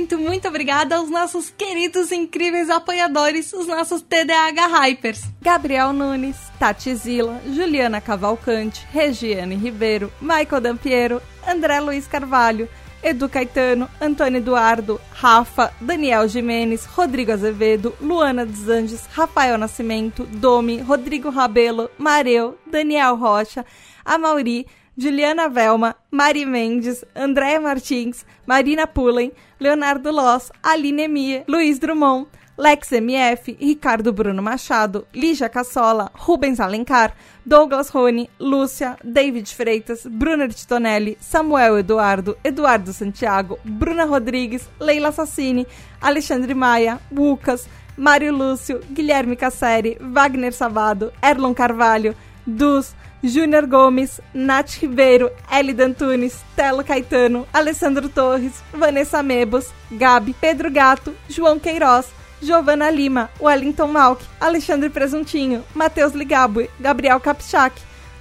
muito, 0.00 0.18
muito 0.18 0.48
obrigada 0.48 0.96
aos 0.96 1.10
nossos 1.10 1.50
queridos, 1.50 2.10
incríveis 2.10 2.70
apoiadores, 2.70 3.52
os 3.52 3.66
nossos 3.66 4.00
TDAH 4.00 4.66
Hypers. 4.66 5.24
Gabriel 5.42 5.92
Nunes, 5.92 6.36
Tati 6.58 6.94
Zila, 6.94 7.38
Juliana 7.46 8.00
Cavalcante, 8.00 8.86
Regiane 8.90 9.56
Ribeiro, 9.56 10.10
Michael 10.18 10.62
Dampiero, 10.62 11.22
André 11.46 11.80
Luiz 11.80 12.06
Carvalho, 12.06 12.66
Edu 13.02 13.28
Caetano, 13.28 13.90
Antônio 14.00 14.38
Eduardo, 14.38 14.98
Rafa, 15.12 15.70
Daniel 15.78 16.26
Jimenez, 16.26 16.86
Rodrigo 16.86 17.32
Azevedo, 17.32 17.94
Luana 18.00 18.46
dos 18.46 18.70
Anjos, 18.70 19.04
Rafael 19.12 19.58
Nascimento, 19.58 20.24
Domi, 20.24 20.78
Rodrigo 20.80 21.28
Rabelo, 21.28 21.90
Mareu, 21.98 22.56
Daniel 22.66 23.16
Rocha, 23.16 23.66
Amauri, 24.02 24.66
Juliana 24.96 25.48
Velma, 25.48 25.96
Mari 26.10 26.44
Mendes, 26.44 27.04
Andréa 27.14 27.60
Martins, 27.60 28.24
Marina 28.46 28.86
Pullen, 28.86 29.32
Leonardo 29.58 30.10
Loss, 30.10 30.50
Aline 30.62 31.04
Emia, 31.04 31.44
Luiz 31.46 31.78
Drummond, 31.78 32.26
Lex 32.58 32.90
MF, 32.90 33.56
Ricardo 33.58 34.12
Bruno 34.12 34.42
Machado, 34.42 35.06
Lígia 35.14 35.48
Cassola, 35.48 36.10
Rubens 36.14 36.60
Alencar, 36.60 37.14
Douglas 37.46 37.90
Rony, 37.90 38.28
Lúcia, 38.38 38.98
David 39.02 39.46
Freitas, 39.46 40.04
Brunner 40.04 40.52
Titonelli, 40.52 41.16
Samuel 41.20 41.78
Eduardo, 41.78 42.36
Eduardo 42.44 42.92
Santiago, 42.92 43.58
Bruna 43.64 44.04
Rodrigues, 44.04 44.68
Leila 44.78 45.10
Sassini, 45.10 45.66
Alexandre 46.02 46.52
Maia, 46.52 47.00
Lucas, 47.10 47.66
Mário 47.96 48.30
Lúcio, 48.30 48.80
Guilherme 48.90 49.36
Casseri, 49.36 49.96
Wagner 49.98 50.52
Sabado, 50.52 51.12
Erlon 51.22 51.54
Carvalho, 51.54 52.14
Dus, 52.46 52.94
Júnior 53.22 53.66
Gomes, 53.66 54.20
Nath 54.32 54.78
Ribeiro, 54.80 55.30
Elida 55.50 55.84
Antunes, 55.84 56.42
Telo 56.56 56.82
Caetano, 56.82 57.46
Alessandro 57.52 58.08
Torres, 58.08 58.62
Vanessa 58.72 59.22
Mebos, 59.22 59.68
Gabi, 59.90 60.34
Pedro 60.40 60.70
Gato, 60.70 61.14
João 61.28 61.58
Queiroz, 61.58 62.06
Giovana 62.40 62.90
Lima, 62.90 63.28
Wellington 63.38 63.88
Malk, 63.88 64.22
Alexandre 64.40 64.88
Presuntinho, 64.88 65.62
Matheus 65.74 66.14
Ligabue, 66.14 66.70
Gabriel 66.80 67.20
Kapchak, 67.20 67.74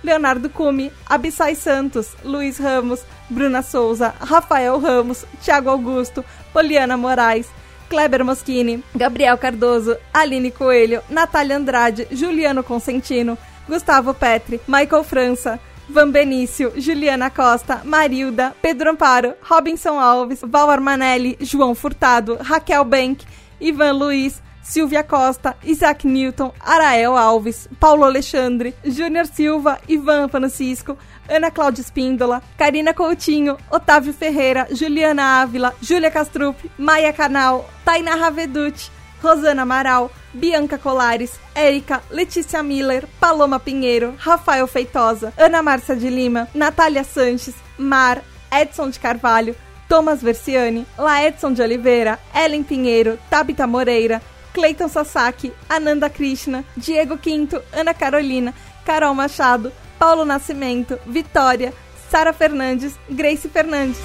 Leonardo 0.03 0.49
Cume, 0.49 0.91
Abissai 1.05 1.55
Santos, 1.55 2.15
Luiz 2.23 2.59
Ramos, 2.59 3.01
Bruna 3.29 3.61
Souza, 3.61 4.13
Rafael 4.19 4.77
Ramos, 4.79 5.25
Thiago 5.41 5.69
Augusto, 5.69 6.25
Poliana 6.53 6.97
Moraes, 6.97 7.47
Kleber 7.89 8.23
Moschini, 8.23 8.83
Gabriel 8.93 9.37
Cardoso, 9.37 9.97
Aline 10.13 10.51
Coelho, 10.51 11.01
Natália 11.09 11.55
Andrade, 11.55 12.07
Juliano 12.11 12.63
Consentino, 12.63 13.37
Gustavo 13.69 14.13
Petri, 14.13 14.59
Michael 14.67 15.03
França, 15.03 15.59
Van 15.87 16.11
Benício, 16.11 16.73
Juliana 16.75 17.29
Costa, 17.29 17.81
Marilda, 17.83 18.55
Pedro 18.61 18.89
Amparo, 18.91 19.35
Robinson 19.41 19.99
Alves, 19.99 20.41
Val 20.43 20.69
Armanelli, 20.69 21.37
João 21.39 21.75
Furtado, 21.75 22.37
Raquel 22.41 22.83
Bank, 22.83 23.25
Ivan 23.61 23.93
Luiz, 23.93 24.41
Silvia 24.63 25.03
Costa, 25.03 25.55
Isaac 25.63 26.05
Newton, 26.05 26.51
Arael 26.59 27.15
Alves, 27.17 27.67
Paulo 27.79 28.05
Alexandre, 28.05 28.73
Júnior 28.83 29.25
Silva, 29.25 29.79
Ivan 29.87 30.29
Francisco, 30.29 30.97
Ana 31.27 31.49
Cláudia 31.49 31.81
Espíndola, 31.81 32.41
Karina 32.57 32.93
Coutinho, 32.93 33.57
Otávio 33.71 34.13
Ferreira, 34.13 34.67
Juliana 34.71 35.41
Ávila, 35.41 35.73
Júlia 35.81 36.11
Castrup, 36.11 36.55
Maia 36.77 37.13
Canal, 37.13 37.67
Tainá 37.83 38.15
Raveduti, 38.15 38.91
Rosana 39.21 39.63
Amaral, 39.63 40.09
Bianca 40.33 40.77
Colares, 40.77 41.39
Érica, 41.55 42.01
Letícia 42.11 42.63
Miller, 42.63 43.07
Paloma 43.19 43.59
Pinheiro, 43.59 44.15
Rafael 44.17 44.67
Feitosa, 44.67 45.33
Ana 45.37 45.61
Márcia 45.61 45.95
de 45.95 46.09
Lima, 46.09 46.47
Natália 46.53 47.03
Sanches, 47.03 47.55
Mar, 47.77 48.21
Edson 48.51 48.89
de 48.89 48.99
Carvalho, 48.99 49.55
Thomas 49.87 50.21
Versiani, 50.21 50.85
Laedson 50.97 51.53
de 51.53 51.63
Oliveira, 51.63 52.19
Ellen 52.33 52.63
Pinheiro, 52.63 53.17
Tabita 53.29 53.65
Moreira, 53.67 54.21
Cleiton 54.53 54.87
Sasaki, 54.87 55.51
Ananda 55.69 56.09
Krishna, 56.09 56.63
Diego 56.77 57.17
Quinto, 57.17 57.61
Ana 57.73 57.93
Carolina, 57.93 58.53
Carol 58.85 59.15
Machado, 59.15 59.71
Paulo 59.97 60.25
Nascimento, 60.25 60.99
Vitória, 61.05 61.73
Sara 62.09 62.33
Fernandes, 62.33 62.95
Grace 63.09 63.49
Fernandes. 63.49 63.99